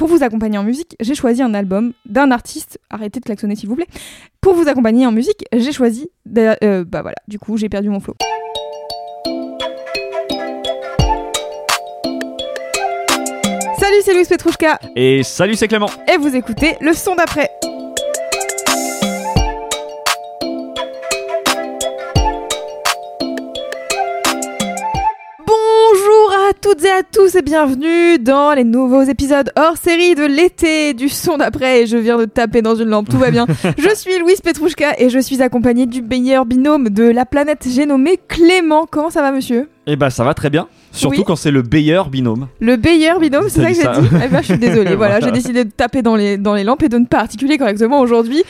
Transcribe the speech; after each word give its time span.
Pour 0.00 0.08
vous 0.08 0.22
accompagner 0.22 0.56
en 0.56 0.62
musique, 0.62 0.96
j'ai 1.00 1.14
choisi 1.14 1.42
un 1.42 1.52
album 1.52 1.92
d'un 2.06 2.30
artiste. 2.30 2.78
Arrêtez 2.88 3.20
de 3.20 3.24
klaxonner 3.26 3.54
s'il 3.54 3.68
vous 3.68 3.76
plaît. 3.76 3.86
Pour 4.40 4.54
vous 4.54 4.66
accompagner 4.66 5.04
en 5.06 5.12
musique, 5.12 5.44
j'ai 5.54 5.72
choisi. 5.72 6.08
euh, 6.64 6.84
bah 6.86 7.02
voilà, 7.02 7.18
du 7.28 7.38
coup, 7.38 7.58
j'ai 7.58 7.68
perdu 7.68 7.90
mon 7.90 8.00
flow. 8.00 8.14
Salut, 13.78 14.00
c'est 14.02 14.14
Louis 14.14 14.24
Petrouchka 14.24 14.78
Et 14.96 15.22
salut, 15.22 15.54
c'est 15.54 15.68
Clément. 15.68 15.90
et 16.10 16.16
vous 16.16 16.34
écoutez 16.34 16.76
le 16.80 16.94
son 16.94 17.14
d'après. 17.14 17.50
Toutes 26.70 26.84
et 26.84 26.90
à 26.90 27.02
tous 27.02 27.34
et 27.34 27.42
bienvenue 27.42 28.18
dans 28.18 28.52
les 28.52 28.62
nouveaux 28.64 29.02
épisodes 29.02 29.50
hors 29.56 29.76
série 29.76 30.14
de 30.14 30.24
l'été 30.24 30.94
du 30.94 31.08
son 31.08 31.36
d'après. 31.38 31.82
Et 31.82 31.86
je 31.86 31.96
viens 31.96 32.16
de 32.18 32.26
taper 32.26 32.62
dans 32.62 32.74
une 32.76 32.88
lampe, 32.90 33.08
tout 33.08 33.18
va 33.18 33.30
bien. 33.30 33.46
je 33.78 33.94
suis 33.94 34.18
Louise 34.18 34.40
Petrouchka 34.40 34.94
et 34.98 35.08
je 35.10 35.18
suis 35.18 35.42
accompagnée 35.42 35.86
du 35.86 36.00
meilleur 36.02 36.44
binôme 36.46 36.88
de 36.90 37.04
la 37.04 37.24
planète, 37.26 37.66
j'ai 37.68 37.86
nommé 37.86 38.20
Clément. 38.28 38.86
Comment 38.88 39.10
ça 39.10 39.20
va 39.22 39.32
monsieur? 39.32 39.68
Et 39.86 39.96
bah, 39.96 40.10
ça 40.10 40.22
va 40.22 40.34
très 40.34 40.50
bien. 40.50 40.68
Surtout 40.92 41.18
Oui. 41.18 41.24
quand 41.26 41.36
c'est 41.36 41.50
le 41.50 41.62
meilleur 41.64 42.08
binôme. 42.08 42.46
Le 42.60 42.76
meilleur 42.76 43.18
binôme, 43.18 43.48
c'est 43.48 43.62
ça 43.62 43.68
que 43.70 43.74
j'ai 43.74 44.00
dit 44.02 44.08
Eh 44.24 44.28
ben, 44.28 44.40
je 44.40 44.46
suis 44.46 44.58
désolée. 44.58 44.94
voilà, 44.94 45.14
Voilà. 45.18 45.20
j'ai 45.26 45.32
décidé 45.32 45.64
de 45.64 45.70
taper 45.70 46.02
dans 46.02 46.14
les, 46.14 46.36
dans 46.38 46.54
les 46.54 46.62
lampes 46.64 46.82
et 46.84 46.88
de 46.88 46.98
ne 46.98 47.06
pas 47.06 47.18
articuler 47.20 47.58
correctement 47.58 48.00
aujourd'hui. 48.00 48.44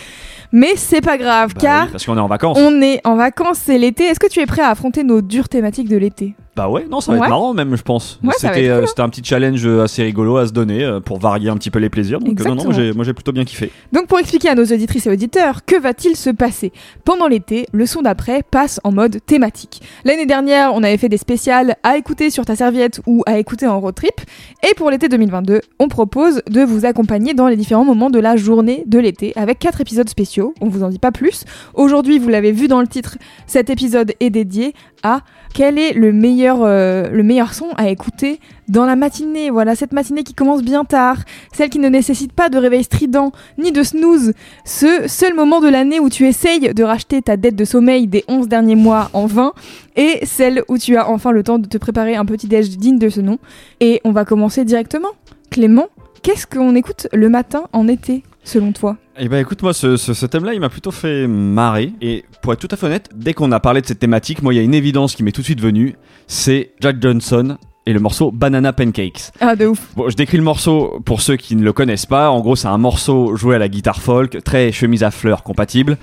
Mais 0.52 0.72
c'est 0.74 1.00
pas 1.00 1.16
grave, 1.16 1.52
Bah 1.54 1.60
car 1.60 1.84
oui, 1.84 1.88
parce 1.92 2.04
qu'on 2.04 2.16
est 2.16 2.20
en 2.20 2.26
vacances. 2.26 2.58
on 2.60 2.82
est 2.82 3.00
en 3.04 3.14
vacances, 3.14 3.60
c'est 3.64 3.78
l'été. 3.78 4.04
Est-ce 4.04 4.18
que 4.18 4.26
tu 4.26 4.40
es 4.40 4.46
prêt 4.46 4.62
à 4.62 4.70
affronter 4.70 5.04
nos 5.04 5.22
dures 5.22 5.48
thématiques 5.48 5.88
de 5.88 5.96
l'été? 5.96 6.34
Bah 6.60 6.68
ouais, 6.68 6.84
non, 6.90 7.00
ça 7.00 7.12
va 7.12 7.18
Ouais. 7.18 7.24
être 7.24 7.30
marrant 7.30 7.54
même, 7.54 7.74
je 7.74 7.82
pense. 7.82 8.18
Ouais, 8.22 8.34
C'était 8.36 8.52
cool, 8.52 8.70
euh, 8.70 8.86
c'était 8.86 9.00
un 9.00 9.08
petit 9.08 9.22
challenge 9.24 9.66
assez 9.66 10.02
rigolo 10.02 10.36
à 10.36 10.46
se 10.46 10.52
donner 10.52 10.84
euh, 10.84 11.00
pour 11.00 11.18
varier 11.18 11.48
un 11.48 11.56
petit 11.56 11.70
peu 11.70 11.78
les 11.78 11.88
plaisirs. 11.88 12.18
Donc 12.20 12.38
euh, 12.38 12.44
non, 12.44 12.50
non, 12.50 12.54
Exactement. 12.56 12.64
moi 12.64 12.72
j'ai- 12.74 12.92
moi 12.92 13.04
j'ai 13.06 13.14
plutôt 13.14 13.32
bien 13.32 13.44
kiffé. 13.46 13.70
Donc 13.92 14.08
pour 14.08 14.18
expliquer 14.18 14.50
à 14.50 14.54
nos 14.54 14.64
auditrices 14.64 15.06
et 15.06 15.10
auditeurs, 15.10 15.64
que 15.64 15.80
va-t-il 15.80 16.16
se 16.16 16.28
passer? 16.28 16.70
Pendant 17.06 17.28
l'été, 17.28 17.64
le 17.72 17.86
son 17.86 18.02
d'après 18.02 18.42
passe 18.42 18.78
en 18.84 18.92
mode 18.92 19.20
thématique. 19.24 19.80
L'année 20.04 20.26
dernière, 20.26 20.74
on 20.74 20.82
avait 20.82 20.98
fait 20.98 21.08
des 21.08 21.16
spéciales 21.16 21.76
à 21.82 21.96
écouter 21.96 22.28
sur 22.28 22.44
ta 22.44 22.56
serviette 22.56 23.00
ou 23.06 23.22
à 23.24 23.38
écouter 23.38 23.66
en 23.66 23.80
road 23.80 23.94
trip. 23.94 24.20
Et 24.68 24.74
pour 24.74 24.90
l'été 24.90 25.08
2022, 25.08 25.62
on 25.78 25.88
propose 25.88 26.42
de 26.50 26.60
vous 26.60 26.84
accompagner 26.84 27.32
dans 27.32 27.48
les 27.48 27.56
différents 27.56 27.86
moments 27.86 28.10
de 28.10 28.18
la 28.18 28.36
journée 28.36 28.84
de 28.86 28.98
l'été 28.98 29.32
avec 29.36 29.58
quatre 29.60 29.80
épisodes 29.80 30.08
spéciaux. 30.10 30.52
On 30.60 30.68
vous 30.68 30.82
en 30.82 30.90
dit 30.90 30.98
pas 30.98 31.12
plus. 31.12 31.44
Aujourd'hui, 31.72 32.18
vous 32.18 32.28
l'avez 32.28 32.52
vu 32.52 32.68
dans 32.68 32.80
le 32.82 32.86
titre, 32.86 33.16
cet 33.46 33.70
épisode 33.70 34.12
est 34.20 34.28
dédié 34.30 34.74
à 35.02 35.20
quel 35.54 35.78
est 35.78 35.94
le 35.94 36.12
meilleur, 36.12 36.49
euh, 36.60 37.08
le 37.10 37.22
meilleur 37.22 37.54
son 37.54 37.68
à 37.76 37.88
écouter 37.88 38.40
dans 38.68 38.86
la 38.86 38.96
matinée. 38.96 39.50
Voilà, 39.50 39.74
cette 39.74 39.92
matinée 39.92 40.22
qui 40.22 40.34
commence 40.34 40.62
bien 40.62 40.84
tard, 40.84 41.18
celle 41.52 41.70
qui 41.70 41.78
ne 41.78 41.88
nécessite 41.88 42.32
pas 42.32 42.48
de 42.48 42.58
réveil 42.58 42.84
strident 42.84 43.32
ni 43.58 43.72
de 43.72 43.82
snooze. 43.82 44.32
Ce 44.64 45.06
seul 45.06 45.34
moment 45.34 45.60
de 45.60 45.68
l'année 45.68 46.00
où 46.00 46.08
tu 46.08 46.26
essayes 46.26 46.72
de 46.74 46.82
racheter 46.82 47.22
ta 47.22 47.36
dette 47.36 47.56
de 47.56 47.64
sommeil 47.64 48.06
des 48.06 48.24
11 48.28 48.48
derniers 48.48 48.76
mois 48.76 49.10
en 49.12 49.26
vain 49.26 49.52
et 49.96 50.20
celle 50.24 50.62
où 50.68 50.78
tu 50.78 50.96
as 50.96 51.08
enfin 51.08 51.30
le 51.30 51.42
temps 51.42 51.58
de 51.58 51.66
te 51.66 51.78
préparer 51.78 52.16
un 52.16 52.24
petit 52.24 52.46
déj 52.46 52.70
digne 52.70 52.98
de 52.98 53.08
ce 53.08 53.20
nom. 53.20 53.38
Et 53.80 54.00
on 54.04 54.12
va 54.12 54.24
commencer 54.24 54.64
directement. 54.64 55.10
Clément, 55.50 55.88
qu'est-ce 56.22 56.46
qu'on 56.46 56.74
écoute 56.74 57.08
le 57.12 57.28
matin 57.28 57.64
en 57.72 57.88
été, 57.88 58.22
selon 58.44 58.72
toi? 58.72 58.96
Et 59.22 59.28
bah 59.28 59.38
écoute, 59.38 59.62
moi 59.62 59.74
ce 59.74 60.26
thème-là, 60.26 60.54
il 60.54 60.60
m'a 60.60 60.70
plutôt 60.70 60.90
fait 60.90 61.26
marrer. 61.26 61.92
Et 62.00 62.24
pour 62.40 62.54
être 62.54 62.58
tout 62.58 62.68
à 62.70 62.76
fait 62.78 62.86
honnête, 62.86 63.10
dès 63.14 63.34
qu'on 63.34 63.52
a 63.52 63.60
parlé 63.60 63.82
de 63.82 63.86
cette 63.86 63.98
thématique, 63.98 64.42
moi 64.42 64.54
il 64.54 64.56
y 64.56 64.60
a 64.60 64.62
une 64.62 64.72
évidence 64.72 65.14
qui 65.14 65.22
m'est 65.22 65.30
tout 65.30 65.42
de 65.42 65.44
suite 65.46 65.60
venue. 65.60 65.94
C'est 66.26 66.72
Jack 66.80 67.02
Johnson 67.02 67.58
et 67.86 67.92
le 67.92 68.00
morceau 68.00 68.30
Banana 68.30 68.72
Pancakes. 68.72 69.32
Ah, 69.40 69.56
de 69.56 69.66
ouf. 69.66 69.92
Bon, 69.96 70.08
je 70.08 70.16
décris 70.16 70.36
le 70.36 70.42
morceau 70.42 71.00
pour 71.04 71.20
ceux 71.22 71.36
qui 71.36 71.56
ne 71.56 71.62
le 71.62 71.72
connaissent 71.72 72.06
pas. 72.06 72.30
En 72.30 72.40
gros, 72.40 72.56
c'est 72.56 72.68
un 72.68 72.78
morceau 72.78 73.36
joué 73.36 73.56
à 73.56 73.58
la 73.58 73.68
guitare 73.68 74.00
folk, 74.00 74.42
très 74.44 74.72
chemise 74.72 75.02
à 75.02 75.10
fleurs 75.10 75.42
compatible, 75.42 75.96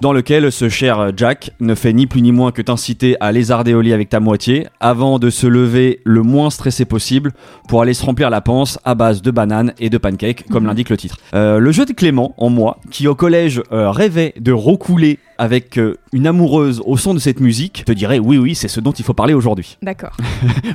dans 0.00 0.12
lequel 0.12 0.52
ce 0.52 0.68
cher 0.68 1.12
Jack 1.16 1.50
ne 1.60 1.74
fait 1.74 1.92
ni 1.92 2.06
plus 2.06 2.22
ni 2.22 2.32
moins 2.32 2.52
que 2.52 2.62
t'inciter 2.62 3.16
à 3.20 3.32
lézarder 3.32 3.74
au 3.74 3.80
lit 3.80 3.92
avec 3.92 4.08
ta 4.08 4.20
moitié 4.20 4.66
avant 4.80 5.18
de 5.18 5.30
se 5.30 5.46
lever 5.46 6.00
le 6.04 6.22
moins 6.22 6.50
stressé 6.50 6.84
possible 6.84 7.32
pour 7.68 7.82
aller 7.82 7.94
se 7.94 8.04
remplir 8.04 8.30
la 8.30 8.40
panse 8.40 8.78
à 8.84 8.94
base 8.94 9.22
de 9.22 9.30
bananes 9.30 9.72
et 9.78 9.90
de 9.90 9.98
pancakes, 9.98 10.46
comme 10.50 10.66
l'indique 10.66 10.90
le 10.90 10.96
titre. 10.96 11.18
Euh, 11.34 11.58
le 11.58 11.72
jeu 11.72 11.86
de 11.86 11.92
Clément, 11.92 12.34
en 12.38 12.50
moi, 12.50 12.78
qui 12.90 13.08
au 13.08 13.14
collège 13.14 13.62
euh, 13.72 13.90
rêvait 13.90 14.34
de 14.38 14.52
recouler 14.52 15.18
avec 15.38 15.78
euh, 15.78 15.96
une 16.12 16.26
amoureuse 16.26 16.82
au 16.84 16.96
son 16.96 17.14
de 17.14 17.18
cette 17.18 17.40
musique, 17.40 17.84
te 17.84 17.92
dirait 17.92 18.18
oui, 18.18 18.38
oui, 18.38 18.54
c'est 18.54 18.68
ce 18.68 18.80
dont 18.80 18.92
il 18.92 19.04
faut 19.04 19.14
parler 19.14 19.34
aujourd'hui. 19.34 19.76
D'accord. 19.82 20.16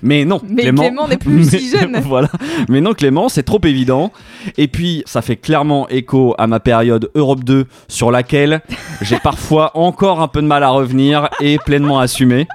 Mais 0.02 0.25
non, 0.25 0.42
Mais 0.47 0.72
Clément 0.72 1.08
n'est 1.08 1.18
plus 1.18 1.44
si 1.50 1.70
jeune. 1.70 1.97
voilà. 2.06 2.30
Mais 2.68 2.81
non, 2.81 2.94
Clément, 2.94 3.30
c'est 3.30 3.44
trop 3.44 3.62
évident. 3.64 4.12
Et 4.58 4.68
puis, 4.68 5.03
ça 5.06 5.22
fait 5.22 5.38
clairement 5.38 5.88
écho 5.90 6.36
à 6.38 6.48
ma 6.48 6.59
période 6.59 7.09
Europe 7.16 7.44
2, 7.44 7.66
sur 7.88 8.12
laquelle 8.12 8.62
j'ai 9.02 9.19
parfois 9.19 9.72
encore 9.78 10.22
un 10.22 10.28
peu 10.28 10.42
de 10.42 10.48
mal 10.48 10.64
à 10.64 10.69
revenir 10.69 11.30
et 11.40 11.58
pleinement 11.58 12.00
assumé. 12.00 12.48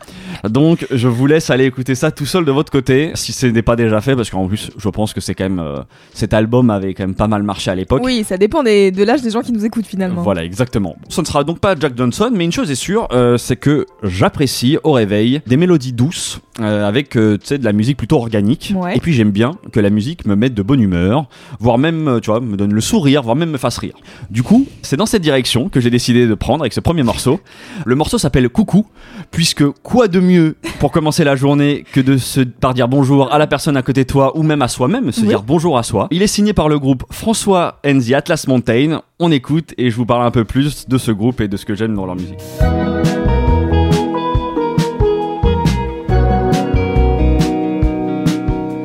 Donc, 0.48 0.86
je 0.90 1.08
vous 1.08 1.26
laisse 1.26 1.50
aller 1.50 1.64
écouter 1.66 1.94
ça 1.94 2.10
tout 2.10 2.26
seul 2.26 2.44
de 2.44 2.52
votre 2.52 2.70
côté, 2.72 3.12
si 3.14 3.32
ce 3.32 3.46
n'est 3.46 3.62
pas 3.62 3.76
déjà 3.76 4.00
fait, 4.00 4.16
parce 4.16 4.30
qu'en 4.30 4.46
plus, 4.46 4.70
je 4.76 4.88
pense 4.88 5.12
que 5.14 5.20
c'est 5.20 5.34
quand 5.34 5.44
même 5.44 5.58
euh, 5.60 5.80
cet 6.12 6.34
album 6.34 6.70
avait 6.70 6.94
quand 6.94 7.04
même 7.04 7.14
pas 7.14 7.28
mal 7.28 7.42
marché 7.42 7.70
à 7.70 7.74
l'époque. 7.74 8.02
Oui, 8.04 8.24
ça 8.26 8.36
dépend 8.36 8.62
des- 8.62 8.90
de 8.90 9.02
l'âge 9.04 9.22
des 9.22 9.30
gens 9.30 9.40
qui 9.42 9.52
nous 9.52 9.64
écoutent 9.64 9.86
finalement. 9.86 10.22
Voilà, 10.22 10.44
exactement. 10.44 10.96
Ce 11.08 11.20
ne 11.20 11.26
sera 11.26 11.44
donc 11.44 11.58
pas 11.60 11.74
Jack 11.78 11.96
Johnson, 11.96 12.30
mais 12.32 12.44
une 12.44 12.52
chose 12.52 12.70
est 12.70 12.74
sûre, 12.74 13.08
euh, 13.12 13.36
c'est 13.38 13.56
que 13.56 13.86
j'apprécie 14.02 14.78
au 14.82 14.92
réveil 14.92 15.40
des 15.46 15.56
mélodies 15.56 15.92
douces 15.92 16.40
euh, 16.60 16.86
avec 16.86 17.10
tu 17.10 17.38
sais 17.42 17.58
de 17.58 17.64
la 17.64 17.72
musique 17.72 17.96
plutôt 17.96 18.16
organique. 18.16 18.72
Ouais. 18.76 18.96
Et 18.96 19.00
puis 19.00 19.12
j'aime 19.12 19.30
bien 19.30 19.52
que 19.72 19.80
la 19.80 19.90
musique 19.90 20.26
me 20.26 20.36
mette 20.36 20.54
de 20.54 20.62
bonne 20.62 20.80
humeur, 20.80 21.26
voire 21.60 21.78
même, 21.78 22.20
tu 22.22 22.30
vois, 22.30 22.40
me 22.40 22.56
donne 22.56 22.72
le 22.72 22.80
sourire, 22.80 23.22
voire 23.22 23.36
même 23.36 23.50
me 23.50 23.58
fasse 23.58 23.78
rire. 23.78 23.94
Du 24.30 24.42
coup, 24.42 24.66
c'est 24.82 24.96
dans 24.96 25.06
cette 25.06 25.22
direction 25.22 25.68
que 25.68 25.80
j'ai 25.80 25.90
décidé 25.90 26.26
de 26.26 26.34
prendre 26.34 26.62
avec 26.62 26.72
ce 26.72 26.80
premier 26.80 27.02
morceau. 27.02 27.40
Le 27.84 27.94
morceau 27.94 28.18
s'appelle 28.18 28.48
Coucou, 28.48 28.86
puisque 29.30 29.66
quoi 29.82 30.08
de 30.08 30.20
mieux 30.24 30.56
pour 30.80 30.90
commencer 30.90 31.22
la 31.24 31.36
journée 31.36 31.84
que 31.92 32.00
de 32.00 32.16
se 32.16 32.40
par 32.40 32.74
dire 32.74 32.88
bonjour 32.88 33.32
à 33.32 33.38
la 33.38 33.46
personne 33.46 33.76
à 33.76 33.82
côté 33.82 34.02
de 34.04 34.08
toi 34.08 34.36
ou 34.36 34.42
même 34.42 34.62
à 34.62 34.68
soi-même, 34.68 35.12
se 35.12 35.20
Oui. 35.20 35.28
dire 35.28 35.42
bonjour 35.42 35.78
à 35.78 35.82
soi. 35.82 36.08
Il 36.10 36.22
est 36.22 36.26
signé 36.26 36.52
par 36.52 36.68
le 36.68 36.78
groupe 36.78 37.04
François 37.10 37.78
and 37.86 37.98
the 38.00 38.12
Atlas 38.12 38.46
Mountain. 38.48 39.02
On 39.20 39.30
écoute 39.30 39.74
et 39.78 39.90
je 39.90 39.96
vous 39.96 40.06
parle 40.06 40.24
un 40.26 40.30
peu 40.30 40.44
plus 40.44 40.88
de 40.88 40.98
ce 40.98 41.12
groupe 41.12 41.40
et 41.40 41.48
de 41.48 41.56
ce 41.56 41.64
que 41.64 41.74
j'aime 41.74 41.94
dans 41.94 42.06
leur 42.06 42.16
musique. 42.16 42.38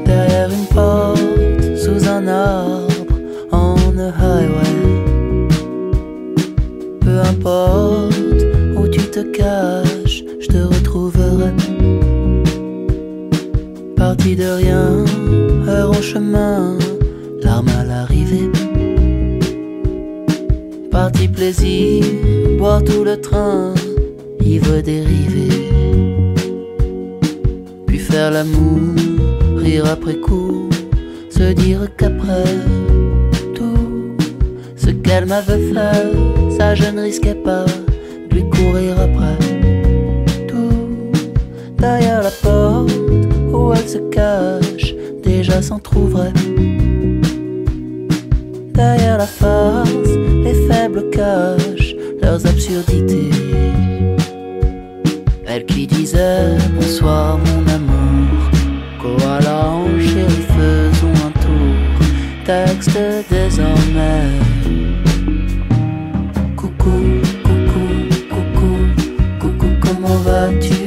derrière 0.05 0.49
une 0.49 0.65
porte, 0.67 1.75
sous 1.75 2.07
un 2.07 2.27
arbre, 2.27 3.13
on 3.51 3.75
a 3.97 4.09
highway. 4.09 5.47
Peu 7.01 7.19
importe 7.19 8.13
où 8.75 8.87
tu 8.87 9.01
te 9.09 9.21
caches, 9.37 9.98
je 10.39 10.47
te 10.47 10.57
retrouverai. 10.57 11.51
Parti 13.95 14.35
de 14.35 14.49
rien, 14.61 15.05
heure 15.67 15.91
en 15.91 16.01
chemin, 16.01 16.77
larmes 17.43 17.69
à 17.79 17.83
l'arrivée. 17.83 18.49
Parti 20.91 21.27
plaisir, 21.27 22.03
boire 22.57 22.83
tout 22.83 23.03
le 23.03 23.19
train, 23.19 23.73
ivre 24.41 24.81
dérivé. 24.81 25.49
Puis 27.85 27.99
faire 27.99 28.31
l'amour, 28.31 28.95
rire 29.57 29.85
après 29.85 30.15
coup, 30.15 30.69
se 31.29 31.51
dire 31.53 31.81
qu'après 31.97 32.43
tout 33.53 34.15
ce 34.77 34.89
qu'elle 34.89 35.25
m'avait 35.25 35.73
fait, 35.73 36.57
ça 36.57 36.75
je 36.75 36.89
ne 36.91 37.01
risquais 37.01 37.35
pas 37.35 37.65
de 38.29 38.35
lui 38.35 38.49
courir 38.49 38.99
après. 38.99 39.48
Derrière 41.79 42.21
la 42.23 42.31
porte 42.31 42.91
où 43.53 43.73
elle 43.73 43.87
se 43.87 43.99
cache, 44.09 44.93
déjà 45.23 45.61
s'en 45.61 45.79
trouverait. 45.79 46.33
Derrière 48.73 49.17
la 49.17 49.25
farce, 49.25 50.13
les 50.43 50.67
faibles 50.67 51.09
cachent 51.11 51.95
leurs 52.21 52.45
absurdités. 52.45 53.29
Elle 55.47 55.65
qui 55.65 55.87
disait 55.87 56.57
bonsoir 56.75 57.37
mon 57.37 57.73
amour 57.73 58.51
Koala 59.01 59.69
en 59.69 59.99
chéri 59.99 60.43
faisons 60.55 61.17
un 61.25 61.31
tour 61.39 62.05
texte 62.45 62.99
désormais. 63.29 64.37
Coucou, 66.57 66.99
coucou, 67.43 67.87
coucou, 68.29 68.77
coucou, 69.39 69.67
comment 69.81 70.17
vas-tu? 70.17 70.78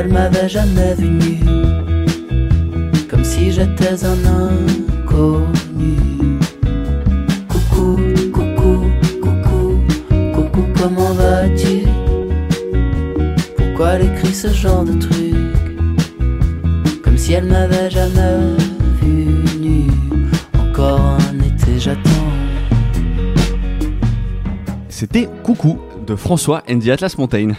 Comme 0.00 0.08
si 0.08 0.08
elle 0.08 0.14
m'avait 0.14 0.48
jamais 0.48 0.94
vu 0.94 1.10
nu, 1.10 1.40
comme 3.10 3.22
si 3.22 3.52
j'étais 3.52 4.02
un 4.02 4.16
inconnu. 4.24 5.98
Coucou, 7.46 7.98
coucou, 8.32 8.86
coucou, 9.20 9.84
coucou, 10.34 10.64
comment 10.80 11.12
vas-tu? 11.12 11.84
Pourquoi 13.58 13.90
elle 13.90 14.06
écrit 14.06 14.32
ce 14.32 14.48
genre 14.48 14.84
de 14.84 14.94
truc? 14.94 15.36
Comme 17.04 17.18
si 17.18 17.34
elle 17.34 17.44
m'avait 17.44 17.90
jamais 17.90 18.56
vu 19.02 19.26
nu. 19.60 19.84
Encore 20.58 21.18
un 21.28 21.40
été, 21.40 21.78
j'attends. 21.78 22.32
C'était 24.88 25.28
Coucou 25.42 25.78
de 26.06 26.16
François 26.16 26.62
and 26.70 26.78
the 26.78 26.88
Atlas 26.88 27.18
Mountain. 27.18 27.52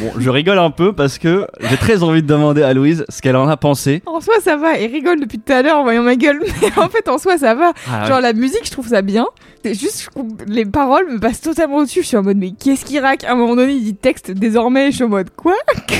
Bon, 0.00 0.12
je 0.18 0.28
rigole 0.28 0.58
un 0.58 0.70
peu 0.70 0.92
parce 0.92 1.18
que 1.18 1.46
j'ai 1.60 1.76
très 1.76 2.02
envie 2.02 2.22
de 2.22 2.26
demander 2.26 2.62
à 2.62 2.74
Louise 2.74 3.04
ce 3.08 3.22
qu'elle 3.22 3.36
en 3.36 3.48
a 3.48 3.56
pensé. 3.56 4.02
En 4.06 4.20
soi, 4.20 4.34
ça 4.42 4.56
va. 4.56 4.78
Il 4.78 4.92
rigole 4.92 5.20
depuis 5.20 5.38
tout 5.38 5.52
à 5.52 5.62
l'heure 5.62 5.78
en 5.78 5.84
voyant 5.84 6.02
ma 6.02 6.16
gueule. 6.16 6.40
Mais 6.62 6.70
en 6.76 6.88
fait, 6.88 7.08
en 7.08 7.18
soi, 7.18 7.38
ça 7.38 7.54
va. 7.54 7.72
Ah, 7.90 8.06
Genre, 8.06 8.20
la 8.20 8.32
musique, 8.34 8.64
je 8.66 8.70
trouve 8.70 8.88
ça 8.88 9.00
bien. 9.02 9.26
C'est 9.64 9.74
juste, 9.74 10.10
les 10.46 10.66
paroles 10.66 11.06
me 11.10 11.18
passent 11.18 11.40
totalement 11.40 11.76
au-dessus. 11.78 12.02
Je 12.02 12.08
suis 12.08 12.16
en 12.16 12.22
mode, 12.22 12.36
mais 12.36 12.52
qu'est-ce 12.52 12.84
qu'il 12.84 13.00
raque 13.00 13.24
À 13.24 13.32
un 13.32 13.34
moment 13.34 13.56
donné, 13.56 13.72
il 13.72 13.82
dit 13.84 13.94
texte 13.96 14.30
désormais. 14.30 14.90
Je 14.90 14.96
suis 14.96 15.04
en 15.04 15.08
mode, 15.08 15.30
quoi? 15.34 15.54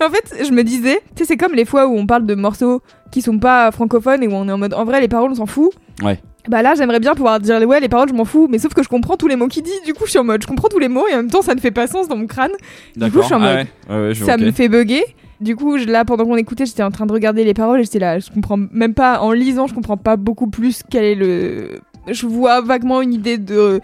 En 0.00 0.10
fait, 0.10 0.44
je 0.46 0.52
me 0.52 0.62
disais, 0.62 1.00
tu 1.16 1.22
sais, 1.22 1.24
c'est 1.24 1.36
comme 1.36 1.54
les 1.54 1.64
fois 1.64 1.88
où 1.88 1.96
on 1.96 2.06
parle 2.06 2.24
de 2.24 2.36
morceaux 2.36 2.82
qui 3.10 3.20
sont 3.20 3.38
pas 3.38 3.72
francophones 3.72 4.22
et 4.22 4.28
où 4.28 4.32
on 4.32 4.48
est 4.48 4.52
en 4.52 4.58
mode, 4.58 4.74
en 4.74 4.84
vrai, 4.84 5.00
les 5.00 5.08
paroles, 5.08 5.32
on 5.32 5.34
s'en 5.34 5.46
fout. 5.46 5.72
Ouais. 6.02 6.20
Bah 6.48 6.60
là, 6.62 6.74
j'aimerais 6.74 7.00
bien 7.00 7.14
pouvoir 7.14 7.40
dire, 7.40 7.60
ouais, 7.66 7.80
les 7.80 7.88
paroles, 7.88 8.08
je 8.08 8.14
m'en 8.14 8.24
fous. 8.24 8.48
Mais 8.50 8.58
sauf 8.58 8.74
que 8.74 8.82
je 8.82 8.88
comprends 8.88 9.16
tous 9.16 9.28
les 9.28 9.36
mots 9.36 9.48
qu'il 9.48 9.62
dit. 9.62 9.70
Du 9.86 9.94
coup, 9.94 10.04
je 10.04 10.10
suis 10.10 10.18
en 10.18 10.24
mode, 10.24 10.42
je 10.42 10.46
comprends 10.46 10.68
tous 10.68 10.78
les 10.78 10.88
mots 10.88 11.06
et 11.08 11.14
en 11.14 11.18
même 11.18 11.30
temps, 11.30 11.42
ça 11.42 11.54
ne 11.54 11.60
fait 11.60 11.70
pas 11.70 11.86
sens 11.86 12.06
dans 12.08 12.16
mon 12.16 12.26
crâne. 12.26 12.50
coup, 13.10 13.18
je 13.22 13.26
suis 13.26 13.34
en 13.34 13.40
mode, 13.40 13.48
ouais. 13.56 13.66
Ouais, 13.96 14.02
ouais, 14.08 14.14
je 14.14 14.24
ça 14.24 14.36
me 14.36 14.52
fait 14.52 14.68
bugger. 14.68 15.02
Du 15.40 15.56
coup, 15.56 15.78
je- 15.78 15.86
là, 15.86 16.04
pendant 16.04 16.24
qu'on 16.24 16.36
écoutait, 16.36 16.64
j'étais 16.66 16.82
en 16.82 16.90
train 16.90 17.06
de 17.06 17.12
regarder 17.12 17.44
les 17.44 17.54
paroles 17.54 17.80
et 17.80 17.84
j'étais 17.84 17.98
là, 17.98 18.18
je 18.18 18.30
comprends 18.30 18.56
même 18.72 18.94
pas, 18.94 19.20
en 19.20 19.32
lisant, 19.32 19.66
je 19.66 19.74
comprends 19.74 19.96
pas 19.96 20.16
beaucoup 20.16 20.46
plus 20.48 20.82
quel 20.90 21.04
est 21.04 21.14
le. 21.14 21.80
Je 22.08 22.26
vois 22.26 22.60
vaguement 22.60 23.00
une 23.00 23.14
idée 23.14 23.38
de 23.38 23.80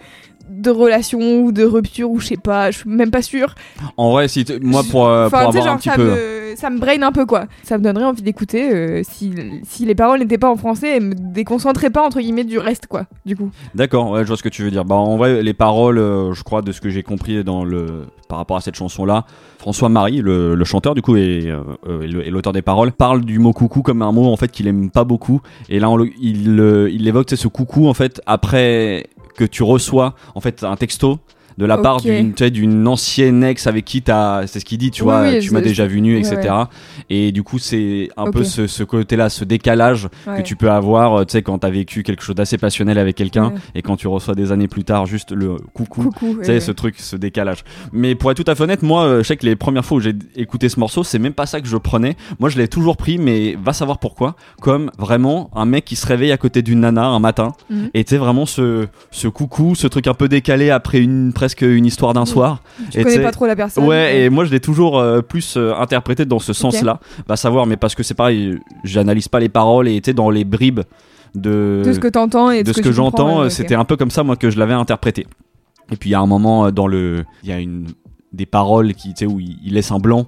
de 0.51 0.69
relation 0.69 1.19
ou 1.41 1.51
de 1.51 1.63
rupture 1.63 2.11
ou 2.11 2.19
je 2.19 2.27
sais 2.27 2.37
pas, 2.37 2.71
je 2.71 2.79
suis 2.79 2.89
même 2.89 3.11
pas 3.11 3.21
sûre. 3.21 3.55
En 3.97 4.11
vrai, 4.11 4.27
si 4.27 4.45
moi 4.61 4.83
pour, 4.89 5.07
euh, 5.07 5.27
Enfin, 5.27 5.39
pour 5.39 5.47
avoir 5.49 5.63
genre, 5.63 5.73
un 5.73 5.77
petit 5.77 5.89
ça 5.89 5.95
peu. 5.95 6.03
me 6.05 6.41
ça 6.55 6.69
me 6.69 6.79
brain 6.79 7.01
un 7.01 7.11
peu 7.13 7.25
quoi. 7.25 7.45
Ça 7.63 7.77
me 7.77 7.83
donnerait 7.83 8.03
envie 8.03 8.21
d'écouter 8.21 8.69
euh, 8.73 9.01
si 9.03 9.33
si 9.63 9.85
les 9.85 9.95
paroles 9.95 10.19
n'étaient 10.19 10.37
pas 10.37 10.49
en 10.51 10.57
français 10.57 10.97
et 10.97 10.99
me 10.99 11.13
déconcentraient 11.15 11.89
pas 11.89 12.05
entre 12.05 12.19
guillemets 12.19 12.43
du 12.43 12.59
reste 12.59 12.87
quoi. 12.87 13.05
Du 13.25 13.35
coup. 13.37 13.49
D'accord, 13.73 14.11
ouais, 14.11 14.23
je 14.23 14.27
vois 14.27 14.37
ce 14.37 14.43
que 14.43 14.49
tu 14.49 14.63
veux 14.63 14.71
dire. 14.71 14.83
Bah, 14.85 14.95
en 14.95 15.15
vrai, 15.17 15.41
les 15.41 15.53
paroles, 15.53 15.97
euh, 15.97 16.33
je 16.33 16.43
crois, 16.43 16.61
de 16.61 16.71
ce 16.73 16.81
que 16.81 16.89
j'ai 16.89 17.03
compris 17.03 17.43
dans 17.43 17.63
le, 17.63 18.05
par 18.27 18.37
rapport 18.37 18.57
à 18.57 18.61
cette 18.61 18.75
chanson-là, 18.75 19.25
François 19.59 19.87
Marie, 19.89 20.17
le, 20.17 20.55
le 20.55 20.65
chanteur 20.65 20.93
du 20.93 21.01
coup 21.01 21.15
et, 21.15 21.49
euh, 21.87 22.01
et 22.01 22.29
l'auteur 22.29 22.51
des 22.53 22.61
paroles, 22.61 22.91
parle 22.91 23.21
du 23.23 23.39
mot 23.39 23.53
coucou 23.53 23.81
comme 23.81 24.01
un 24.01 24.11
mot 24.11 24.25
en 24.25 24.35
fait 24.35 24.49
qu'il 24.49 24.67
aime 24.67 24.89
pas 24.91 25.05
beaucoup. 25.05 25.41
Et 25.69 25.79
là, 25.79 25.89
on 25.89 26.03
il, 26.03 26.59
il 26.91 27.07
évoque 27.07 27.29
ce 27.29 27.47
coucou 27.47 27.87
en 27.87 27.93
fait 27.93 28.21
après 28.25 29.05
que 29.41 29.45
tu 29.47 29.63
reçois 29.63 30.13
en 30.35 30.39
fait 30.39 30.63
un 30.63 30.75
texto 30.75 31.19
de 31.61 31.65
la 31.67 31.77
part 31.77 32.01
d'une 32.01 32.87
ancienne 32.87 33.43
ex 33.43 33.67
avec 33.67 33.85
qui 33.85 34.01
t'as 34.01 34.47
c'est 34.47 34.59
ce 34.59 34.65
qu'il 34.65 34.77
dit 34.79 34.91
tu 34.91 35.03
Oui, 35.03 35.09
vois 35.09 35.21
oui, 35.29 35.39
tu 35.39 35.51
m'as 35.53 35.61
déjà 35.61 35.85
vu 35.85 36.01
nu 36.01 36.15
ouais, 36.15 36.19
etc 36.27 36.53
et 37.09 37.31
du 37.31 37.43
coup 37.43 37.59
c'est 37.59 38.09
un 38.17 38.31
peu 38.31 38.43
ce, 38.43 38.67
ce 38.67 38.83
côté 38.83 39.15
là 39.15 39.29
ce 39.29 39.45
décalage 39.45 40.09
Ouais. 40.27 40.37
que 40.37 40.41
tu 40.41 40.55
peux 40.55 40.69
avoir 40.71 41.13
euh, 41.21 41.25
tu 41.25 41.33
sais 41.33 41.41
quand 41.41 41.59
t'as 41.59 41.69
vécu 41.69 42.03
quelque 42.03 42.23
chose 42.23 42.35
d'assez 42.35 42.57
passionnel 42.57 42.97
avec 42.97 43.15
quelqu'un 43.15 43.53
et 43.75 43.81
quand 43.81 43.95
tu 43.95 44.07
reçois 44.07 44.35
des 44.35 44.51
années 44.51 44.67
plus 44.67 44.83
tard 44.83 45.05
juste 45.05 45.31
le 45.31 45.55
coucou 45.73 46.09
tu 46.19 46.43
sais 46.45 46.59
ce 46.59 46.71
truc 46.71 46.95
ce 46.99 47.15
décalage. 47.15 47.63
Mais 47.91 48.15
pour 48.15 48.31
être 48.31 48.43
tout 48.43 48.49
à 48.51 48.55
fait 48.55 48.63
honnête 48.63 48.81
moi 48.81 49.03
euh, 49.03 49.17
je 49.23 49.27
sais 49.27 49.37
que 49.37 49.45
les 49.45 49.55
premières 49.55 49.85
fois 49.85 49.97
où 49.97 50.01
j'ai 50.01 50.13
écouté 50.35 50.67
ce 50.69 50.79
morceau 50.79 51.03
c'est 51.03 51.19
même 51.19 51.33
pas 51.33 51.45
ça 51.45 51.61
que 51.61 51.67
je 51.67 51.77
prenais. 51.77 52.15
Moi 52.39 52.49
je 52.49 52.57
l'ai 52.57 52.67
toujours 52.67 52.97
pris 52.97 53.17
mais 53.17 53.55
va 53.63 53.73
savoir 53.73 53.99
pourquoi. 53.99 54.35
Comme 54.61 54.91
vraiment 54.97 55.49
un 55.55 55.65
mec 55.65 55.85
qui 55.85 55.95
se 55.95 56.05
réveille 56.07 56.31
à 56.31 56.37
côté 56.37 56.61
d'une 56.61 56.79
nana 56.81 57.05
un 57.05 57.19
matin 57.19 57.53
Mhm. 57.69 57.89
et 57.93 58.03
tu 58.03 58.09
sais 58.11 58.17
vraiment 58.17 58.45
ce, 58.45 58.87
ce 59.11 59.27
coucou 59.27 59.75
ce 59.75 59.87
truc 59.87 60.07
un 60.07 60.13
peu 60.13 60.27
décalé 60.27 60.69
après 60.69 60.99
une 60.99 61.33
presque 61.55 61.61
une 61.61 61.85
histoire 61.85 62.13
d'un 62.13 62.21
Mhm. 62.21 62.25
soir 62.25 62.63
Tu 62.91 62.99
et 62.99 63.03
connais 63.03 63.19
pas 63.21 63.31
trop 63.31 63.45
la 63.45 63.55
personne. 63.55 63.85
Ouais, 63.85 64.21
et 64.21 64.29
moi 64.29 64.45
je 64.45 64.51
l'ai 64.51 64.59
toujours 64.59 64.97
euh, 64.99 65.21
plus 65.21 65.57
euh, 65.57 65.73
interprété 65.75 66.25
dans 66.25 66.39
ce 66.39 66.53
sens-là. 66.53 66.99
Va 67.27 67.35
savoir, 67.35 67.65
mais 67.65 67.77
parce 67.77 67.95
que 67.95 68.03
c'est 68.03 68.13
pareil, 68.13 68.57
j'analyse 68.83 69.27
pas 69.27 69.39
les 69.39 69.49
paroles 69.49 69.87
et 69.87 70.01
sais, 70.03 70.13
dans 70.13 70.29
les 70.29 70.45
bribes 70.45 70.81
de, 71.35 71.81
de 71.85 71.93
ce 71.93 71.99
que 71.99 72.07
t'entends 72.07 72.51
et 72.51 72.63
de 72.63 72.71
de 72.71 72.73
ce 72.75 72.81
que, 72.81 72.91
j'entends, 72.91 73.41
euh, 73.41 73.49
c'était 73.49 73.75
un 73.75 73.85
peu 73.85 73.95
comme 73.97 74.11
ça 74.11 74.23
moi 74.23 74.35
que 74.35 74.49
je 74.49 74.59
l'avais 74.59 74.73
interprété. 74.73 75.27
Et 75.91 75.95
puis 75.97 76.09
il 76.09 76.13
y 76.13 76.15
a 76.15 76.19
un 76.19 76.27
moment 76.27 76.65
euh, 76.65 76.71
dans 76.71 76.87
le. 76.87 77.25
Il 77.43 77.49
y 77.49 77.53
a 77.53 77.59
une, 77.59 77.87
des 78.33 78.45
paroles 78.45 78.93
qui, 78.93 79.09
tu 79.13 79.25
sais, 79.25 79.25
où 79.25 79.39
il, 79.39 79.57
il 79.63 79.73
laisse 79.73 79.91
un 79.91 79.99
blanc 79.99 80.27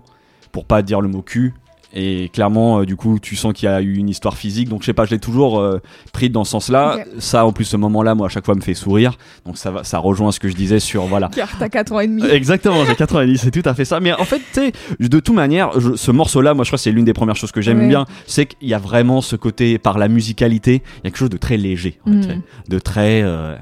pour 0.51 0.65
pas 0.65 0.81
dire 0.81 1.01
le 1.01 1.07
mot 1.07 1.21
cul. 1.21 1.53
Et 1.95 2.29
clairement, 2.33 2.79
euh, 2.79 2.85
du 2.85 2.95
coup, 2.95 3.19
tu 3.21 3.35
sens 3.35 3.53
qu'il 3.53 3.69
y 3.69 3.71
a 3.71 3.79
eu 3.81 3.95
une 3.97 4.09
histoire 4.09 4.35
physique. 4.35 4.67
Donc, 4.67 4.81
je 4.81 4.87
sais 4.87 4.93
pas, 4.93 5.05
je 5.05 5.11
l'ai 5.11 5.19
toujours 5.19 5.59
euh, 5.59 5.79
pris 6.11 6.29
dans 6.31 6.43
ce 6.43 6.51
sens-là. 6.51 6.97
Ça, 7.19 7.45
en 7.45 7.51
plus, 7.51 7.65
ce 7.65 7.77
moment-là, 7.77 8.15
moi, 8.15 8.25
à 8.25 8.29
chaque 8.29 8.45
fois, 8.45 8.55
me 8.55 8.61
fait 8.61 8.73
sourire. 8.73 9.17
Donc, 9.45 9.57
ça, 9.57 9.69
va, 9.69 9.83
ça 9.83 9.99
rejoint 9.99 10.31
ce 10.31 10.39
que 10.39 10.47
je 10.49 10.55
disais 10.55 10.79
sur, 10.79 11.03
voilà, 11.05 11.29
Car 11.33 11.49
t'as 11.59 11.69
4 11.69 11.91
ans 11.91 11.99
et 11.99 12.07
demi. 12.07 12.23
Exactement, 12.25 12.83
j'ai 12.85 12.95
90, 12.95 13.37
c'est 13.37 13.51
tout 13.51 13.67
à 13.69 13.73
fait 13.75 13.85
ça. 13.85 13.99
Mais 13.99 14.11
en 14.13 14.25
fait, 14.25 14.39
tu 14.39 14.43
sais, 14.53 14.71
de 14.99 15.19
toute 15.19 15.35
manière, 15.35 15.79
je- 15.79 15.95
ce 15.95 16.09
morceau-là, 16.11 16.53
moi 16.55 16.63
je 16.63 16.69
crois 16.69 16.77
que 16.77 16.83
c'est 16.83 16.91
l'une 16.91 17.05
des 17.05 17.13
premières 17.13 17.35
choses 17.35 17.51
que 17.51 17.61
j'aime 17.61 17.79
Ouais. 17.81 17.87
bien, 17.87 18.05
c'est 18.25 18.47
qu'il 18.47 18.67
y 18.69 18.73
a 18.73 18.79
vraiment 18.79 19.21
ce 19.21 19.35
côté, 19.35 19.77
par 19.77 19.97
la 19.99 20.07
musicalité, 20.07 20.81
il 20.83 20.97
y 20.97 21.07
a 21.07 21.11
quelque 21.11 21.17
chose 21.17 21.29
de 21.29 21.37
très 21.37 21.57
léger, 21.57 21.99
en 22.07 22.11
Mm. 22.11 22.23
fait, 22.23 22.37
de 22.69 22.79
très, 22.79 23.21
euh, 23.21 23.55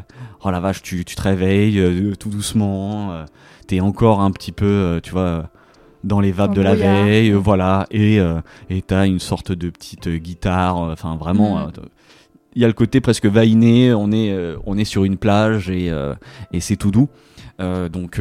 oh 0.45 0.51
la 0.51 0.59
vache, 0.61 0.81
tu, 0.81 1.03
tu 1.03 1.15
te 1.15 1.21
réveilles 1.21 1.79
euh, 1.79 2.13
tout 2.17 2.29
doucement, 2.29 3.11
euh, 3.11 3.25
t'es 3.67 3.81
encore 3.81 4.21
un 4.21 4.31
petit 4.31 4.51
peu, 4.53 4.65
euh, 4.65 4.99
tu 5.01 5.11
vois, 5.11 5.49
dans 6.03 6.19
les 6.19 6.31
vapes 6.31 6.53
de 6.56 6.62
la 6.62 6.75
veille, 6.75 7.31
euh, 7.31 7.38
voilà, 7.38 7.86
et 7.92 8.19
euh, 8.19 8.42
et 8.69 8.81
t'as 8.81 9.06
une 9.06 9.19
sorte 9.19 9.51
de 9.51 9.69
petite 9.69 10.07
euh, 10.07 10.18
guitare, 10.18 10.77
enfin 10.77 11.15
vraiment. 11.15 11.68
Mm. 11.68 11.71
il 12.56 12.62
y 12.62 12.65
a 12.65 12.68
le 12.68 12.74
côté 12.74 13.01
presque 13.01 13.25
vainé, 13.25 13.94
on 13.94 14.12
est, 14.12 14.31
euh, 14.31 14.57
on 14.65 14.77
est 14.77 14.86
sur 14.86 15.03
une 15.03 15.18
plage 15.18 15.69
et, 15.69 15.89
euh, 15.89 16.13
et 16.51 16.59
c'est 16.59 16.75
tout 16.75 16.92
doux. 16.92 17.09
Euh, 17.59 17.89
donc 17.89 18.19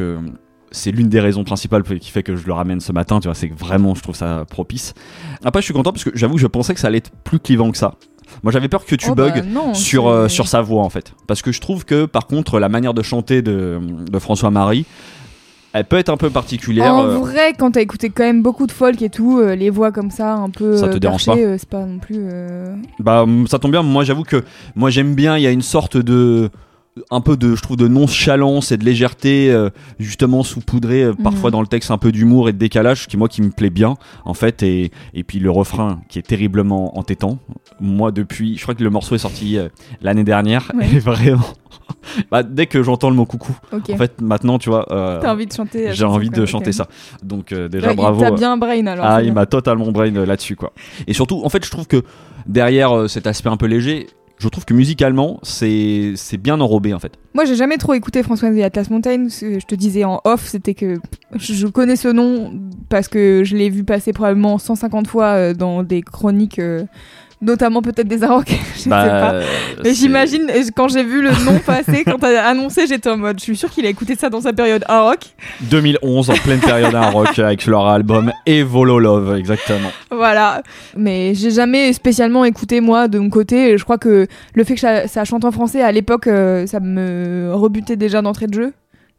c'est 0.71 0.91
l'une 0.91 1.09
des 1.09 1.19
raisons 1.19 1.43
principales 1.43 1.83
qui 1.83 2.11
fait 2.11 2.23
que 2.23 2.35
je 2.35 2.45
le 2.45 2.53
ramène 2.53 2.79
ce 2.79 2.91
matin, 2.91 3.19
tu 3.19 3.27
vois, 3.27 3.35
c'est 3.35 3.49
que 3.49 3.57
vraiment 3.57 3.95
je 3.95 4.03
trouve 4.03 4.15
ça 4.15 4.45
propice. 4.49 4.93
Après 5.43 5.61
je 5.61 5.65
suis 5.65 5.73
content 5.73 5.91
parce 5.91 6.03
que 6.03 6.11
j'avoue 6.13 6.35
que 6.35 6.41
je 6.41 6.47
pensais 6.47 6.73
que 6.73 6.79
ça 6.79 6.87
allait 6.87 6.99
être 6.99 7.11
plus 7.23 7.39
clivant 7.39 7.71
que 7.71 7.77
ça. 7.77 7.95
Moi 8.43 8.53
j'avais 8.53 8.69
peur 8.69 8.85
que 8.85 8.95
tu 8.95 9.09
Oh, 9.09 9.15
bah, 9.15 9.29
bugs 9.31 9.41
non, 9.41 9.73
sur, 9.73 10.29
sur 10.29 10.47
sa 10.47 10.61
voix 10.61 10.83
en 10.83 10.89
fait. 10.89 11.13
Parce 11.27 11.41
que 11.41 11.51
je 11.51 11.59
trouve 11.59 11.83
que 11.83 12.05
par 12.05 12.27
contre 12.27 12.59
la 12.59 12.69
manière 12.69 12.93
de 12.93 13.01
chanter 13.01 13.41
de, 13.41 13.79
de 14.09 14.19
François 14.19 14.51
Marie, 14.51 14.85
elle 15.73 15.85
peut 15.85 15.97
être 15.97 16.09
un 16.09 16.17
peu 16.17 16.29
particulière. 16.29 16.93
En 16.93 17.05
euh, 17.05 17.17
vrai, 17.17 17.53
quand 17.57 17.71
t'as 17.71 17.81
écouté 17.81 18.09
quand 18.09 18.23
même 18.23 18.41
beaucoup 18.41 18.67
de 18.67 18.71
folk 18.71 19.01
et 19.01 19.09
tout, 19.09 19.39
euh, 19.39 19.55
les 19.55 19.69
voix 19.69 19.91
comme 19.91 20.11
ça, 20.11 20.33
un 20.33 20.49
peu 20.49 20.75
Ça 20.77 20.89
te 20.89 20.95
euh, 20.95 20.99
dérange 20.99 21.25
perchées, 21.25 21.41
pas 21.43 21.47
euh, 21.47 21.55
c'est 21.57 21.69
pas 21.69 21.85
non 21.85 21.99
plus. 21.99 22.17
euh, 22.19 22.75
Bah 22.99 23.25
ça 23.47 23.59
tombe 23.59 23.71
bien, 23.71 23.83
moi 23.83 24.03
j'avoue 24.03 24.23
que 24.23 24.43
moi 24.75 24.89
j'aime 24.89 25.15
bien, 25.15 25.37
il 25.37 25.43
y 25.43 25.47
a 25.47 25.51
une 25.51 25.61
sorte 25.61 25.97
de 25.97 26.49
un 27.09 27.21
peu 27.21 27.37
de 27.37 27.55
je 27.55 27.61
trouve 27.61 27.77
de 27.77 27.87
nonchalance 27.87 28.73
et 28.73 28.77
de 28.77 28.83
légèreté 28.83 29.49
euh, 29.49 29.69
justement 29.97 30.43
saupoudrée 30.43 31.03
euh, 31.03 31.13
parfois 31.13 31.49
Mhm. 31.49 31.53
dans 31.53 31.61
le 31.61 31.67
texte 31.67 31.89
un 31.89 31.97
peu 31.97 32.11
d'humour 32.11 32.49
et 32.49 32.53
de 32.53 32.57
décalage 32.57 33.07
qui 33.07 33.15
moi 33.15 33.29
qui 33.29 33.41
me 33.41 33.49
plaît 33.49 33.69
bien 33.69 33.95
en 34.25 34.33
fait 34.33 34.61
et, 34.61 34.91
et 35.13 35.23
puis 35.23 35.39
le 35.39 35.49
refrain 35.49 36.01
qui 36.09 36.19
est 36.19 36.23
terriblement 36.23 36.97
entêtant 36.97 37.39
moi 37.79 38.11
depuis 38.11 38.57
je 38.57 38.63
crois 38.63 38.75
que 38.75 38.83
le 38.83 38.89
morceau 38.89 39.15
est 39.15 39.19
sorti 39.19 39.57
euh, 39.57 39.69
l'année 40.01 40.25
dernière 40.25 40.69
Ouais. 40.75 40.85
et 40.93 40.99
vraiment 40.99 41.45
bah, 42.31 42.43
dès 42.43 42.65
que 42.67 42.83
j'entends 42.83 43.09
le 43.09 43.15
mot 43.15 43.25
coucou 43.25 43.57
en 43.71 43.79
fait 43.97 44.19
maintenant 44.21 44.57
tu 44.59 44.69
vois 44.69 44.85
euh, 44.91 45.19
T'as 45.21 45.31
envie 45.31 45.45
de 45.47 45.53
chanter. 45.53 45.85
la 45.85 45.91
j'ai 45.93 46.01
chanson, 46.03 46.15
envie 46.15 46.29
de 46.29 46.45
chanter 46.45 46.73
ça 46.73 46.87
donc 47.23 47.53
euh, 47.53 47.69
déjà 47.69 47.87
Ouais, 47.87 47.95
bravo 47.95 48.19
T'as 48.19 48.31
euh, 48.31 48.35
bien 48.35 48.57
brain 48.57 48.85
alors. 48.87 49.05
ah, 49.07 49.23
il 49.23 49.31
m'a 49.31 49.45
totalement 49.45 49.91
brain 49.93 50.13
euh, 50.15 50.25
là-dessus, 50.25 50.55
quoi. 50.55 50.73
Et 51.07 51.13
surtout, 51.13 51.41
en 51.43 51.49
fait, 51.49 51.63
je 51.65 51.71
trouve 51.71 51.87
que 51.87 52.03
derrière 52.47 52.95
euh, 52.95 53.07
cet 53.07 53.27
aspect 53.27 53.49
un 53.49 53.57
peu 53.57 53.65
léger, 53.65 54.07
je 54.41 54.49
trouve 54.49 54.65
que 54.65 54.73
musicalement, 54.73 55.39
c'est 55.43 56.15
bien 56.39 56.59
enrobé, 56.59 56.93
en 56.93 56.99
fait. 56.99 57.13
Moi, 57.35 57.45
j'ai 57.45 57.55
jamais 57.55 57.77
trop 57.77 57.93
écouté 57.93 58.23
Françoise 58.23 58.55
et 58.57 58.63
Atlas 58.63 58.89
Mountain. 58.89 59.27
Je 59.29 59.65
te 59.65 59.75
disais 59.75 60.03
en 60.03 60.19
off, 60.23 60.47
c'était 60.47 60.73
que 60.73 60.97
je 61.35 61.53
je 61.53 61.67
connais 61.67 61.95
ce 61.95 62.07
nom 62.07 62.51
parce 62.89 63.07
que 63.07 63.43
je 63.43 63.55
l'ai 63.55 63.69
vu 63.69 63.83
passer 63.83 64.13
probablement 64.13 64.57
150 64.57 65.07
fois 65.07 65.25
euh, 65.25 65.53
dans 65.53 65.83
des 65.83 66.01
chroniques, 66.01 66.59
euh, 66.59 66.85
notamment 67.41 67.81
peut-être 67.81 68.07
des 68.07 68.23
Arocs. 68.23 68.51
je 68.75 68.79
sais 68.79 68.89
pas. 68.89 69.33
euh, 69.33 69.43
Mais 69.83 69.93
j'imagine, 69.93 70.49
quand 70.75 70.87
j'ai 70.87 71.03
vu 71.03 71.21
le 71.21 71.31
nom 71.45 71.59
passer, 71.65 72.03
quand 72.05 72.17
t'as 72.19 72.43
annoncé, 72.47 72.87
j'étais 72.87 73.09
en 73.09 73.17
mode, 73.17 73.39
je 73.39 73.43
suis 73.43 73.57
sûr 73.57 73.69
qu'il 73.69 73.85
a 73.85 73.89
écouté 73.89 74.15
ça 74.15 74.29
dans 74.29 74.41
sa 74.41 74.53
période 74.53 74.83
rock. 74.87 75.19
2011, 75.61 76.29
en 76.29 76.33
pleine 76.35 76.59
période 76.59 76.93
un 76.95 77.09
rock, 77.09 77.37
avec 77.39 77.65
leur 77.65 77.87
album 77.87 78.31
Evolo 78.45 78.99
Love, 78.99 79.35
exactement. 79.37 79.89
Voilà. 80.11 80.61
Mais 80.95 81.33
j'ai 81.35 81.51
jamais 81.51 81.93
spécialement 81.93 82.45
écouté, 82.45 82.81
moi, 82.81 83.07
de 83.07 83.19
mon 83.19 83.29
côté. 83.29 83.77
Je 83.77 83.83
crois 83.83 83.97
que 83.97 84.27
le 84.53 84.63
fait 84.63 84.75
que 84.75 84.79
ça, 84.79 85.07
ça 85.07 85.25
chante 85.25 85.45
en 85.45 85.51
français, 85.51 85.81
à 85.81 85.91
l'époque, 85.91 86.27
euh, 86.27 86.67
ça 86.67 86.79
me 86.79 87.51
rebutait 87.53 87.95
déjà 87.95 88.21
d'entrée 88.21 88.47
de 88.47 88.53
jeu. 88.53 88.73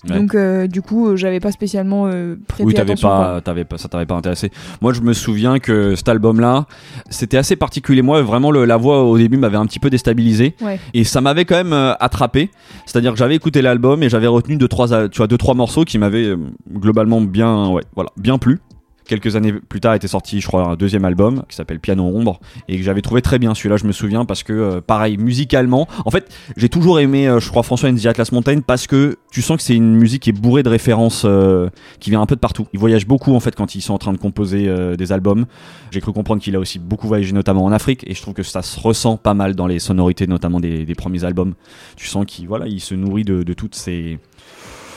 Ouais. 0.08 0.16
Donc 0.18 0.34
euh, 0.34 0.66
du 0.66 0.82
coup, 0.82 1.08
euh, 1.08 1.16
j'avais 1.16 1.38
pas 1.38 1.52
spécialement 1.52 2.06
euh, 2.06 2.34
prêté 2.48 2.64
Oui, 2.64 2.74
t'avais 2.74 2.92
attention. 2.92 3.08
pas, 3.08 3.40
t'avais 3.40 3.64
pas, 3.64 3.78
ça 3.78 3.88
t'avait 3.88 4.06
pas 4.06 4.16
intéressé. 4.16 4.50
Moi, 4.80 4.92
je 4.92 5.00
me 5.00 5.12
souviens 5.12 5.58
que 5.60 5.94
cet 5.94 6.08
album-là, 6.08 6.66
c'était 7.08 7.36
assez 7.36 7.54
particulier. 7.56 8.02
Moi, 8.02 8.20
vraiment, 8.22 8.50
le- 8.50 8.64
la 8.64 8.76
voix 8.76 9.04
au 9.04 9.16
début 9.16 9.36
m'avait 9.36 9.56
un 9.58 9.66
petit 9.66 9.78
peu 9.78 9.90
déstabilisé. 9.90 10.56
Ouais. 10.60 10.80
Et 10.94 11.04
ça 11.04 11.20
m'avait 11.20 11.44
quand 11.44 11.54
même 11.56 11.72
euh, 11.72 11.94
attrapé. 12.00 12.50
C'est-à-dire 12.86 13.12
que 13.12 13.18
j'avais 13.18 13.36
écouté 13.36 13.62
l'album 13.62 14.02
et 14.02 14.08
j'avais 14.08 14.26
retenu 14.26 14.56
deux 14.56 14.68
trois, 14.68 14.92
euh, 14.92 15.08
tu 15.08 15.18
vois, 15.18 15.26
deux 15.28 15.38
trois 15.38 15.54
morceaux 15.54 15.84
qui 15.84 15.98
m'avaient 15.98 16.24
euh, 16.30 16.36
globalement 16.72 17.20
bien, 17.20 17.68
ouais, 17.68 17.82
voilà, 17.94 18.10
bien 18.16 18.38
plu. 18.38 18.58
Quelques 19.06 19.34
années 19.36 19.52
plus 19.52 19.80
tard 19.80 19.94
était 19.94 20.08
sorti, 20.08 20.40
je 20.40 20.46
crois, 20.46 20.68
un 20.68 20.76
deuxième 20.76 21.04
album 21.04 21.42
qui 21.48 21.56
s'appelle 21.56 21.80
Piano 21.80 22.04
Ombre 22.04 22.40
et 22.68 22.76
que 22.76 22.82
j'avais 22.82 23.02
trouvé 23.02 23.20
très 23.20 23.38
bien. 23.38 23.54
Celui-là, 23.54 23.76
je 23.76 23.84
me 23.84 23.92
souviens 23.92 24.24
parce 24.24 24.42
que, 24.42 24.52
euh, 24.52 24.80
pareil, 24.80 25.16
musicalement, 25.16 25.88
en 26.04 26.10
fait, 26.10 26.32
j'ai 26.56 26.68
toujours 26.68 27.00
aimé, 27.00 27.28
euh, 27.28 27.40
je 27.40 27.48
crois, 27.48 27.62
François 27.62 27.92
the 27.92 28.06
Atlas 28.06 28.30
Mountain 28.32 28.60
parce 28.60 28.86
que 28.86 29.16
tu 29.30 29.42
sens 29.42 29.56
que 29.56 29.62
c'est 29.62 29.74
une 29.74 29.96
musique 29.96 30.22
qui 30.22 30.30
est 30.30 30.32
bourrée 30.32 30.62
de 30.62 30.68
références, 30.68 31.22
euh, 31.24 31.68
qui 31.98 32.10
vient 32.10 32.20
un 32.20 32.26
peu 32.26 32.36
de 32.36 32.40
partout. 32.40 32.66
Ils 32.72 32.78
voyagent 32.78 33.06
beaucoup 33.06 33.34
en 33.34 33.40
fait 33.40 33.54
quand 33.56 33.74
ils 33.74 33.82
sont 33.82 33.94
en 33.94 33.98
train 33.98 34.12
de 34.12 34.18
composer 34.18 34.72
des 34.96 35.12
albums. 35.12 35.46
J'ai 35.90 36.00
cru 36.00 36.12
comprendre 36.12 36.40
qu'il 36.40 36.54
a 36.54 36.58
aussi 36.58 36.78
beaucoup 36.78 37.08
voyagé, 37.08 37.32
notamment 37.32 37.64
en 37.64 37.72
Afrique, 37.72 38.04
et 38.06 38.14
je 38.14 38.22
trouve 38.22 38.34
que 38.34 38.42
ça 38.42 38.62
se 38.62 38.78
ressent 38.78 39.16
pas 39.16 39.34
mal 39.34 39.54
dans 39.54 39.66
les 39.66 39.78
sonorités, 39.78 40.26
notamment 40.26 40.60
des, 40.60 40.86
premiers 40.96 41.24
albums. 41.24 41.54
Tu 41.96 42.06
sens 42.06 42.24
qu'il 42.26 42.46
voilà, 42.46 42.66
il 42.66 42.80
se 42.80 42.94
nourrit 42.94 43.24
de 43.24 43.52
toutes 43.52 43.74
ces 43.74 44.18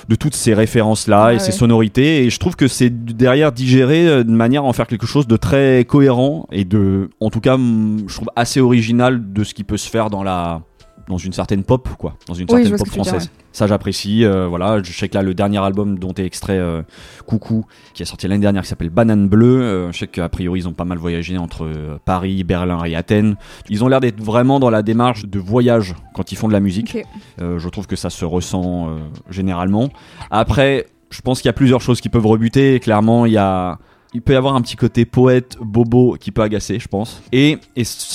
de 0.07 0.15
toutes 0.15 0.35
ces 0.35 0.53
références 0.53 1.07
là 1.07 1.31
et 1.31 1.39
ces 1.39 1.51
sonorités. 1.51 2.23
Et 2.25 2.29
je 2.29 2.39
trouve 2.39 2.55
que 2.55 2.67
c'est 2.67 2.89
derrière 2.89 3.51
digéré 3.51 4.07
euh, 4.07 4.23
de 4.23 4.31
manière 4.31 4.63
à 4.63 4.65
en 4.65 4.73
faire 4.73 4.87
quelque 4.87 5.07
chose 5.07 5.27
de 5.27 5.37
très 5.37 5.85
cohérent 5.85 6.47
et 6.51 6.65
de 6.65 7.09
en 7.19 7.29
tout 7.29 7.41
cas 7.41 7.57
je 7.57 8.13
trouve 8.13 8.29
assez 8.35 8.59
original 8.59 9.33
de 9.33 9.43
ce 9.43 9.53
qui 9.53 9.63
peut 9.63 9.77
se 9.77 9.89
faire 9.89 10.09
dans 10.09 10.23
la 10.23 10.61
dans 11.07 11.17
une 11.17 11.33
certaine 11.33 11.63
pop 11.63 11.87
quoi. 11.97 12.15
Dans 12.27 12.33
une 12.33 12.47
Oui, 12.49 12.63
certaine 12.63 12.77
pop 12.77 12.87
dire, 12.87 12.93
française. 12.93 13.31
ça 13.51 13.67
j'apprécie 13.67 14.25
euh, 14.25 14.47
voilà. 14.47 14.81
Je 14.83 14.91
sais 14.91 15.07
que 15.07 15.15
là 15.15 15.23
le 15.23 15.33
dernier 15.33 15.59
album 15.59 15.99
dont 15.99 16.13
est 16.13 16.25
extrait 16.25 16.57
euh, 16.57 16.81
Coucou 17.25 17.65
qui 17.93 18.03
est 18.03 18.05
sorti 18.05 18.27
l'année 18.27 18.41
dernière 18.41 18.63
qui 18.63 18.69
s'appelle 18.69 18.89
Banane 18.89 19.27
Bleue 19.27 19.61
euh, 19.61 19.91
je 19.91 19.99
sais 19.99 20.07
qu'a 20.07 20.29
priori 20.29 20.61
ils 20.61 20.67
ont 20.67 20.73
pas 20.73 20.85
mal 20.85 20.97
voyagé 20.97 21.37
entre 21.37 21.69
Paris 22.05 22.43
Berlin 22.43 22.83
et 22.85 22.95
Athènes. 22.95 23.35
Ils 23.69 23.83
ont 23.83 23.87
l'air 23.87 23.99
d'être 23.99 24.21
vraiment 24.21 24.59
dans 24.59 24.69
la 24.69 24.81
démarche 24.81 25.25
de 25.25 25.39
voyage 25.39 25.95
quand 26.13 26.31
ils 26.31 26.35
font 26.35 26.47
de 26.47 26.53
la 26.53 26.59
musique. 26.59 26.97
Je 27.39 27.69
trouve 27.69 27.87
que 27.87 27.95
ça 27.95 28.09
se 28.09 28.25
ressent 28.25 28.89
généralement. 29.29 29.89
Après, 30.31 30.87
je 31.09 31.21
pense 31.21 31.41
qu'il 31.41 31.47
y 31.47 31.49
a 31.49 31.53
plusieurs 31.53 31.81
choses 31.81 32.01
qui 32.01 32.09
peuvent 32.09 32.25
rebuter. 32.25 32.79
Clairement, 32.79 33.25
il 33.25 33.33
y 33.33 33.37
a 33.37 33.79
il 34.15 34.21
peut 34.21 34.31
y 34.31 34.37
avoir 34.37 34.55
un 34.55 34.61
petit 34.61 34.77
côté 34.77 35.03
poète, 35.03 35.57
bobo 35.59 36.15
qui 36.17 36.31
peut 36.31 36.41
agacer, 36.41 36.79
je 36.79 36.87
pense. 36.87 37.21
Et, 37.33 37.57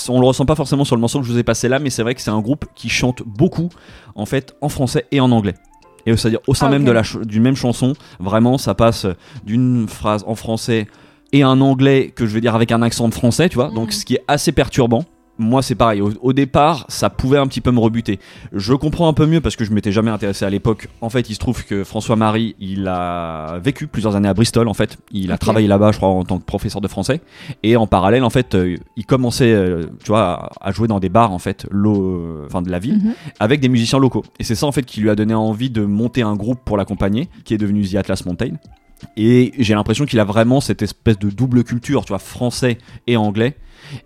on 0.09 0.19
le 0.19 0.27
ressent 0.27 0.47
pas 0.47 0.55
forcément 0.55 0.85
sur 0.85 0.97
le 0.97 1.01
morceau 1.01 1.21
que 1.21 1.27
je 1.27 1.31
vous 1.31 1.39
ai 1.39 1.43
passé 1.43 1.69
là, 1.69 1.79
mais 1.79 1.91
c'est 1.91 2.03
vrai 2.03 2.15
que 2.15 2.23
c'est 2.23 2.31
un 2.31 2.41
groupe 2.41 2.65
qui 2.75 2.89
chante 2.89 3.23
beaucoup, 3.23 3.69
en 4.15 4.25
fait, 4.25 4.57
en 4.63 4.71
français 4.71 5.05
et 5.13 5.21
en 5.21 5.31
anglais. 5.31 5.55
Et 6.07 6.17
c'est-à-dire 6.17 6.41
au 6.47 6.55
sein 6.55 6.69
Ah, 6.69 6.71
même 6.71 6.87
de 6.87 6.91
la 6.91 7.03
d'une 7.27 7.43
même 7.43 7.55
chanson, 7.55 7.93
vraiment, 8.19 8.57
ça 8.57 8.75
passe 8.75 9.07
d'une 9.45 9.87
phrase 9.89 10.25
en 10.27 10.35
français 10.35 10.87
et 11.33 11.43
un 11.43 11.61
anglais 11.61 12.11
que 12.17 12.25
je 12.25 12.33
vais 12.33 12.41
dire 12.41 12.55
avec 12.55 12.73
un 12.73 12.81
accent 12.81 13.07
de 13.07 13.15
français, 13.15 13.51
tu 13.51 13.57
vois. 13.57 13.71
Donc, 13.71 13.93
ce 13.93 14.07
qui 14.07 14.15
est 14.15 14.25
assez 14.27 14.53
perturbant. 14.53 15.05
Moi, 15.43 15.63
c'est 15.63 15.75
pareil. 15.75 16.03
Au, 16.03 16.13
au 16.21 16.33
départ, 16.35 16.85
ça 16.89 17.09
pouvait 17.09 17.39
un 17.39 17.47
petit 17.47 17.63
peu 17.63 17.71
me 17.71 17.81
rebuter. 17.81 18.21
Je 18.53 18.75
comprends 18.75 19.09
un 19.09 19.15
peu 19.15 19.25
mieux 19.27 19.41
parce 19.41 19.57
que 19.57 19.65
je 19.65 19.73
m'étais 19.73 19.91
jamais 19.91 20.11
intéressé 20.11 20.45
à 20.45 20.51
l'époque. 20.51 20.89
En 21.01 21.09
fait, 21.09 21.31
il 21.31 21.35
se 21.35 21.39
trouve 21.39 21.65
que 21.65 21.83
François 21.83 22.15
Marie, 22.17 22.55
il 22.61 22.87
a 22.87 23.59
vécu 23.59 23.87
plusieurs 23.87 24.17
années 24.17 24.29
à 24.29 24.35
Bristol. 24.35 24.69
En 24.69 24.75
fait, 24.75 24.99
il 25.13 25.33
a 25.33 25.39
travaillé 25.39 25.67
là-bas, 25.67 25.93
je 25.93 25.97
crois, 25.97 26.11
en 26.11 26.25
tant 26.25 26.39
que 26.39 26.45
professeur 26.45 26.83
de 26.83 26.89
français. 26.89 27.23
Et 27.63 27.75
en 27.77 27.87
parallèle, 27.87 28.23
en 28.23 28.31
fait, 28.31 28.55
euh, 28.55 28.77
il 28.97 29.07
commençait, 29.07 29.53
euh, 29.53 29.87
tu 30.05 30.09
vois, 30.09 30.51
à, 30.61 30.69
à 30.69 30.73
jouer 30.73 30.89
dans 30.89 31.01
des 31.01 31.09
bars, 31.09 31.33
en 31.33 31.39
fait, 31.39 31.67
enfin 32.47 32.61
de 32.63 32.71
la 32.71 32.79
ville, 32.79 32.99
Mhm. 33.03 33.15
avec 33.41 33.61
des 33.61 33.69
musiciens 33.71 33.99
locaux. 33.99 34.25
Et 34.39 34.45
c'est 34.45 34.55
ça, 34.55 34.67
en 34.67 34.73
fait, 34.73 34.83
qui 34.85 35.01
lui 35.01 35.09
a 35.11 35.15
donné 35.15 35.33
envie 35.35 35.71
de 35.71 35.85
monter 35.85 36.21
un 36.23 36.37
groupe 36.37 36.61
pour 36.65 36.77
l'accompagner, 36.77 37.29
qui 37.45 37.55
est 37.55 37.59
devenu 37.59 37.87
The 37.89 37.95
Atlas 37.95 38.27
Mountain. 38.27 38.57
Et 39.17 39.53
j'ai 39.59 39.75
l'impression 39.75 40.05
qu'il 40.05 40.21
a 40.21 40.25
vraiment 40.25 40.61
cette 40.61 40.83
espèce 40.83 41.19
de 41.19 41.31
double 41.31 41.65
culture, 41.65 42.05
tu 42.05 42.09
vois, 42.11 42.19
français 42.19 42.77
et 43.07 43.17
anglais. 43.17 43.57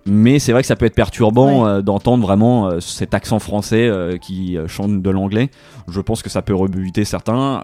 Mais 0.06 0.38
c'est 0.38 0.52
vrai 0.52 0.62
que 0.62 0.66
ça 0.66 0.76
peut 0.76 0.86
être 0.86 0.94
perturbant 0.94 1.62
Ouais. 1.64 1.68
euh, 1.68 1.82
d'entendre 1.82 2.22
vraiment 2.24 2.66
euh, 2.68 2.80
cet 2.80 3.14
accent 3.14 3.38
français 3.38 3.86
euh, 3.88 4.16
qui 4.18 4.56
chante 4.66 5.02
de 5.02 5.10
l'anglais. 5.10 5.50
Je 5.88 6.00
pense 6.00 6.22
que 6.22 6.30
ça 6.30 6.42
peut 6.42 6.54
rebuter 6.54 7.04
certains. 7.04 7.60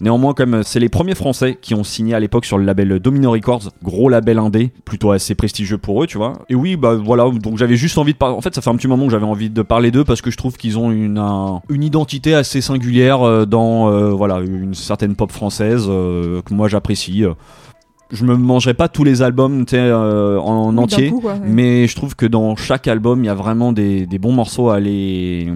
Néanmoins, 0.00 0.34
comme 0.34 0.62
c'est 0.62 0.80
les 0.80 0.88
premiers 0.88 1.14
Français 1.14 1.58
qui 1.60 1.74
ont 1.74 1.84
signé 1.84 2.14
à 2.14 2.20
l'époque 2.20 2.44
sur 2.44 2.58
le 2.58 2.64
label 2.64 2.98
Domino 3.00 3.30
Records, 3.30 3.70
gros 3.82 4.08
label 4.08 4.38
indé, 4.38 4.70
plutôt 4.84 5.10
assez 5.12 5.34
prestigieux 5.34 5.78
pour 5.78 6.02
eux, 6.02 6.06
tu 6.06 6.18
vois. 6.18 6.34
Et 6.48 6.54
oui, 6.54 6.76
bah 6.76 6.94
voilà, 6.94 7.24
donc 7.30 7.56
j'avais 7.56 7.76
juste 7.76 7.96
envie 7.98 8.12
de 8.12 8.18
parler. 8.18 8.34
En 8.36 8.40
fait, 8.40 8.54
ça 8.54 8.60
fait 8.60 8.70
un 8.70 8.76
petit 8.76 8.88
moment 8.88 9.06
que 9.06 9.12
j'avais 9.12 9.24
envie 9.26 9.48
de 9.50 9.62
parler 9.62 9.90
d'eux 9.90 10.04
parce 10.04 10.20
que 10.20 10.30
je 10.30 10.36
trouve 10.36 10.56
qu'ils 10.56 10.78
ont 10.78 10.90
une, 10.90 11.18
un- 11.18 11.60
une 11.70 11.82
identité 11.82 12.34
assez 12.34 12.60
singulière 12.60 13.46
dans 13.46 13.90
voilà 14.14 14.40
une 14.40 14.74
certaine 14.74 15.14
pop 15.16 15.32
française 15.32 15.86
que 15.86 16.54
moi 16.54 16.68
j'apprécie. 16.68 17.24
Je 18.10 18.24
me 18.24 18.36
mangerai 18.36 18.74
pas 18.74 18.88
tous 18.88 19.04
les 19.04 19.20
albums, 19.22 19.64
euh, 19.74 20.38
en 20.38 20.72
Oui, 20.72 20.78
entier. 20.84 21.10
coup, 21.10 21.20
quoi, 21.20 21.34
ouais. 21.34 21.40
Mais 21.44 21.86
je 21.86 21.94
trouve 21.94 22.16
que 22.16 22.26
dans 22.26 22.56
chaque 22.56 22.88
album, 22.88 23.22
il 23.22 23.26
y 23.26 23.30
a 23.30 23.34
vraiment 23.34 23.72
des, 23.72 24.06
des 24.06 24.18
bons 24.18 24.32
morceaux 24.32 24.70
à 24.70 24.76
aller, 24.76 25.52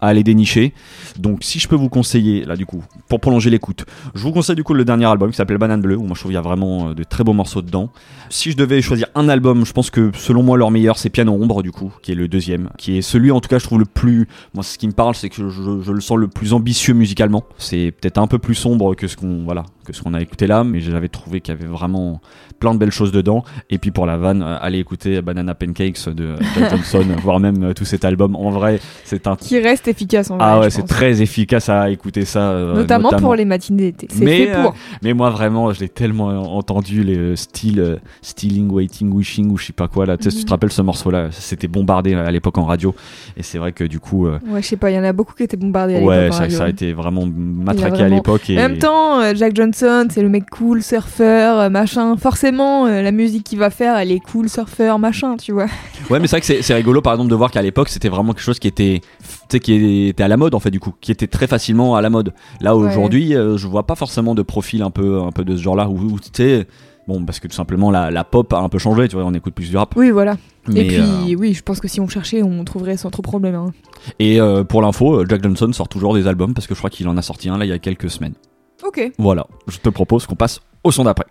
à 0.00 0.08
aller 0.08 0.24
dénicher. 0.24 0.74
Donc 1.18 1.38
si 1.42 1.58
je 1.58 1.68
peux 1.68 1.76
vous 1.76 1.88
conseiller, 1.88 2.44
là 2.44 2.56
du 2.56 2.66
coup, 2.66 2.82
pour 3.08 3.20
prolonger 3.20 3.50
l'écoute, 3.50 3.84
je 4.14 4.22
vous 4.22 4.32
conseille 4.32 4.56
du 4.56 4.64
coup 4.64 4.74
le 4.74 4.84
dernier 4.84 5.04
album 5.06 5.30
qui 5.30 5.36
s'appelle 5.36 5.58
Banane 5.58 5.80
Bleue, 5.82 5.96
où 5.96 6.02
moi 6.04 6.14
je 6.14 6.20
trouve 6.20 6.30
qu'il 6.30 6.34
y 6.34 6.38
a 6.38 6.40
vraiment 6.42 6.88
euh, 6.90 6.94
de 6.94 7.04
très 7.04 7.22
beaux 7.22 7.32
morceaux 7.34 7.62
dedans. 7.62 7.90
Si 8.30 8.50
je 8.50 8.56
devais 8.56 8.80
choisir 8.80 9.08
un 9.14 9.28
album, 9.28 9.64
je 9.66 9.72
pense 9.72 9.90
que 9.90 10.10
selon 10.14 10.42
moi 10.42 10.56
leur 10.56 10.70
meilleur 10.70 10.96
c'est 10.98 11.10
Piano 11.10 11.32
Ombre 11.32 11.62
du 11.62 11.70
coup, 11.72 11.92
qui 12.02 12.12
est 12.12 12.14
le 12.16 12.28
deuxième, 12.28 12.70
qui 12.78 12.96
est 12.98 13.02
celui 13.02 13.30
en 13.30 13.40
tout 13.40 13.48
cas 13.48 13.58
je 13.58 13.64
trouve 13.64 13.78
le 13.80 13.84
plus, 13.84 14.26
moi 14.54 14.62
ce 14.64 14.78
qui 14.78 14.86
me 14.88 14.92
parle 14.92 15.14
c'est 15.14 15.28
que 15.28 15.48
je, 15.50 15.80
je 15.82 15.92
le 15.92 16.00
sens 16.00 16.16
le 16.16 16.28
plus 16.28 16.52
ambitieux 16.54 16.94
musicalement. 16.94 17.44
C'est 17.58 17.92
peut-être 18.00 18.18
un 18.18 18.26
peu 18.26 18.38
plus 18.38 18.54
sombre 18.54 18.94
que 18.94 19.06
ce 19.06 19.16
qu'on 19.16 19.42
voilà, 19.44 19.64
que 19.90 19.96
ce 19.96 20.02
qu'on 20.02 20.14
a 20.14 20.20
écouté 20.20 20.46
là, 20.46 20.64
mais 20.64 20.80
j'avais 20.80 21.08
trouvé 21.08 21.40
qu'il 21.40 21.54
y 21.54 21.56
avait 21.58 21.66
vraiment 21.66 22.20
plein 22.58 22.74
de 22.74 22.78
belles 22.78 22.90
choses 22.92 23.12
dedans. 23.12 23.42
Et 23.70 23.78
puis 23.78 23.90
pour 23.90 24.06
la 24.06 24.16
vanne, 24.16 24.42
euh, 24.42 24.56
allez 24.60 24.78
écouter 24.78 25.22
Banana 25.22 25.54
Pancakes 25.54 26.08
de 26.08 26.24
euh, 26.24 26.36
Jack 26.58 26.70
Johnson, 26.76 27.04
voire 27.22 27.40
même 27.40 27.62
euh, 27.64 27.72
tout 27.72 27.84
cet 27.84 28.04
album. 28.04 28.36
En 28.36 28.50
vrai, 28.50 28.80
c'est 29.04 29.26
un 29.26 29.36
Qui 29.36 29.58
reste 29.60 29.88
efficace 29.88 30.30
en 30.30 30.36
vrai. 30.36 30.46
ah 30.48 30.60
ouais, 30.60 30.70
c'est 30.70 30.86
très 30.86 31.22
efficace 31.22 31.68
à 31.68 31.90
écouter 31.90 32.24
ça. 32.24 32.52
Notamment, 32.74 33.10
pour 33.10 33.34
les 33.34 33.44
matinées 33.44 33.92
d'été. 33.92 34.08
C'est 34.10 34.24
Mais, 34.24 34.46
fait 34.46 34.62
pour. 34.62 34.74
Mais 35.02 35.14
moi 35.14 35.30
vraiment, 35.30 35.72
je 35.72 35.80
l'ai 35.80 35.88
tellement 35.88 36.26
entendu 36.56 37.02
les 37.02 37.36
styles 37.36 37.98
stealing, 38.22 38.70
waiting, 38.70 39.12
wishing 39.12 39.50
ou 39.50 39.56
je 39.58 39.66
sais 39.66 39.72
pas 39.72 39.88
quoi 39.88 40.06
là. 40.06 40.16
Tu 40.16 40.24
sais, 40.24 40.30
tu 40.36 40.42
te 40.44 40.46
Mhm. 40.46 40.50
rappelles 40.50 40.72
ce 40.72 40.82
morceau-là? 40.82 41.28
C'était 41.30 41.68
bombardé 41.68 42.14
à 42.14 42.30
l'époque 42.30 42.58
en 42.58 42.64
radio. 42.64 42.94
Et 43.36 43.42
c'est 43.42 43.58
vrai 43.58 43.72
que 43.72 43.84
du 43.84 44.00
coup, 44.00 44.26
Ouais, 44.26 44.60
je 44.62 44.66
sais 44.66 44.76
pas, 44.76 44.90
il 44.90 44.94
y 44.96 44.98
en 44.98 45.04
a 45.04 45.12
beaucoup 45.12 45.34
qui 45.34 45.42
étaient 45.44 45.56
bombardés 45.56 45.94
à 45.96 46.00
l'époque. 46.00 46.10
ouais, 46.40 46.50
ça, 46.50 46.64
a 46.64 46.68
été 46.68 46.92
vraiment 46.92 47.26
matraqué 47.26 48.02
à 48.02 48.08
l'époque. 48.08 48.50
Et... 48.50 48.58
En 48.58 48.68
même 48.68 48.78
temps, 48.78 49.34
Jack 49.34 49.54
Johnson, 49.56 49.79
c'est 50.10 50.22
le 50.22 50.28
mec 50.28 50.48
cool, 50.50 50.82
surfeur, 50.82 51.58
euh, 51.60 51.68
machin. 51.70 52.16
Forcément, 52.16 52.86
euh, 52.86 53.02
la 53.02 53.12
musique 53.12 53.44
qu'il 53.44 53.58
va 53.58 53.70
faire, 53.70 53.96
elle 53.96 54.10
est 54.12 54.20
cool, 54.20 54.48
surfeur, 54.48 54.98
machin, 54.98 55.36
tu 55.36 55.52
vois. 55.52 55.66
Ouais, 56.10 56.18
mais 56.20 56.26
c'est 56.26 56.36
vrai 56.36 56.40
que 56.56 56.62
c'est- 56.62 56.74
rigolo 56.74 57.00
par 57.02 57.12
exemple 57.14 57.30
de 57.30 57.34
voir 57.34 57.50
qu'à 57.50 57.62
l'époque 57.62 57.88
c'était 57.88 58.08
vraiment 58.08 58.32
quelque 58.32 58.42
chose 58.42 58.58
qui 58.58 58.68
était, 58.68 59.00
qui 59.62 60.14
à 60.18 60.28
la 60.28 60.36
mode 60.36 60.54
en 60.54 60.60
fait 60.60 60.70
du 60.70 60.80
coup, 60.80 60.92
qui 61.00 61.12
était 61.12 61.26
très 61.26 61.46
facilement 61.46 61.96
à 61.96 62.00
la 62.00 62.10
mode. 62.10 62.32
Là 62.60 62.76
Ouais. 62.76 62.88
aujourd'hui, 62.90 63.34
euh, 63.34 63.56
je 63.56 63.66
vois 63.66 63.86
pas 63.86 63.94
forcément 63.94 64.34
de 64.34 64.42
profil 64.42 64.82
un 64.82 64.90
peu, 64.90 65.20
un 65.20 65.30
peu 65.32 65.44
de 65.44 65.56
ce 65.56 65.62
genre-là 65.62 65.88
où, 65.88 65.96
où, 65.98 66.18
tu 66.20 66.28
sais, 66.32 66.66
bon 67.08 67.24
parce 67.24 67.40
que 67.40 67.48
tout 67.48 67.54
simplement 67.54 67.90
la, 67.90 68.10
la 68.10 68.24
pop 68.24 68.52
a 68.52 68.58
un 68.58 68.68
peu 68.68 68.78
changé, 68.78 69.08
tu 69.08 69.16
vois, 69.16 69.24
on 69.24 69.34
écoute 69.34 69.54
plus 69.54 69.70
du 69.70 69.76
rap. 69.76 69.94
Oui, 69.96 70.10
voilà. 70.10 70.36
Mais, 70.68 70.80
Et 70.80 70.86
puis, 70.88 70.98
euh, 71.34 71.36
oui, 71.38 71.54
je 71.54 71.62
pense 71.62 71.80
que 71.80 71.88
si 71.88 72.00
on 72.00 72.08
cherchait, 72.08 72.42
on 72.42 72.64
trouverait 72.64 72.96
sans 72.98 73.10
trop 73.10 73.22
problème. 73.22 73.54
hein. 73.54 73.72
et 74.18 74.40
euh, 74.40 74.62
pour 74.64 74.82
l'info, 74.82 75.24
Jack 75.28 75.42
Johnson 75.42 75.72
sort 75.72 75.88
toujours 75.88 76.14
des 76.14 76.26
albums 76.26 76.54
parce 76.54 76.66
que 76.66 76.74
je 76.74 76.80
crois 76.80 76.90
qu'il 76.90 77.08
en 77.08 77.16
a 77.16 77.22
sorti 77.22 77.48
un 77.48 77.58
là 77.58 77.64
il 77.64 77.68
y 77.68 77.72
a 77.72 77.78
quelques 77.78 78.10
semaines. 78.10 78.34
Ok. 78.82 79.12
Voilà, 79.18 79.46
je 79.68 79.78
te 79.78 79.88
propose 79.88 80.26
qu'on 80.26 80.36
passe 80.36 80.60
au 80.84 80.90
son 80.90 81.04
d'après. 81.04 81.26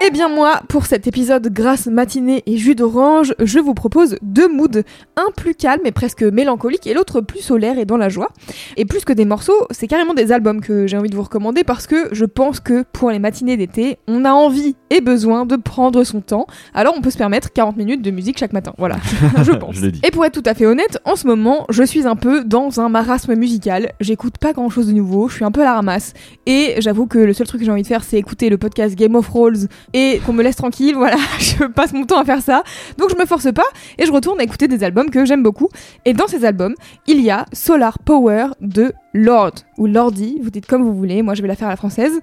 Eh 0.00 0.10
bien 0.10 0.28
moi, 0.28 0.62
pour 0.68 0.86
cet 0.86 1.08
épisode 1.08 1.48
grâce 1.52 1.86
matinée 1.88 2.44
et 2.46 2.56
jus 2.56 2.76
d'orange, 2.76 3.34
je 3.40 3.58
vous 3.58 3.74
propose 3.74 4.16
deux 4.22 4.46
moods, 4.48 4.82
un 5.16 5.30
plus 5.36 5.56
calme 5.56 5.80
et 5.86 5.90
presque 5.90 6.22
mélancolique 6.22 6.86
et 6.86 6.94
l'autre 6.94 7.20
plus 7.20 7.40
solaire 7.40 7.78
et 7.80 7.84
dans 7.84 7.96
la 7.96 8.08
joie. 8.08 8.28
Et 8.76 8.84
plus 8.84 9.04
que 9.04 9.12
des 9.12 9.24
morceaux, 9.24 9.66
c'est 9.72 9.88
carrément 9.88 10.14
des 10.14 10.30
albums 10.30 10.60
que 10.60 10.86
j'ai 10.86 10.96
envie 10.96 11.10
de 11.10 11.16
vous 11.16 11.24
recommander 11.24 11.64
parce 11.64 11.88
que 11.88 12.08
je 12.12 12.24
pense 12.24 12.60
que 12.60 12.84
pour 12.92 13.10
les 13.10 13.18
matinées 13.18 13.56
d'été, 13.56 13.98
on 14.06 14.24
a 14.24 14.30
envie 14.30 14.76
et 14.90 15.00
besoin 15.00 15.46
de 15.46 15.56
prendre 15.56 16.04
son 16.04 16.20
temps. 16.20 16.46
Alors 16.74 16.94
on 16.96 17.00
peut 17.00 17.10
se 17.10 17.18
permettre 17.18 17.52
40 17.52 17.76
minutes 17.76 18.02
de 18.02 18.12
musique 18.12 18.38
chaque 18.38 18.52
matin. 18.52 18.74
Voilà, 18.78 18.98
je 19.42 19.52
pense. 19.52 19.74
Je. 19.74 19.86
Et 20.04 20.12
pour 20.12 20.24
être 20.24 20.40
tout 20.40 20.48
à 20.48 20.54
fait 20.54 20.66
honnête, 20.66 21.00
en 21.06 21.16
ce 21.16 21.26
moment, 21.26 21.66
je 21.70 21.82
suis 21.82 22.06
un 22.06 22.16
peu 22.16 22.44
dans 22.44 22.80
un 22.80 22.88
marasme 22.88 23.34
musical. 23.34 23.92
J'écoute 24.00 24.38
pas 24.38 24.52
grand 24.52 24.70
chose 24.70 24.86
de 24.86 24.92
nouveau, 24.92 25.28
je 25.28 25.34
suis 25.34 25.44
un 25.44 25.50
peu 25.50 25.62
à 25.62 25.64
la 25.64 25.74
ramasse. 25.74 26.14
Et 26.46 26.76
j'avoue 26.78 27.06
que 27.06 27.18
le 27.18 27.32
seul 27.32 27.48
truc 27.48 27.60
que 27.60 27.64
j'ai 27.64 27.72
envie 27.72 27.82
de 27.82 27.88
faire, 27.88 28.04
c'est 28.04 28.16
écouter 28.16 28.48
le 28.48 28.58
podcast 28.58 28.94
Game 28.94 29.16
of 29.16 29.28
Rolls 29.28 29.66
et 29.92 30.20
qu'on 30.24 30.32
me 30.32 30.42
laisse 30.42 30.56
tranquille. 30.56 30.94
Voilà, 30.98 31.16
je 31.38 31.64
passe 31.64 31.92
mon 31.92 32.04
temps 32.04 32.18
à 32.18 32.24
faire 32.24 32.42
ça. 32.42 32.64
Donc 32.98 33.10
je 33.10 33.16
me 33.16 33.24
force 33.24 33.52
pas 33.52 33.66
et 33.98 34.04
je 34.04 34.10
retourne 34.12 34.40
à 34.40 34.42
écouter 34.42 34.66
des 34.66 34.82
albums 34.82 35.10
que 35.10 35.24
j'aime 35.24 35.42
beaucoup. 35.42 35.68
Et 36.04 36.12
dans 36.12 36.26
ces 36.26 36.44
albums, 36.44 36.74
il 37.06 37.20
y 37.20 37.30
a 37.30 37.46
Solar 37.52 37.98
Power 38.00 38.48
de 38.60 38.92
Lord 39.14 39.52
ou 39.78 39.86
Lordy, 39.86 40.38
vous 40.42 40.50
dites 40.50 40.66
comme 40.66 40.82
vous 40.82 40.94
voulez, 40.94 41.22
moi 41.22 41.34
je 41.34 41.42
vais 41.42 41.48
la 41.48 41.54
faire 41.56 41.68
à 41.68 41.70
la 41.70 41.76
française. 41.76 42.20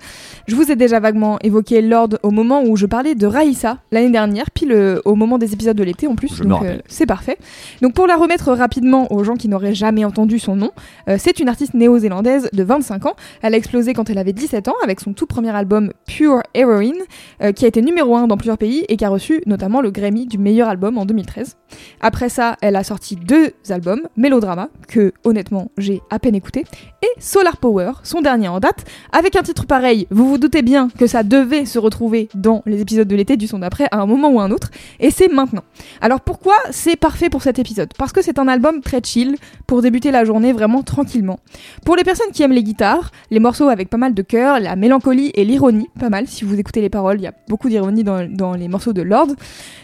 Je 0.48 0.56
vous 0.56 0.72
ai 0.72 0.76
déjà 0.76 1.00
vaguement 1.00 1.40
évoqué 1.42 1.82
Lord 1.82 2.10
au 2.24 2.32
moment 2.32 2.64
où 2.64 2.76
je 2.76 2.86
parlais 2.86 3.16
de 3.16 3.26
Raïssa 3.26 3.80
l'année 3.92 4.12
dernière, 4.12 4.52
pile 4.52 4.72
euh, 4.72 5.02
au 5.06 5.16
moment 5.16 5.38
des 5.38 5.54
épisodes 5.54 5.76
de 5.78 5.84
l'été 5.84 6.08
en 6.08 6.16
plus, 6.16 6.36
Je 6.36 6.44
donc 6.44 6.60
rappelle. 6.62 6.84
c'est 6.88 7.06
parfait. 7.06 7.38
Donc 7.82 7.94
pour 7.94 8.08
la 8.08 8.16
remettre 8.16 8.52
rapidement 8.52 9.12
aux 9.12 9.24
gens 9.24 9.36
qui 9.36 9.48
n'auraient 9.48 9.74
jamais 9.74 10.06
entendu 10.06 10.38
son 10.40 10.56
nom, 10.56 10.72
euh, 11.10 11.16
c'est 11.20 11.40
une 11.40 11.50
artiste 11.50 11.74
néo-zélandaise 11.74 12.50
de 12.54 12.64
25 12.64 13.06
ans. 13.08 13.16
Elle 13.42 13.54
a 13.54 13.58
explosé 13.58 13.94
quand 13.94 14.10
elle 14.10 14.18
avait 14.18 14.34
17 14.34 14.68
ans 14.68 14.76
avec 14.84 15.00
son 15.00 15.14
tout 15.14 15.26
premier 15.26 15.50
album 15.56 15.92
Pure 16.08 16.42
Heroine, 16.54 16.94
euh, 17.42 17.52
qui 17.52 17.66
a 17.66 17.68
été 17.68 17.82
numéro 17.82 18.16
1 18.16 18.28
dans 18.28 18.38
plusieurs 18.38 18.58
pays 18.58 18.86
et 18.90 18.98
qui 18.98 19.06
a 19.06 19.10
reçu 19.10 19.42
notamment 19.46 19.82
le 19.82 19.92
Grammy 19.92 20.28
du 20.28 20.38
meilleur 20.38 20.68
album 20.70 20.98
en 20.98 21.06
2013. 21.06 21.58
Après 22.02 22.30
ça, 22.30 22.58
elle 22.62 22.76
a 22.76 22.84
sorti 22.84 23.16
deux 23.16 23.52
albums, 23.70 24.02
Mélodrama, 24.18 24.70
que 24.88 25.14
honnêtement 25.24 25.72
j'ai 25.78 26.02
à 26.10 26.20
peine 26.20 26.36
écouté, 26.36 26.64
et 27.02 27.22
Solar 27.22 27.58
Power, 27.58 27.92
son 28.04 28.22
dernier 28.22 28.48
en 28.48 28.60
date, 28.60 28.86
avec 29.12 29.36
un 29.36 29.44
titre 29.44 29.66
pareil. 29.66 30.08
Vous 30.10 30.28
vous 30.28 30.38
doutez 30.38 30.62
bien 30.62 30.90
que 30.98 31.08
ça 31.08 31.24
devait 31.24 31.66
se 31.66 31.80
retrouver 31.80 32.30
dans 32.34 32.62
les 32.66 32.82
épisodes 32.82 33.08
de 33.08 33.16
l'été 33.16 33.38
du 33.38 33.48
son 33.48 33.60
d'après 33.60 33.86
à 33.92 34.00
un 34.00 34.06
moment 34.06 34.30
ou 34.30 34.40
un 34.40 34.52
autre, 34.52 34.70
et 35.00 35.12
c'est 35.12 35.28
maintenant. 35.28 35.64
Alors 36.02 36.22
pourquoi 36.22 36.56
c'est 36.72 36.96
parfait 36.96 37.30
pour 37.30 37.42
cet 37.42 37.60
épisode? 37.60 37.94
Parce 37.98 38.12
que 38.12 38.22
c'est 38.22 38.40
un 38.40 38.48
album 38.48 38.82
très 38.82 39.02
chill 39.04 39.36
pour 39.68 39.82
débuter 39.82 40.12
la 40.12 40.26
journée 40.26 40.54
vraiment 40.54 40.84
tranquillement. 40.84 41.40
Pour 41.86 41.96
les 41.96 42.04
personnes 42.04 42.32
qui 42.32 42.44
aiment 42.44 42.52
les 42.52 42.64
guitares, 42.64 43.12
les 43.32 43.40
morceaux 43.40 43.70
avec 43.70 43.90
pas 43.90 43.98
mal 43.98 44.14
de 44.14 44.22
cœur, 44.22 44.60
la 44.60 44.76
mélancolie 44.76 45.32
et 45.36 45.46
l'ironie, 45.46 45.90
pas 46.00 46.10
mal, 46.10 46.28
si 46.28 46.46
vous 46.46 46.60
écoutez 46.60 46.82
les 46.82 46.90
paroles, 46.90 47.18
il 47.20 47.24
y 47.24 47.28
a 47.28 47.34
beaucoup 47.48 47.70
d'ironie 47.70 48.04
dans, 48.04 48.28
dans 48.30 48.54
les 48.54 48.68
morceaux 48.68 48.94
de 48.94 49.02
Lord. 49.02 49.28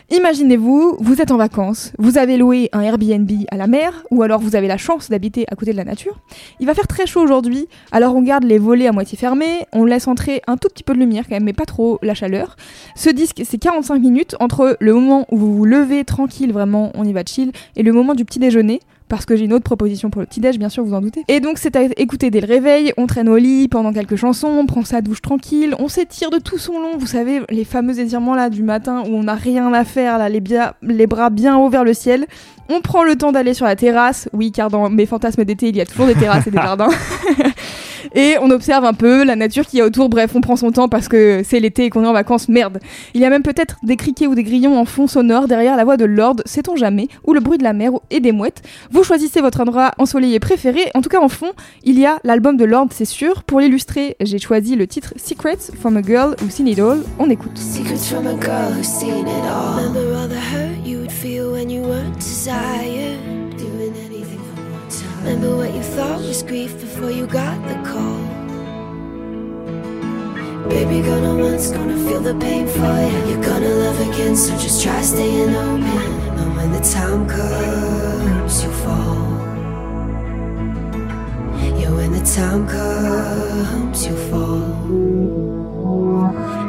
Imaginez-vous, 0.10 0.98
vous 1.00 1.22
êtes 1.22 1.32
en 1.32 1.38
vacances, 1.38 1.94
vous 1.98 2.18
avez 2.18 2.36
loué 2.36 2.70
un 2.74 2.82
Airbnb 2.82 3.32
à 3.50 3.56
la 3.56 3.68
mer, 3.68 4.04
ou 4.12 4.24
alors 4.24 4.42
vous 4.42 4.58
avez 4.58 4.68
la 4.68 4.78
chance 4.78 5.10
d'habiter 5.10 5.46
à 5.50 5.56
côté 5.56 5.72
de 5.72 5.78
la 5.78 5.86
nature. 5.86 6.20
Il 6.60 6.68
va 6.68 6.74
faire 6.74 6.81
très 6.88 7.06
chaud 7.06 7.22
aujourd'hui, 7.22 7.68
alors 7.92 8.16
on 8.16 8.22
garde 8.22 8.44
les 8.44 8.58
volets 8.58 8.88
à 8.88 8.92
moitié 8.92 9.18
fermés, 9.18 9.66
on 9.74 9.86
laisse 9.86 10.08
entrer 10.08 10.42
un 10.48 10.58
tout 10.58 10.68
petit 10.70 10.84
peu 10.84 10.94
de 10.94 11.00
lumière 11.00 11.26
quand 11.28 11.36
même, 11.36 11.44
mais 11.44 11.54
pas 11.54 11.66
trop 11.66 12.00
la 12.02 12.14
chaleur. 12.14 12.56
Ce 12.96 13.10
disque, 13.10 13.42
c'est 13.46 13.58
45 13.58 14.00
minutes 14.00 14.36
entre 14.40 14.78
le 14.80 14.94
moment 14.94 15.26
où 15.32 15.38
vous 15.38 15.56
vous 15.56 15.66
levez 15.66 16.04
tranquille, 16.04 16.52
vraiment, 16.54 16.92
on 16.96 17.04
y 17.04 17.14
va 17.14 17.24
chill, 17.26 17.52
et 17.76 17.84
le 17.84 17.94
moment 17.94 18.14
du 18.14 18.26
petit 18.26 18.40
déjeuner. 18.40 18.80
Parce 19.12 19.26
que 19.26 19.36
j'ai 19.36 19.44
une 19.44 19.52
autre 19.52 19.66
proposition 19.66 20.10
pour 20.10 20.22
le 20.22 20.26
petit-déj, 20.26 20.58
bien 20.58 20.70
sûr, 20.70 20.86
vous 20.86 20.94
en 20.94 21.02
doutez. 21.02 21.26
Et 21.28 21.42
donc, 21.42 21.58
c'est 21.58 21.76
à 21.76 21.82
écouter 21.98 22.32
dès 22.32 22.40
le 22.40 22.48
réveil, 22.48 22.94
on 22.96 23.08
traîne 23.08 23.28
au 23.28 23.36
lit 23.36 23.68
pendant 23.68 23.92
quelques 23.92 24.16
chansons, 24.16 24.48
on 24.48 24.66
prend 24.66 24.86
sa 24.86 25.02
douche 25.02 25.22
tranquille, 25.22 25.76
on 25.80 25.90
s'étire 25.90 26.30
de 26.30 26.38
tout 26.38 26.58
son 26.58 26.80
long, 26.80 26.98
vous 26.98 27.08
savez, 27.08 27.42
les 27.50 27.66
fameux 27.66 28.00
étirements 28.00 28.36
là 28.36 28.50
du 28.50 28.64
matin 28.64 29.04
où 29.06 29.10
on 29.14 29.24
n'a 29.24 29.36
rien 29.36 29.74
à 29.74 29.84
faire, 29.84 30.18
là, 30.18 30.30
les, 30.30 30.40
bia- 30.40 30.76
les 30.82 31.08
bras 31.08 31.30
bien 31.30 31.58
hauts 31.58 31.68
vers 31.70 31.84
le 31.84 31.94
ciel. 31.94 32.26
On 32.70 32.80
prend 32.80 33.04
le 33.04 33.18
temps 33.18 33.34
d'aller 33.34 33.54
sur 33.54 33.66
la 33.66 33.76
terrasse, 33.76 34.30
oui, 34.32 34.54
car 34.54 34.70
dans 34.70 34.90
mes 34.90 35.06
fantasmes 35.06 35.44
d'été, 35.44 35.68
il 35.68 35.76
y 35.76 35.82
a 35.82 35.86
toujours 35.86 36.06
des 36.06 36.16
terrasses 36.16 36.48
et 36.48 36.52
des 36.52 36.58
jardins. 36.64 36.88
Et 38.14 38.36
on 38.42 38.50
observe 38.52 38.86
un 38.86 38.94
peu 38.94 39.24
la 39.24 39.36
nature 39.36 39.66
qui 39.66 39.80
est 39.80 39.82
autour, 39.82 40.10
bref, 40.10 40.32
on 40.36 40.42
prend 40.42 40.56
son 40.56 40.72
temps 40.72 40.90
parce 40.90 41.08
que 41.08 41.42
c'est 41.44 41.60
l'été 41.60 41.86
et 41.86 41.90
qu'on 41.90 42.04
est 42.04 42.08
en 42.08 42.14
vacances, 42.14 42.50
merde. 42.50 42.80
Il 43.14 43.22
y 43.22 43.26
a 43.26 43.30
même 43.30 43.44
peut-être 43.44 43.78
des 43.84 43.96
criquets 43.96 44.28
ou 44.28 44.36
des 44.36 44.44
grillons 44.44 44.78
en 44.78 44.86
fond 44.86 45.08
sonore 45.08 45.48
derrière 45.48 45.78
la 45.78 45.84
voix 45.84 45.98
de 45.98 46.06
Lord, 46.06 46.38
sait-on 46.46 46.76
jamais, 46.76 47.08
ou 47.26 47.34
le 47.34 47.40
bruit 47.40 47.58
de 47.58 47.64
la 47.64 47.74
mer 47.74 47.92
et 48.10 48.20
des 48.20 48.32
mouettes. 48.32 48.62
Vous 48.92 49.04
choisissez 49.04 49.42
votre 49.42 49.62
endroit 49.62 49.92
ensoleillé 49.98 50.40
préféré. 50.40 50.92
En 50.94 51.02
tout 51.02 51.10
cas, 51.10 51.22
en 51.22 51.30
fond, 51.30 51.52
il 51.84 52.00
y 52.00 52.06
a 52.06 52.20
l'album 52.24 52.58
de 52.58 52.66
Lord, 52.66 52.88
c'est 52.92 53.06
sûr. 53.06 53.44
Pour 53.44 53.60
l'illustrer, 53.60 54.16
j'ai 54.20 54.40
choisi 54.40 54.76
le 54.76 54.88
titre 54.88 55.14
Secrets 55.18 55.72
from 55.80 55.98
a 55.98 56.04
Girl 56.04 56.36
Who's 56.42 56.52
Seen 56.52 56.68
It 56.68 56.80
All. 56.80 57.04
On 57.20 57.30
écoute. 57.30 57.58
Secrets 57.58 58.10
from 58.10 58.28
a 58.28 58.34
girl 58.34 58.72
who's 58.78 58.88
seen 58.88 59.28
it 59.28 59.46
all. 59.46 59.80
Hurt 60.52 60.86
you 60.86 61.08
feel 61.10 61.52
when 61.52 61.70
you 61.70 61.82
weren't 61.82 62.18
desired. 62.18 63.31
Remember 65.24 65.56
what 65.56 65.72
you 65.72 65.84
thought 65.84 66.20
was 66.20 66.42
grief 66.42 66.74
before 66.80 67.12
you 67.12 67.28
got 67.28 67.62
the 67.68 67.76
call. 67.88 68.22
Baby, 70.68 71.08
gonna 71.08 71.36
once, 71.36 71.70
gonna 71.70 71.96
feel 72.10 72.22
the 72.22 72.34
pain 72.40 72.66
for 72.68 72.80
you. 72.80 73.30
You're 73.30 73.44
gonna 73.44 73.70
love 73.70 74.00
again, 74.02 74.36
so 74.36 74.58
just 74.58 74.82
try 74.84 75.00
staying 75.02 75.56
open. 75.56 75.86
And 76.40 76.58
when 76.58 76.72
the 76.72 76.80
time 76.80 77.28
comes, 77.28 78.64
you 78.64 78.72
fall. 78.82 79.22
Yeah, 81.80 81.92
when 81.92 82.14
the 82.14 82.26
time 82.26 82.68
comes, 82.68 84.08
you 84.08 84.16
fall. 84.32 84.74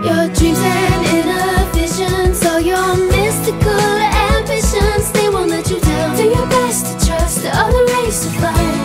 Your 0.05 0.29
dreams 0.35 0.59
and 0.59 1.07
inner 1.17 1.73
visions, 1.73 2.45
all 2.45 2.61
your 2.61 2.97
mystical 3.17 3.97
ambitions, 4.31 5.11
they 5.13 5.31
won't 5.31 5.49
let 5.49 5.71
you 5.71 5.81
down. 5.81 6.17
Do 6.19 6.25
your 6.25 6.47
best 6.49 7.02
trust 7.33 7.45
the 7.45 7.51
race 7.95 8.21
to 8.25 8.31
find. 8.41 8.77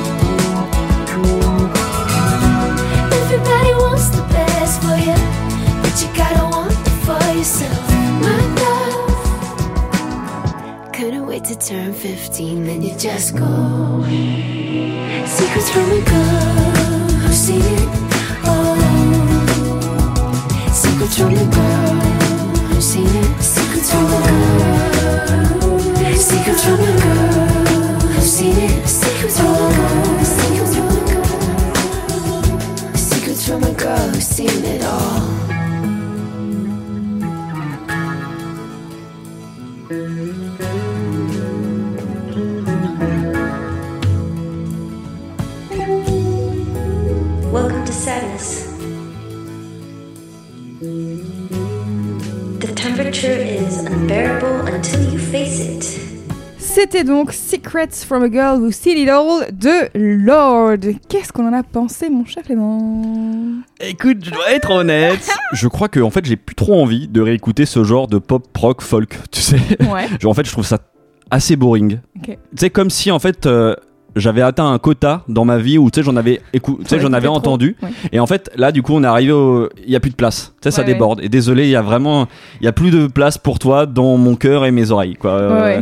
Everybody 3.13 3.73
wants 3.83 4.10
the 4.10 4.21
best 4.29 4.81
for 4.81 4.97
you, 4.97 5.17
but 5.81 6.01
you 6.01 6.07
gotta 6.15 6.43
want 6.45 6.71
it 6.71 6.77
for 7.05 7.23
yourself. 7.36 7.88
My 8.21 8.39
love, 8.63 9.10
couldn't 10.93 11.25
wait 11.25 11.43
to 11.45 11.55
turn 11.57 11.93
15, 11.93 12.65
then 12.65 12.81
you 12.81 12.95
just 12.97 13.36
go. 13.36 14.03
Secrets 15.25 15.69
from 15.71 15.91
a 15.91 16.01
girl 16.12 17.07
who's 17.21 17.38
seen 17.38 17.62
it 17.62 17.89
all. 18.45 18.77
Secrets 20.73 21.17
from 21.17 21.33
the 21.33 21.45
girl 21.55 21.95
who's 22.69 22.86
seen 22.86 23.07
it. 23.07 23.41
Secrets 23.41 23.91
from 23.91 24.05
the 24.05 24.17
girl. 24.27 24.47
Secrets 26.17 26.63
from 26.63 26.77
the 26.77 27.01
girl 27.03 27.16
until 54.78 55.02
you 55.02 55.10
face 55.10 55.13
it. 55.13 55.16
C'était 56.79 57.03
donc 57.03 57.33
Secrets 57.33 57.89
from 58.05 58.21
a 58.21 58.29
Girl 58.29 58.61
Who's 58.61 58.75
Seen 58.75 58.99
It 58.99 59.09
All 59.09 59.47
de 59.51 59.89
Lord. 59.95 60.77
Qu'est-ce 61.09 61.33
qu'on 61.33 61.47
en 61.47 61.53
a 61.53 61.63
pensé, 61.63 62.07
mon 62.07 62.23
cher 62.23 62.43
Clément? 62.43 63.63
Écoute, 63.79 64.23
je 64.23 64.29
dois 64.29 64.51
être 64.51 64.69
honnête. 64.69 65.27
je 65.53 65.67
crois 65.67 65.89
que 65.89 65.99
en 65.99 66.11
fait, 66.11 66.23
j'ai 66.25 66.35
plus 66.35 66.53
trop 66.53 66.79
envie 66.79 67.07
de 67.07 67.19
réécouter 67.19 67.65
ce 67.65 67.83
genre 67.83 68.05
de 68.05 68.19
pop 68.19 68.45
rock 68.55 68.83
folk. 68.83 69.17
Tu 69.31 69.41
sais, 69.41 69.57
Ouais. 69.91 70.05
genre 70.19 70.29
en 70.29 70.35
fait, 70.35 70.45
je 70.45 70.51
trouve 70.51 70.67
ça 70.67 70.77
assez 71.31 71.55
boring. 71.55 71.97
Ok. 72.17 72.25
Tu 72.25 72.37
sais, 72.57 72.69
comme 72.69 72.91
si 72.91 73.09
en 73.09 73.17
fait. 73.17 73.47
euh, 73.47 73.73
j'avais 74.19 74.41
atteint 74.41 74.69
un 74.71 74.77
quota 74.80 75.23
dans 75.27 75.45
ma 75.45 75.58
vie 75.58 75.77
où 75.77 75.89
tu 75.91 75.99
sais 75.99 76.03
j'en 76.03 76.15
avais 76.15 76.41
écou- 76.53 76.77
tu 76.82 76.88
sais 76.88 76.99
j'en 76.99 77.13
avais 77.13 77.27
trop. 77.27 77.36
entendu. 77.38 77.75
Ouais. 77.82 77.89
et 78.12 78.19
en 78.19 78.27
fait 78.27 78.49
là 78.56 78.71
du 78.71 78.82
coup 78.82 78.93
on 78.93 79.03
est 79.03 79.08
arrivé 79.08 79.32
au 79.32 79.69
il 79.86 79.91
y 79.91 79.95
a 79.95 79.99
plus 79.99 80.12
de 80.12 80.15
place. 80.15 80.53
Tu 80.62 80.65
sais 80.65 80.71
ça 80.71 80.82
Ouais, 80.82 80.88
déborde. 80.88 81.19
Et 81.23 81.30
désolé 81.30 81.63
il 81.65 81.69
y 81.69 81.75
a 81.75 81.82
vraiment 81.82 82.27
il 82.62 82.65
y 82.65 82.67
a 82.67 82.71
plus 82.73 82.91
de 82.91 83.08
place 83.08 83.38
pour 83.38 83.60
toi 83.60 83.86
dans 83.86 84.17
mon 84.17 84.36
cœur 84.36 84.65
et 84.65 84.71
mes 84.71 84.91
oreilles 84.91 85.15
quoi. 85.15 85.32
Euh, 85.32 85.82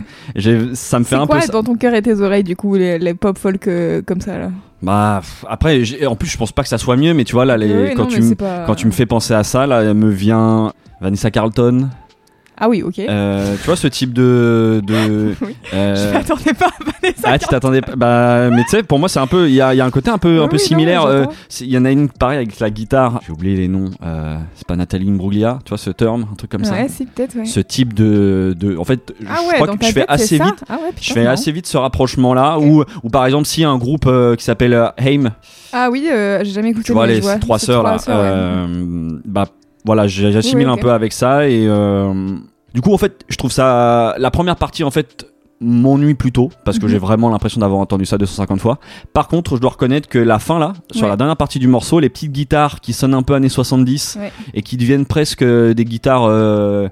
ça 0.73 0.99
me 0.99 1.03
fait 1.05 1.15
un 1.15 1.25
quoi 1.27 1.39
peu 1.39 1.47
dans 1.51 1.63
ton 1.63 1.75
cœur 1.75 1.93
et 1.93 2.01
tes 2.01 2.19
oreilles, 2.21 2.43
du 2.43 2.55
coup, 2.55 2.75
les, 2.75 2.99
les 2.99 3.13
pop 3.13 3.37
folk 3.37 3.67
euh, 3.67 4.01
comme 4.05 4.21
ça, 4.21 4.37
là? 4.37 4.49
Bah 4.81 5.21
après 5.47 5.81
en 6.05 6.15
plus 6.15 6.27
je 6.29 6.37
pense 6.37 6.51
pas 6.51 6.61
que 6.61 6.69
ça 6.69 6.77
soit 6.77 6.97
mieux 6.97 7.13
mais 7.13 7.23
tu 7.23 7.33
vois 7.33 7.45
là 7.45 7.57
les 7.57 7.73
Oui, 7.73 7.93
quand 7.95 8.03
non, 8.03 8.07
tu 8.09 8.35
pas- 8.35 8.65
quand 8.67 8.75
tu 8.75 8.85
me 8.85 8.91
fais 8.91 9.05
penser 9.05 9.33
à 9.33 9.43
ça 9.43 9.65
là 9.65 9.93
me 9.93 10.09
vient 10.09 10.73
Vanessa 11.01 11.31
Carlton 11.31 11.87
Ah 12.57 12.69
oui, 12.69 12.81
ok. 12.83 12.99
Euh, 12.99 13.55
tu 13.59 13.65
vois 13.65 13.75
ce 13.75 13.87
type 13.87 14.13
de, 14.13 14.81
de 14.85 15.33
Oui. 15.41 15.55
euh, 15.73 15.95
Je 15.95 16.13
m'attendais 16.13 16.53
pas 16.53 16.67
à 16.67 16.83
Vanessa 16.83 17.21
ah 17.25 17.37
tu 17.37 17.47
t'attendais 17.47 17.81
pas 17.81 17.95
bah 17.95 18.49
mais 18.49 18.63
tu 18.63 18.69
sais 18.71 18.83
pour 18.83 18.97
moi 18.99 19.09
c'est 19.09 19.19
un 19.19 19.27
peu 19.27 19.47
il 19.47 19.53
y 19.53 19.55
y 19.57 19.61
a 19.61 19.85
un 19.85 19.89
côté 19.91 20.09
un 20.09 20.17
peu 20.17 20.41
un 20.41 20.47
peu 20.47 20.55
oui, 20.57 20.59
similaire 20.63 21.03
euh, 21.05 21.25
il 21.61 21.67
y 21.67 21.77
en 21.77 21.85
a 21.85 21.91
une 21.91 22.09
pareil 22.09 22.37
avec 22.37 22.59
la 22.59 22.69
guitare 22.69 23.19
j'ai 23.25 23.31
oublié 23.31 23.55
les 23.57 23.67
noms 23.67 23.89
euh, 24.03 24.37
c'est 24.55 24.65
pas 24.67 24.75
Nathalie 24.75 25.09
Imbruglia 25.09 25.59
tu 25.65 25.69
vois 25.69 25.77
ce 25.77 25.89
terme 25.91 26.25
un 26.31 26.35
truc 26.35 26.49
comme 26.51 26.61
Ouais, 26.61 26.87
ça 26.87 26.87
si, 26.87 27.05
peut-être, 27.05 27.35
ouais. 27.35 27.45
ce 27.45 27.59
type 27.59 27.93
de, 27.93 28.55
de 28.57 28.77
en 28.77 28.83
fait 28.85 29.13
Ah 29.27 29.37
je 29.43 29.47
ouais, 29.49 29.53
crois 29.55 29.75
que 29.77 29.85
je 29.85 29.91
fais 29.91 30.05
assez 30.07 30.37
vite 30.39 30.63
Ah 30.69 30.73
ouais, 30.75 30.89
putain, 30.95 31.01
je 31.01 31.13
fais 31.13 31.27
assez 31.27 31.51
vite 31.51 31.67
ce 31.67 31.77
rapprochement 31.77 32.33
là 32.33 32.57
Ok. 32.57 32.87
ou 33.03 33.09
par 33.09 33.25
exemple 33.25 33.45
si 33.45 33.63
un 33.63 33.77
groupe 33.77 34.05
euh, 34.07 34.35
qui 34.35 34.43
s'appelle 34.43 34.91
Haim 34.97 35.31
Ah 35.73 35.89
oui, 35.91 36.05
j'ai 36.07 36.45
jamais 36.45 36.69
écouté 36.69 36.85
tu 36.85 36.93
vois 36.93 37.07
les 37.07 37.21
trois 37.41 37.59
sœurs 37.59 37.83
là 37.83 37.97
ouais. 38.07 39.19
bah 39.25 39.45
voilà 39.85 40.07
j'assimile 40.07 40.67
Oui, 40.67 40.73
un 40.73 40.77
peu 40.77 40.91
avec 40.91 41.13
ça 41.13 41.47
et 41.47 41.65
euh, 41.67 42.13
du 42.73 42.81
coup 42.81 42.93
en 42.93 42.97
fait 42.97 43.23
je 43.29 43.35
trouve 43.37 43.51
ça 43.51 44.15
la 44.17 44.31
première 44.31 44.55
partie 44.55 44.83
en 44.83 44.91
fait 44.91 45.27
m'ennuie 45.61 46.15
plutôt 46.15 46.51
parce 46.65 46.79
que 46.79 46.85
Mhm. 46.85 46.91
j'ai 46.91 46.97
vraiment 46.97 47.29
l'impression 47.29 47.61
d'avoir 47.61 47.79
entendu 47.79 48.05
ça 48.05 48.17
250 48.17 48.59
fois 48.59 48.77
par 49.13 49.27
contre 49.29 49.55
je 49.55 49.61
dois 49.61 49.71
reconnaître 49.71 50.09
que 50.09 50.19
la 50.19 50.37
fin 50.39 50.59
là 50.59 50.73
sur 50.91 51.03
Ouais. 51.03 51.09
la 51.09 51.15
dernière 51.15 51.37
partie 51.37 51.59
du 51.59 51.67
morceau 51.67 51.99
les 52.01 52.09
petites 52.09 52.33
guitares 52.33 52.81
qui 52.81 52.91
sonnent 52.91 53.13
un 53.13 53.23
peu 53.23 53.33
années 53.35 53.47
70 53.49 54.17
Ouais. 54.19 54.31
et 54.53 54.61
qui 54.63 54.75
deviennent 54.75 55.05
presque 55.05 55.43
des 55.45 55.85
guitares 55.85 56.25
euh, 56.25 56.89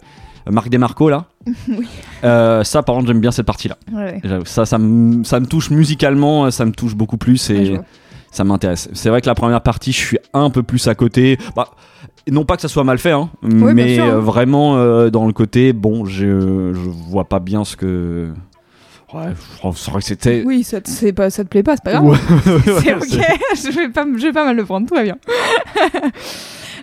Marc 0.50 0.70
Demarco 0.70 1.10
là 1.10 1.26
Oui. 1.68 1.88
Euh, 2.24 2.64
ça 2.64 2.84
par 2.84 2.96
contre 2.96 3.08
j'aime 3.08 3.20
bien 3.20 3.32
cette 3.32 3.46
partie 3.46 3.68
là 3.68 3.78
Ouais, 3.92 4.22
ça 4.46 4.66
ça 4.66 4.78
me 4.78 5.24
ça 5.26 5.40
me 5.42 5.46
touche 5.46 5.70
musicalement 5.70 6.50
ça 6.52 6.64
me 6.66 6.72
touche 6.72 6.96
beaucoup 6.96 7.18
plus 7.18 7.50
et. 7.50 7.78
Ça 8.34 8.44
m'intéresse. 8.44 8.90
C'est 8.94 9.10
vrai 9.10 9.22
que 9.22 9.28
la 9.28 9.36
première 9.36 9.62
partie, 9.62 9.92
je 9.92 10.00
suis 10.00 10.18
un 10.34 10.50
peu 10.50 10.64
plus 10.64 10.88
à 10.88 10.96
côté. 10.96 11.38
Bah, 11.56 11.70
non 12.30 12.46
pas 12.46 12.56
que 12.56 12.62
ça 12.62 12.68
soit 12.68 12.84
mal 12.84 12.98
fait, 12.98 13.12
hein, 13.12 13.30
mais 13.42 13.96
sûr, 13.96 14.04
hein. 14.04 14.10
euh, 14.10 14.20
vraiment 14.20 14.78
euh, 14.78 15.10
dans 15.10 15.28
le 15.28 15.34
côté, 15.34 15.72
bon, 15.72 16.06
je, 16.06 16.74
je 16.74 16.90
vois 16.90 17.26
pas 17.26 17.40
bien 17.40 17.64
ce 17.64 17.76
que. 17.76 18.34
Ouais, 19.14 19.34
c'est 19.76 19.92
vrai 19.92 20.00
que 20.00 20.08
c'était. 20.08 20.44
Oui, 20.44 20.64
ça 20.64 20.82
te, 20.82 20.90
c'est 20.90 21.14
pas, 21.14 21.30
ça 21.30 21.44
te 21.44 21.50
plaît 21.50 21.62
pas, 21.62 21.76
c'est 21.76 21.84
pas 21.84 21.92
grave. 21.92 22.06
Ouais, 22.06 22.18
c'est 22.82 22.96
ok, 22.96 23.04
je 23.56 23.72
vais, 23.72 23.90
pas, 23.90 24.06
je 24.18 24.24
vais 24.24 24.34
pas 24.34 24.46
mal 24.46 24.56
le 24.56 24.66
prendre, 24.66 24.88
tout 24.88 24.96
va 24.96 25.04
bien. 25.04 25.18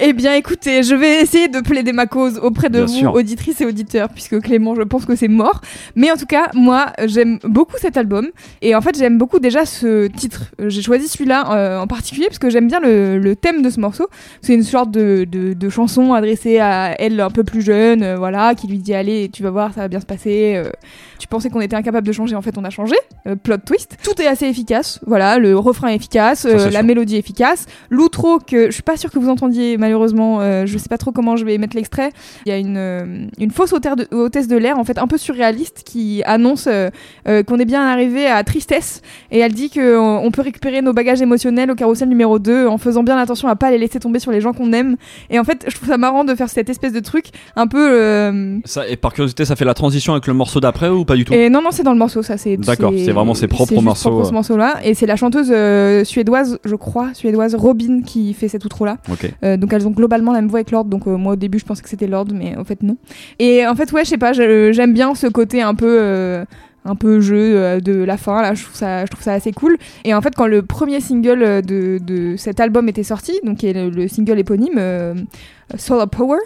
Eh 0.03 0.15
bien, 0.15 0.35
écoutez, 0.35 0.83
je 0.83 0.95
vais 0.95 1.21
essayer 1.21 1.49
de 1.49 1.61
plaider 1.61 1.93
ma 1.93 2.07
cause 2.07 2.39
auprès 2.43 2.71
de 2.71 2.79
Bien 2.79 2.87
vous, 2.87 2.93
sûr. 3.01 3.15
auditrices 3.15 3.61
et 3.61 3.67
auditeurs, 3.67 4.09
puisque 4.09 4.41
Clément, 4.41 4.75
je 4.75 4.81
pense 4.81 5.05
que 5.05 5.15
c'est 5.15 5.29
mort. 5.29 5.61
Mais 5.95 6.11
en 6.11 6.17
tout 6.17 6.25
cas, 6.25 6.49
moi, 6.55 6.87
j'aime 7.05 7.39
beaucoup 7.45 7.77
cet 7.79 7.99
album. 7.99 8.29
Et 8.63 8.75
en 8.75 8.81
fait, 8.81 8.97
j'aime 8.97 9.19
beaucoup 9.19 9.41
déjà 9.41 9.67
ce 9.67 10.07
titre. 10.07 10.45
J'ai 10.59 10.81
choisi 10.81 11.07
celui-là 11.07 11.53
euh, 11.53 11.79
en 11.81 11.87
particulier 11.87 12.25
parce 12.29 12.39
que 12.39 12.49
j'aime 12.49 12.67
bien 12.67 12.81
le, 12.81 13.19
le 13.19 13.37
thème 13.37 13.61
de 13.61 13.69
ce 13.69 13.79
morceau. 13.79 14.09
C'est 14.41 14.55
une 14.55 14.63
sorte 14.63 14.91
de, 14.91 15.27
de, 15.31 15.53
de 15.53 15.69
chanson 15.69 16.15
adressée 16.15 16.59
à 16.61 16.99
elle 16.99 17.21
un 17.21 17.31
peu 17.31 17.45
plus 17.45 17.61
jeune, 17.61 18.03
euh, 18.03 18.17
voilà, 18.17 18.55
qui 18.55 18.69
lui 18.69 18.79
dit 18.79 18.95
Allez, 18.95 19.29
tu 19.31 19.43
vas 19.43 19.51
voir, 19.51 19.75
ça 19.75 19.83
va 19.83 19.89
bien 19.89 20.01
se 20.01 20.07
passer. 20.07 20.55
euh, 20.57 20.71
tu 21.19 21.29
pensais 21.29 21.51
qu'on 21.51 21.61
était 21.61 21.77
incapable 21.77 22.07
de 22.07 22.13
changer, 22.13 22.35
en 22.37 22.41
fait, 22.43 22.57
on 22.57 22.65
a 22.65 22.71
changé. 22.71 22.95
Plot 23.43 23.59
twist. 23.67 23.99
Tout 24.03 24.19
est 24.23 24.27
assez 24.27 24.47
efficace. 24.47 24.99
Voilà, 25.07 25.37
le 25.39 25.59
refrain 25.59 25.89
est 25.89 25.97
efficace, 25.97 26.47
la 26.47 26.83
mélodie 26.83 27.17
est 27.17 27.19
efficace. 27.19 27.67
L'outro 27.91 28.39
que 28.39 28.67
je 28.67 28.71
suis 28.71 28.83
pas 28.83 28.97
sûre 28.97 29.11
que 29.11 29.19
vous 29.19 29.29
entendiez 29.29 29.77
malheureusement, 29.91 30.41
euh, 30.41 30.67
je 30.67 30.79
sais 30.79 30.89
pas 30.89 30.99
trop 30.99 31.11
comment 31.11 31.37
je 31.37 31.45
vais 31.45 31.59
mettre 31.59 31.75
l'extrait. 31.75 32.11
Il 32.47 32.51
y 32.51 32.53
a 32.53 32.59
une, 32.59 32.77
euh, 32.77 33.27
une 33.39 33.51
fausse 33.51 33.73
hôtesse 33.73 34.47
de 34.47 34.57
l'air 34.57 34.79
en 34.79 34.85
fait 34.85 34.99
un 34.99 35.09
peu 35.09 35.19
surréaliste 35.19 35.83
qui 35.85 36.23
annonce 36.25 36.69
euh, 36.69 36.91
euh, 37.27 37.43
qu'on 37.43 37.59
est 37.59 37.65
bien 37.65 37.85
arrivé 37.85 38.27
à 38.27 38.45
tristesse 38.45 39.03
et 39.33 39.41
elle 39.41 39.53
dit 39.53 39.69
que 39.69 39.99
on 39.99 40.21
on 40.21 40.31
peut 40.31 40.43
récupérer 40.43 40.81
nos 40.81 40.93
bagages 40.93 41.23
émotionnels 41.23 41.73
au 41.73 41.75
carrousel 41.75 42.09
numéro 42.09 42.39
2 42.39 42.69
en 42.69 42.79
faisant 42.79 43.03
bien 43.03 43.17
attention 43.17 43.49
à 43.49 43.57
pas 43.57 43.73
les 43.73 43.79
laisser 43.79 43.99
tomber 43.99 44.21
sur 44.21 44.31
les 44.31 44.41
gens 44.41 44.53
qu'on 44.53 44.73
aime. 44.73 44.97
Et 45.29 45.41
en 45.41 45.45
fait, 45.45 45.65
je 45.67 45.75
trouve 45.75 45.89
ça 45.89 45.99
marrant 45.99 46.23
de 46.23 46.35
faire 46.37 46.49
cette 46.49 46.69
espèce 46.69 46.93
de 46.93 47.01
truc 47.01 47.27
un 47.57 47.67
peu 47.67 48.61
Ça, 48.65 48.87
et 48.87 48.97
par 48.97 49.13
curiosité, 49.13 49.45
ça 49.45 49.57
fait 49.57 49.65
la 49.65 49.75
transition 49.75 50.13
avec 50.13 50.29
le 50.29 50.35
morceau 50.35 50.61
d'après 50.61 50.89
ou 50.89 51.05
pas 51.05 51.17
du 51.17 51.25
tout 51.25 51.33
et 51.33 51.51
non, 51.51 51.63
non, 51.63 51.71
c'est 51.73 51.83
dans 51.83 51.93
le 51.93 51.99
morceau, 51.99 52.23
ça. 52.23 52.37
c'est 52.37 52.57
D'accord, 52.59 52.93
c'est 52.97 53.11
vraiment 53.11 53.35
ses 53.35 53.49
propres 53.49 53.81
morceaux, 53.81 54.23
ce 54.25 54.33
morceau-là. 54.33 54.77
Et 54.85 54.95
c'est 54.95 55.07
la 55.07 55.17
chanteuse 55.17 55.53
suédoise, 56.07 56.61
je 56.65 56.77
crois, 56.77 57.13
suédoise 57.15 57.57
Robin 57.57 58.03
qui 58.07 58.35
fait 58.35 58.49
cet 58.49 58.65
outro-là. 58.65 58.99
Ok. 59.11 59.31
Euh, 59.43 59.57
donc 59.57 59.73
elles 59.81 59.89
ont 59.89 59.93
globalement 59.93 60.33
la 60.33 60.41
même 60.41 60.51
voix 60.51 60.59
avec 60.59 60.71
Lord. 60.71 60.85
Donc 60.85 61.07
euh, 61.07 61.17
moi 61.17 61.33
au 61.33 61.37
début 61.37 61.59
je 61.59 61.65
pensais 61.65 61.83
que 61.83 61.89
c'était 61.89 62.07
Lord, 62.07 62.27
mais 62.35 62.57
en 62.57 62.65
fait 62.65 62.83
non. 62.83 62.97
Et 63.39 63.67
en 63.67 63.75
fait 63.75 63.91
ouais, 63.93 64.05
je 64.05 64.11
sais 64.11 64.19
pas, 64.19 64.33
j'aime 64.33 64.93
bien 64.93 65.15
ce 65.15 65.27
côté 65.27 65.63
un 65.63 65.75
peu. 65.75 65.99
euh, 66.01 66.45
un 66.87 66.95
peu 66.97 67.21
jeu 67.21 67.37
euh, 67.37 67.79
de 67.79 67.93
la 67.93 68.17
fin 68.17 68.41
là 68.41 68.55
je 68.55 68.63
trouve 68.65 68.75
ça 68.75 69.05
je 69.05 69.11
trouve 69.11 69.23
ça 69.23 69.35
assez 69.35 69.53
cool 69.53 69.77
et 70.03 70.15
en 70.15 70.23
fait 70.23 70.35
quand 70.35 70.47
le 70.47 70.63
premier 70.63 71.01
single 71.01 71.61
de, 71.61 71.99
de 72.03 72.37
cet 72.39 72.59
album 72.59 72.89
était 72.89 73.03
sorti 73.03 73.33
donc 73.45 73.59
le, 73.61 73.91
le 73.91 74.09
single 74.09 74.39
éponyme 74.39 74.81
Solar 75.77 76.09
Power 76.09 76.39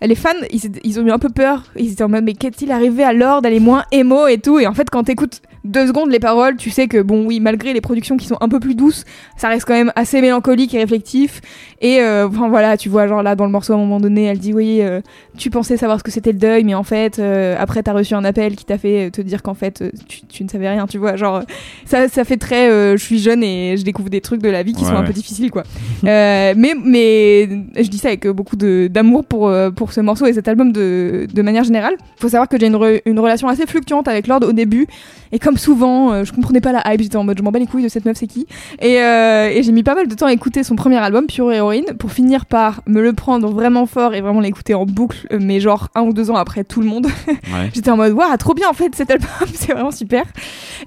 les 0.00 0.14
fans 0.14 0.30
ils, 0.50 0.60
ils 0.82 0.98
ont 0.98 1.04
eu 1.06 1.10
un 1.10 1.18
peu 1.18 1.28
peur 1.28 1.64
ils 1.76 1.92
étaient 1.92 2.04
en 2.04 2.08
mode 2.08 2.24
mais 2.24 2.32
qu'est-il 2.32 2.72
arrivé 2.72 3.04
à 3.04 3.12
Lord 3.12 3.42
elle 3.44 3.52
est 3.52 3.60
moins 3.60 3.84
émo 3.92 4.26
et 4.28 4.38
tout 4.38 4.58
et 4.58 4.66
en 4.66 4.72
fait 4.72 4.88
quand 4.88 5.04
t'écoutes 5.04 5.42
deux 5.64 5.86
secondes 5.86 6.10
les 6.10 6.18
paroles 6.18 6.56
tu 6.56 6.70
sais 6.70 6.88
que 6.88 7.00
bon 7.02 7.24
oui 7.26 7.38
malgré 7.40 7.72
les 7.72 7.80
productions 7.80 8.16
qui 8.16 8.26
sont 8.26 8.36
un 8.40 8.48
peu 8.48 8.58
plus 8.60 8.74
douces 8.74 9.04
ça 9.36 9.48
reste 9.48 9.64
quand 9.64 9.74
même 9.74 9.92
assez 9.96 10.20
mélancolique 10.20 10.74
et 10.74 10.78
réflectif 10.78 11.40
et 11.80 12.00
euh, 12.00 12.26
enfin 12.28 12.48
voilà 12.48 12.76
tu 12.76 12.88
vois 12.88 13.06
genre 13.06 13.22
là 13.22 13.36
dans 13.36 13.44
le 13.44 13.50
morceau 13.52 13.72
à 13.72 13.76
un 13.76 13.78
moment 13.78 14.00
donné 14.00 14.24
elle 14.24 14.38
dit 14.38 14.52
oui 14.52 14.78
euh, 14.80 15.00
tu 15.38 15.50
pensais 15.50 15.76
savoir 15.76 15.98
ce 15.98 16.04
que 16.04 16.10
c'était 16.10 16.32
le 16.32 16.38
deuil 16.38 16.64
mais 16.64 16.74
en 16.74 16.82
fait 16.82 17.18
euh, 17.18 17.54
après 17.58 17.82
t'as 17.82 17.92
reçu 17.92 18.14
un 18.14 18.24
appel 18.24 18.56
qui 18.56 18.64
t'a 18.64 18.76
fait 18.78 19.06
euh, 19.06 19.10
te 19.10 19.20
dire 19.20 19.42
qu'en 19.42 19.54
fait 19.54 19.82
euh, 19.82 19.90
tu, 20.08 20.26
tu 20.26 20.42
ne 20.44 20.48
savais 20.48 20.68
rien 20.68 20.86
tu 20.86 20.98
vois 20.98 21.16
genre 21.16 21.42
ça, 21.86 22.08
ça 22.08 22.24
fait 22.24 22.36
très 22.38 22.68
euh, 22.70 22.96
je 22.96 23.04
suis 23.04 23.18
jeune 23.20 23.44
et 23.44 23.76
je 23.76 23.84
découvre 23.84 24.08
des 24.10 24.20
trucs 24.20 24.42
de 24.42 24.48
la 24.50 24.62
vie 24.62 24.72
qui 24.72 24.82
Ouais, 24.82 24.90
sont 24.90 24.96
un 24.96 25.04
peu 25.04 25.12
difficiles 25.12 25.50
quoi. 25.50 25.62
Euh, 26.04 26.54
mais 26.56 26.72
mais 26.84 27.44
je 27.80 27.88
dis 27.88 27.98
ça 27.98 28.08
avec 28.08 28.26
beaucoup 28.26 28.56
de 28.56 28.88
d'amour 28.90 29.24
pour 29.24 29.52
pour 29.76 29.92
ce 29.92 30.00
morceau 30.00 30.26
et 30.26 30.32
cet 30.32 30.48
album 30.48 30.72
de, 30.72 31.28
de 31.32 31.42
manière 31.42 31.62
générale. 31.62 31.94
Faut 32.18 32.28
savoir 32.28 32.48
que 32.48 32.58
j'ai 32.58 32.66
une, 32.66 32.74
re- 32.74 33.00
une 33.06 33.20
relation 33.20 33.46
assez 33.46 33.66
fluctuante 33.66 34.08
avec 34.08 34.26
Lord 34.26 34.40
au 34.42 34.52
début. 34.52 34.88
Et 35.30 35.38
comme 35.38 35.51
souvent 35.56 36.12
euh, 36.12 36.24
je 36.24 36.32
comprenais 36.32 36.60
pas 36.60 36.72
la 36.72 36.82
hype 36.92 37.02
j'étais 37.02 37.16
en 37.16 37.24
mode 37.24 37.38
je 37.38 37.42
m'en 37.42 37.50
bats 37.50 37.58
les 37.58 37.66
couilles 37.66 37.82
de 37.82 37.88
cette 37.88 38.04
meuf 38.04 38.16
c'est 38.16 38.26
qui 38.26 38.46
et, 38.80 39.00
euh, 39.00 39.48
et 39.52 39.62
j'ai 39.62 39.72
mis 39.72 39.82
pas 39.82 39.94
mal 39.94 40.08
de 40.08 40.14
temps 40.14 40.26
à 40.26 40.32
écouter 40.32 40.62
son 40.62 40.76
premier 40.76 40.96
album 40.96 41.26
Pure 41.26 41.52
Héroïne 41.52 41.86
pour 41.98 42.12
finir 42.12 42.46
par 42.46 42.82
me 42.86 43.00
le 43.00 43.12
prendre 43.12 43.48
vraiment 43.50 43.86
fort 43.86 44.14
et 44.14 44.20
vraiment 44.20 44.40
l'écouter 44.40 44.74
en 44.74 44.86
boucle 44.86 45.26
euh, 45.32 45.38
mais 45.40 45.60
genre 45.60 45.88
un 45.94 46.02
ou 46.02 46.12
deux 46.12 46.30
ans 46.30 46.36
après 46.36 46.64
tout 46.64 46.80
le 46.80 46.86
monde 46.86 47.06
Ouais. 47.52 47.70
J'étais 47.74 47.90
en 47.90 47.96
mode, 47.96 48.12
waouh, 48.12 48.36
trop 48.38 48.54
bien 48.54 48.68
en 48.68 48.72
fait 48.72 48.94
cet 48.94 49.10
album, 49.10 49.28
c'est 49.54 49.72
vraiment 49.72 49.90
super. 49.90 50.24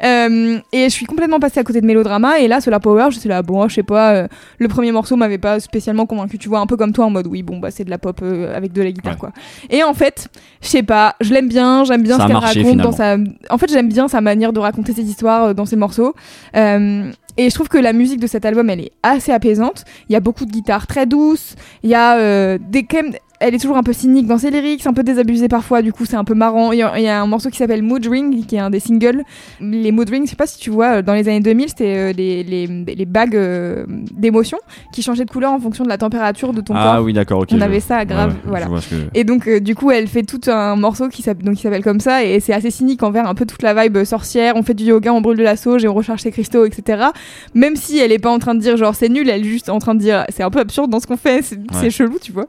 Euh, 0.04 0.58
et 0.72 0.86
je 0.86 0.90
suis 0.90 1.06
complètement 1.06 1.40
passée 1.40 1.60
à 1.60 1.64
côté 1.64 1.82
de 1.82 1.86
Mélodrama. 1.86 2.40
Et 2.40 2.48
là, 2.48 2.62
Solar 2.62 2.80
Power, 2.80 3.08
je 3.12 3.20
suis 3.20 3.30
là, 3.30 3.42
bon, 3.42 3.68
je 3.68 3.76
sais 3.76 3.84
pas, 3.84 4.14
euh, 4.14 4.28
le 4.58 4.68
premier 4.68 4.92
morceau 4.92 5.16
m'avait 5.16 5.38
pas 5.38 5.60
spécialement 5.60 6.06
convaincu, 6.06 6.38
tu 6.38 6.50
vois, 6.50 6.60
un 6.60 6.66
peu 6.68 6.78
comme 6.78 6.92
toi 6.92 7.06
en 7.06 7.10
mode, 7.10 7.28
oui, 7.28 7.44
bon, 7.44 7.60
bah 7.60 7.72
c'est 7.72 7.84
de 7.84 7.90
la 7.90 7.98
pop 7.98 8.20
euh, 8.24 8.56
avec 8.56 8.74
de 8.74 8.82
la 8.82 8.92
guitare 8.92 9.14
Ouais. 9.14 9.20
quoi. 9.20 9.32
Et 9.70 9.84
en 9.84 9.94
fait, 9.94 10.28
je 10.62 10.68
sais 10.68 10.84
pas, 10.84 11.16
je 11.22 11.34
l'aime 11.34 11.48
bien, 11.48 11.84
j'aime 11.84 12.02
bien 12.02 12.18
Ça 12.18 12.24
ce 12.24 12.28
qu'elle 12.28 12.38
raconte 12.38 12.78
dans 12.78 12.92
sa. 12.92 13.18
En 13.50 13.58
fait, 13.58 13.70
j'aime 13.72 13.90
bien 13.90 14.08
sa 14.08 14.22
manière 14.22 14.52
de 14.56 14.60
raconter 14.60 14.94
ses 14.94 15.04
histoires 15.04 15.44
euh, 15.44 15.54
dans 15.54 15.66
ses 15.66 15.76
morceaux. 15.76 16.16
Euh, 16.56 17.12
et 17.38 17.50
je 17.50 17.54
trouve 17.54 17.68
que 17.68 17.78
la 17.78 17.94
musique 17.94 18.20
de 18.20 18.28
cet 18.28 18.46
album, 18.46 18.70
elle 18.70 18.80
est 18.80 18.92
assez 19.04 19.32
apaisante. 19.32 19.84
Il 20.10 20.14
y 20.14 20.16
a 20.16 20.22
beaucoup 20.22 20.46
de 20.46 20.52
guitares 20.52 20.88
très 20.88 21.06
douces. 21.06 21.56
Il 21.84 21.90
y 21.90 21.96
a 21.96 22.18
euh, 22.18 22.58
des 22.60 22.84
Elle 23.48 23.54
est 23.54 23.60
toujours 23.60 23.78
un 23.78 23.84
peu 23.84 23.94
cynique 23.94 24.26
dans 24.26 24.40
ses 24.40 24.50
lyrics, 24.50 24.88
un 24.88 24.94
peu 24.94 25.04
désabusée 25.04 25.48
parfois. 25.48 25.84
Du 25.84 25.94
coup, 25.94 26.06
c'est 26.06 26.16
un 26.16 26.24
peu 26.24 26.34
marrant. 26.34 26.72
Il 26.72 26.80
y, 26.80 26.82
a, 26.82 26.98
il 26.98 27.04
y 27.04 27.08
a 27.08 27.22
un 27.22 27.28
morceau 27.28 27.50
qui 27.52 27.58
s'appelle 27.58 27.84
Mood 27.84 28.04
Ring, 28.08 28.44
qui 28.48 28.56
est 28.56 28.60
un 28.60 28.72
des 28.72 28.80
singles. 28.80 29.22
Les 29.62 29.92
Mood 29.92 30.10
Rings, 30.10 30.26
je 30.26 30.32
sais 30.32 30.36
pas 30.36 30.48
si 30.48 30.58
tu 30.58 30.72
vois, 30.72 30.96
euh, 30.98 31.02
dans 31.04 31.14
les 31.14 31.28
années 31.30 31.42
2000, 31.42 31.70
c'était 31.70 31.96
euh, 31.96 32.12
les, 32.12 32.44
les, 32.44 32.66
les 32.68 33.06
bagues 33.06 33.36
euh, 33.36 33.86
d'émotion 33.88 34.58
qui 34.92 35.04
changeaient 35.04 35.26
de 35.26 35.30
couleur 35.30 35.52
en 35.52 35.60
fonction 35.60 35.84
de 35.84 35.90
la 35.90 36.00
température 36.00 36.54
de 36.54 36.62
ton 36.62 36.74
Ah 36.76 36.94
corps. 36.96 37.06
oui, 37.06 37.14
d'accord, 37.14 37.42
ok. 37.42 37.50
On 37.52 37.58
je- 37.60 37.64
avait 37.64 37.80
ça, 37.82 38.04
grave, 38.04 38.32
ouais, 38.48 38.52
ouais, 38.54 38.66
voilà. 38.66 38.82
que- 38.82 38.96
Et 39.14 39.24
donc, 39.24 39.48
du 39.48 39.76
coup, 39.76 39.92
elle 39.92 40.08
fait 40.08 40.24
tout 40.24 40.42
un 40.48 40.76
morceau 40.76 41.08
qui 41.10 41.22
s'appelle 41.22 41.84
comme 41.84 42.00
ça, 42.00 42.24
et 42.24 42.40
c'est 42.40 42.54
assez 42.54 42.72
cynique 42.72 43.04
envers 43.04 43.28
un 43.30 43.36
peu 43.36 43.46
toute 43.46 43.62
la 43.62 43.76
vibe 43.80 44.04
sorcière. 44.06 44.54
On 44.56 44.64
fait 44.64 44.74
du 44.74 44.86
yoga, 44.86 45.14
on 45.14 45.22
brûle 45.22 45.38
de 45.38 45.44
la 45.44 45.56
sauge 45.56 45.86
et 45.86 45.88
on 45.88 45.94
recharge 45.94 46.22
ses 46.22 46.32
cristaux, 46.32 46.66
etc. 46.66 47.04
Même 47.54 47.76
si 47.76 48.00
elle 48.00 48.12
est 48.12 48.18
pas 48.20 48.32
en 48.32 48.40
train 48.40 48.56
de 48.56 48.60
dire 48.60 48.76
genre 48.76 48.96
c'est 48.96 49.10
nul, 49.10 49.30
elle 49.30 49.42
est 49.42 49.44
juste 49.44 49.70
en 49.70 49.78
train 49.78 49.94
de 49.94 50.00
dire 50.00 50.26
c'est 50.30 50.42
un 50.42 50.50
peu 50.50 50.60
absurde 50.60 50.90
dans 50.90 51.00
ce 51.00 51.06
qu'on 51.06 51.18
fait, 51.18 51.44
c'est 51.44 51.60
c'est 51.74 51.90
chelou, 51.92 52.18
tu 52.20 52.32
vois. 52.32 52.48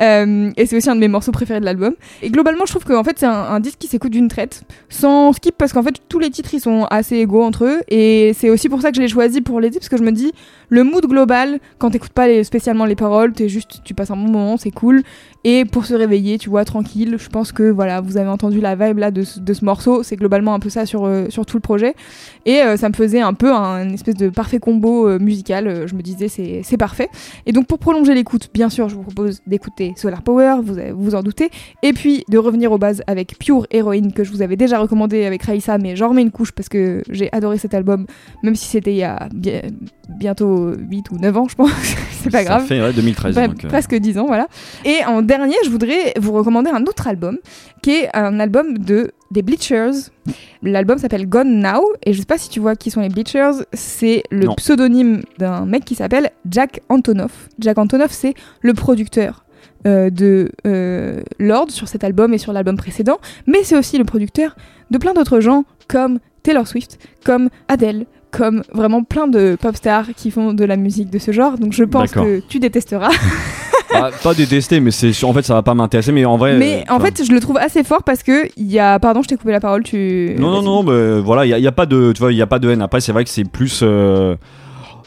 Euh, 0.00 0.36
et 0.56 0.66
c'est 0.66 0.76
aussi 0.76 0.90
un 0.90 0.94
de 0.94 1.00
mes 1.00 1.08
morceaux 1.08 1.32
préférés 1.32 1.60
de 1.60 1.64
l'album. 1.64 1.94
Et 2.22 2.30
globalement, 2.30 2.64
je 2.66 2.72
trouve 2.72 2.84
qu'en 2.84 3.04
fait, 3.04 3.18
c'est 3.18 3.26
un, 3.26 3.60
disque 3.60 3.78
qui 3.78 3.88
s'écoute 3.88 4.12
d'une 4.12 4.28
traite, 4.28 4.62
sans 4.88 5.32
skip, 5.32 5.54
parce 5.56 5.72
qu'en 5.72 5.82
fait, 5.82 5.96
tous 6.08 6.18
les 6.18 6.30
titres 6.30 6.54
ils 6.54 6.60
sont 6.60 6.84
assez 6.90 7.16
égaux 7.16 7.42
entre 7.42 7.64
eux, 7.64 7.80
et 7.88 8.32
c'est 8.34 8.50
aussi 8.50 8.68
pour 8.68 8.82
ça 8.82 8.90
que 8.90 8.96
je 8.96 9.02
l'ai 9.02 9.08
choisi 9.08 9.40
pour 9.40 9.60
l'été, 9.60 9.78
parce 9.78 9.88
que 9.88 9.96
je 9.96 10.02
me 10.02 10.12
dis 10.12 10.32
le 10.68 10.84
mood 10.84 11.04
global, 11.06 11.58
quand 11.78 11.90
t'écoutes 11.90 12.12
pas 12.12 12.28
les- 12.28 12.44
spécialement 12.44 12.84
les 12.84 12.96
paroles, 12.96 13.32
t'es 13.32 13.48
juste, 13.48 13.80
tu 13.84 13.94
passes 13.94 14.10
un 14.10 14.16
bon 14.16 14.30
moment, 14.30 14.56
c'est 14.56 14.70
cool. 14.70 15.02
Et 15.44 15.64
pour 15.64 15.86
se 15.86 15.94
réveiller, 15.94 16.36
tu 16.38 16.50
vois, 16.50 16.64
tranquille, 16.64 17.16
je 17.18 17.28
pense 17.28 17.52
que 17.52 17.70
voilà, 17.70 18.00
vous 18.00 18.16
avez 18.16 18.28
entendu 18.28 18.60
la 18.60 18.74
vibe 18.74 18.98
là 18.98 19.10
de 19.10 19.22
ce, 19.22 19.64
morceau, 19.64 20.02
c'est 20.02 20.16
globalement 20.16 20.52
un 20.54 20.58
peu 20.58 20.68
ça 20.68 20.84
sur, 20.84 21.04
euh, 21.06 21.26
tout 21.46 21.56
le 21.56 21.60
projet. 21.60 21.94
Et 22.44 22.60
euh, 22.62 22.76
ça 22.76 22.88
me 22.88 22.94
faisait 22.94 23.20
un 23.20 23.32
peu 23.34 23.52
un 23.52 23.88
espèce 23.90 24.16
de 24.16 24.28
parfait 24.28 24.58
combo 24.58 25.08
euh, 25.08 25.18
musical, 25.18 25.86
je 25.86 25.94
me 25.94 26.02
disais 26.02 26.28
c'est 26.28 26.76
parfait. 26.76 27.08
Et 27.46 27.52
donc 27.52 27.66
pour 27.66 27.78
prolonger 27.78 28.14
l'écoute, 28.14 28.50
bien 28.52 28.68
sûr, 28.68 28.88
je 28.88 28.94
vous 28.96 29.02
propose 29.02 29.40
d'écouter 29.46 29.94
Solar 29.96 30.22
Power, 30.22 30.56
vous 30.62 30.76
vous 30.96 31.14
en 31.14 31.22
doutez, 31.22 31.50
et 31.82 31.92
puis 31.92 32.24
de 32.28 32.38
revenir 32.38 32.72
aux 32.72 32.78
bases 32.78 33.02
avec 33.06 33.38
Pure 33.38 33.66
Heroine 33.70 34.12
que 34.12 34.24
je 34.24 34.32
vous 34.32 34.42
avais 34.42 34.56
déjà 34.56 34.78
recommandé 34.78 35.24
avec 35.24 35.42
Raissa, 35.44 35.78
mais 35.78 35.96
j'en 35.96 36.08
remets 36.08 36.22
une 36.22 36.30
couche 36.32 36.52
parce 36.52 36.68
que 36.68 37.02
j'ai 37.08 37.28
adoré 37.32 37.58
cet 37.58 37.74
album, 37.74 38.06
même 38.42 38.54
si 38.56 38.66
c'était 38.66 38.92
il 38.92 38.98
y 38.98 39.04
a 39.04 39.28
bien- 39.32 39.62
bientôt 40.18 40.57
8 40.78 41.10
ou 41.10 41.18
9 41.18 41.36
ans, 41.36 41.46
je 41.48 41.54
pense, 41.54 41.70
c'est 42.22 42.30
pas 42.30 42.38
Ça 42.38 42.44
grave. 42.44 42.66
fait 42.66 42.80
ouais, 42.80 42.92
2013. 42.92 43.36
Ouais, 43.36 43.48
donc, 43.48 43.64
euh, 43.64 43.68
presque 43.68 43.94
10 43.94 44.18
ans, 44.18 44.26
voilà. 44.26 44.46
Et 44.84 45.04
en 45.06 45.22
dernier, 45.22 45.56
je 45.64 45.70
voudrais 45.70 46.14
vous 46.20 46.32
recommander 46.32 46.70
un 46.70 46.82
autre 46.82 47.06
album, 47.08 47.38
qui 47.82 47.90
est 47.92 48.08
un 48.16 48.40
album 48.40 48.76
de 48.78 49.12
des 49.30 49.42
Bleachers. 49.42 49.92
L'album 50.62 50.96
s'appelle 50.98 51.28
Gone 51.28 51.60
Now, 51.60 51.82
et 52.04 52.12
je 52.14 52.20
sais 52.20 52.24
pas 52.26 52.38
si 52.38 52.48
tu 52.48 52.60
vois 52.60 52.76
qui 52.76 52.90
sont 52.90 53.00
les 53.00 53.08
Bleachers, 53.10 53.54
c'est 53.72 54.22
le 54.30 54.46
Non. 54.46 54.54
pseudonyme 54.54 55.20
d'un 55.38 55.66
mec 55.66 55.84
qui 55.84 55.94
s'appelle 55.94 56.30
Jack 56.50 56.80
Antonoff. 56.88 57.48
Jack 57.58 57.76
Antonoff, 57.78 58.10
c'est 58.12 58.34
le 58.62 58.72
producteur. 58.74 59.44
euh, 59.86 60.10
de 60.10 60.50
euh, 60.66 61.22
Lord 61.38 61.70
sur 61.70 61.86
cet 61.88 62.02
album 62.02 62.34
et 62.34 62.38
sur 62.38 62.52
l'album 62.52 62.76
précédent, 62.76 63.18
mais 63.46 63.62
c'est 63.62 63.76
aussi 63.76 63.96
le 63.96 64.04
producteur 64.04 64.56
de 64.90 64.98
plein 64.98 65.14
d'autres 65.14 65.38
gens 65.40 65.64
comme 65.86 66.18
Taylor 66.42 66.66
Swift, 66.66 66.98
comme 67.24 67.48
Adele, 67.68 68.06
comme 68.30 68.62
vraiment 68.72 69.02
plein 69.02 69.26
de 69.26 69.56
pop 69.60 69.74
stars 69.76 70.06
qui 70.16 70.30
font 70.30 70.52
de 70.52 70.64
la 70.64 70.76
musique 70.76 71.10
de 71.10 71.18
ce 71.18 71.32
genre. 71.32 71.58
Donc 71.58 71.72
je 71.72 71.84
pense 71.84 72.12
que 72.12 72.40
tu 72.48 72.58
détesteras. 72.58 73.10
ah, 73.94 74.10
pas 74.22 74.34
détester, 74.34 74.80
mais 74.80 74.90
c'est 74.90 75.12
en 75.24 75.32
fait 75.32 75.42
ça 75.42 75.54
va 75.54 75.62
pas 75.62 75.74
m'intéresser. 75.74 76.12
Mais 76.12 76.24
en 76.24 76.36
vrai. 76.36 76.56
Mais 76.58 76.84
euh, 76.90 76.94
en 76.94 77.00
fait, 77.00 77.24
je 77.24 77.32
le 77.32 77.40
trouve 77.40 77.56
assez 77.56 77.84
fort 77.84 78.02
parce 78.02 78.22
que 78.22 78.48
il 78.56 78.66
y 78.70 78.78
a. 78.78 78.98
Pardon, 78.98 79.22
je 79.22 79.28
t'ai 79.28 79.36
coupé 79.36 79.52
la 79.52 79.60
parole. 79.60 79.82
Tu. 79.82 80.34
Non, 80.38 80.50
non, 80.50 80.62
non, 80.62 80.82
mais 80.82 81.20
voilà, 81.20 81.46
il 81.46 81.48
y, 81.48 81.54
a- 81.54 81.58
il 81.58 81.64
y 81.64 81.68
a 81.68 81.72
pas 81.72 81.86
de, 81.86 82.12
tu 82.12 82.20
vois, 82.20 82.32
il 82.32 82.36
y 82.36 82.42
a 82.42 82.46
pas 82.46 82.58
de 82.58 82.70
haine. 82.70 82.82
Après, 82.82 83.00
c'est 83.00 83.12
vrai 83.12 83.24
que 83.24 83.30
c'est 83.30 83.44
plus, 83.44 83.80
euh, 83.82 84.36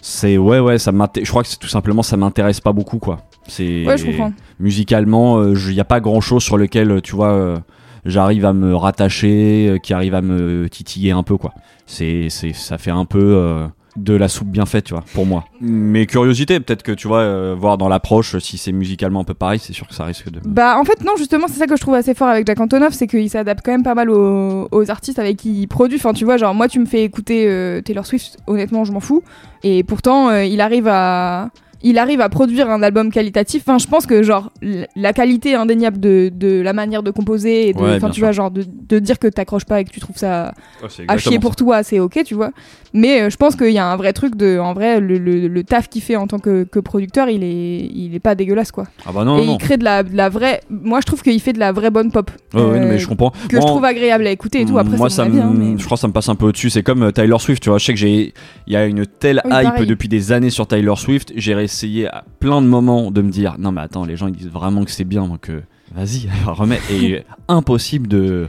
c'est 0.01 0.37
ouais, 0.37 0.59
ouais, 0.59 0.77
ça. 0.77 0.91
Je 1.21 1.29
crois 1.29 1.43
que 1.43 1.49
c'est 1.49 1.59
tout 1.59 1.67
simplement 1.67 2.01
ça 2.03 2.17
m'intéresse 2.17 2.59
pas 2.59 2.73
beaucoup, 2.73 2.97
quoi. 2.97 3.19
C'est 3.47 3.85
Ouais, 3.85 3.97
je 3.97 4.05
comprends. 4.05 4.31
musicalement, 4.59 5.39
euh, 5.39 5.53
il 5.67 5.73
y 5.73 5.79
a 5.79 5.83
pas 5.85 5.99
grand 5.99 6.21
chose 6.21 6.43
sur 6.43 6.57
lequel, 6.57 7.01
tu 7.03 7.15
vois, 7.15 7.31
euh, 7.33 7.57
j'arrive 8.05 8.45
à 8.45 8.53
me 8.53 8.75
rattacher, 8.75 9.67
euh, 9.69 9.77
qui 9.77 9.93
arrive 9.93 10.15
à 10.15 10.21
me 10.21 10.69
titiller 10.69 11.11
un 11.11 11.23
peu, 11.23 11.37
quoi. 11.37 11.53
C'est, 11.85 12.27
c'est, 12.29 12.53
ça 12.53 12.77
fait 12.77 12.91
un 12.91 13.05
peu. 13.05 13.19
euh, 13.21 13.67
de 13.97 14.13
la 14.13 14.29
soupe 14.29 14.47
bien 14.47 14.65
faite, 14.65 14.85
tu 14.85 14.93
vois, 14.93 15.03
pour 15.13 15.25
moi. 15.25 15.43
Mais 15.59 16.05
curiosité, 16.05 16.61
peut-être 16.61 16.81
que 16.81 16.93
tu 16.93 17.09
vois, 17.09 17.19
euh, 17.19 17.53
voir 17.59 17.77
dans 17.77 17.89
l'approche 17.89 18.37
si 18.37 18.57
c'est 18.57 18.71
musicalement 18.71 19.19
un 19.19 19.23
peu 19.25 19.33
pareil, 19.33 19.59
c'est 19.59 19.73
sûr 19.73 19.85
que 19.85 19.93
ça 19.93 20.05
risque 20.05 20.29
de. 20.29 20.39
Bah 20.45 20.77
en 20.79 20.85
fait 20.85 21.03
non 21.03 21.11
justement 21.17 21.47
c'est 21.49 21.59
ça 21.59 21.67
que 21.67 21.75
je 21.75 21.81
trouve 21.81 21.95
assez 21.95 22.13
fort 22.13 22.29
avec 22.29 22.47
Jack 22.47 22.57
Antonoff 22.61 22.93
c'est 22.93 23.05
qu'il 23.05 23.29
s'adapte 23.29 23.59
quand 23.65 23.73
même 23.73 23.83
pas 23.83 23.93
mal 23.93 24.09
aux, 24.09 24.69
aux 24.71 24.89
artistes 24.89 25.19
avec 25.19 25.35
qui 25.35 25.63
il 25.63 25.67
produit 25.67 25.97
enfin 25.97 26.13
tu 26.13 26.23
vois 26.23 26.37
genre 26.37 26.55
moi 26.55 26.69
tu 26.69 26.79
me 26.79 26.85
fais 26.85 27.03
écouter 27.03 27.49
euh, 27.49 27.81
Taylor 27.81 28.05
Swift 28.05 28.37
honnêtement 28.47 28.85
je 28.85 28.93
m'en 28.93 29.01
fous 29.01 29.23
et 29.63 29.83
pourtant 29.83 30.29
euh, 30.29 30.45
il 30.45 30.61
arrive 30.61 30.87
à 30.87 31.49
il 31.83 31.97
arrive 31.97 32.21
à 32.21 32.29
produire 32.29 32.69
un 32.69 32.83
album 32.83 33.11
qualitatif 33.11 33.63
enfin 33.65 33.77
je 33.77 33.87
pense 33.87 34.05
que 34.05 34.21
genre 34.23 34.51
la 34.95 35.13
qualité 35.13 35.55
indéniable 35.55 35.99
de, 35.99 36.31
de 36.33 36.61
la 36.61 36.73
manière 36.73 37.03
de 37.03 37.11
composer 37.11 37.69
et 37.69 37.73
de, 37.73 37.79
Ouais, 37.79 37.99
tu 37.99 38.13
sûr. 38.13 38.23
vois 38.25 38.31
genre 38.31 38.51
de, 38.51 38.63
de 38.87 38.99
dire 38.99 39.17
que 39.19 39.27
t'accroches 39.27 39.65
pas 39.65 39.81
et 39.81 39.85
que 39.85 39.89
tu 39.91 39.99
trouves 39.99 40.17
ça 40.17 40.53
c'est 40.89 41.05
à 41.07 41.17
chier 41.17 41.39
pour 41.39 41.55
toi 41.55 41.83
c'est 41.83 41.99
ok 41.99 42.21
tu 42.25 42.35
vois 42.35 42.51
mais 42.93 43.21
euh, 43.21 43.29
je 43.29 43.37
pense 43.37 43.55
qu'il 43.55 43.71
y 43.71 43.77
a 43.79 43.85
un 43.85 43.95
vrai 43.95 44.13
truc 44.13 44.35
de 44.35 44.59
en 44.59 44.73
vrai 44.73 44.99
le, 44.99 45.17
le, 45.17 45.47
le 45.47 45.63
taf 45.63 45.87
qu'il 45.89 46.01
fait 46.01 46.15
en 46.17 46.27
tant 46.27 46.39
que, 46.39 46.63
que 46.65 46.79
producteur 46.79 47.29
il 47.29 47.43
est 47.43 47.89
il 47.93 48.13
est 48.15 48.19
pas 48.19 48.35
dégueulasse 48.35 48.71
quoi. 48.71 48.85
Ah 49.05 49.11
bah 49.13 49.23
non, 49.23 49.37
et 49.39 49.45
non. 49.45 49.53
il 49.53 49.57
crée 49.57 49.77
de 49.77 49.83
la, 49.83 50.03
de 50.03 50.15
la 50.15 50.29
vraie. 50.29 50.61
Moi, 50.69 50.99
je 51.01 51.05
trouve 51.05 51.21
qu'il 51.21 51.39
fait 51.39 51.53
de 51.53 51.59
la 51.59 51.71
vraie 51.71 51.89
bonne 51.89 52.11
pop. 52.11 52.29
Euh, 52.55 52.85
mais 52.87 52.99
je 52.99 53.07
comprends. 53.07 53.31
Que 53.49 53.55
Moi, 53.55 53.61
je 53.61 53.67
trouve 53.67 53.85
agréable 53.85 54.27
à 54.27 54.31
écouter 54.31 54.61
et 54.61 54.65
tout. 54.65 54.77
Après, 54.77 54.97
moi, 54.97 55.09
ça 55.09 55.23
avis. 55.23 55.39
hein, 55.39 55.53
mais... 55.55 55.77
je 55.77 55.85
crois 55.85 55.95
que 55.97 56.01
ça 56.01 56.07
me 56.07 56.13
passe 56.13 56.29
un 56.29 56.35
peu 56.35 56.45
au-dessus. 56.45 56.69
C'est 56.69 56.83
comme 56.83 57.03
euh, 57.03 57.11
Taylor 57.11 57.41
Swift, 57.41 57.61
tu 57.63 57.69
vois. 57.69 57.77
Je 57.79 57.85
sais 57.85 57.93
que 57.93 57.99
j'ai, 57.99 58.33
il 58.67 58.73
y 58.73 58.75
a 58.75 58.85
une 58.85 59.05
telle 59.05 59.41
Oui, 59.45 59.51
hype 59.53 59.63
pareil. 59.63 59.87
depuis 59.87 60.07
des 60.09 60.31
années 60.31 60.49
sur 60.49 60.67
Taylor 60.67 60.99
Swift. 60.99 61.31
J'ai 61.35 61.53
essayé 61.71 62.07
à 62.07 62.23
plein 62.39 62.61
de 62.61 62.67
moments 62.67 63.11
de 63.11 63.21
me 63.21 63.29
dire, 63.31 63.55
non 63.59 63.71
mais 63.71 63.81
attends, 63.81 64.05
les 64.05 64.15
gens 64.17 64.27
ils 64.27 64.35
disent 64.35 64.49
vraiment 64.49 64.83
que 64.83 64.91
c'est 64.91 65.03
bien, 65.05 65.27
donc 65.27 65.49
euh, 65.49 65.61
vas-y, 65.95 66.29
remets. 66.45 66.79
Et 66.91 67.23
impossible 67.47 68.07
de, 68.07 68.47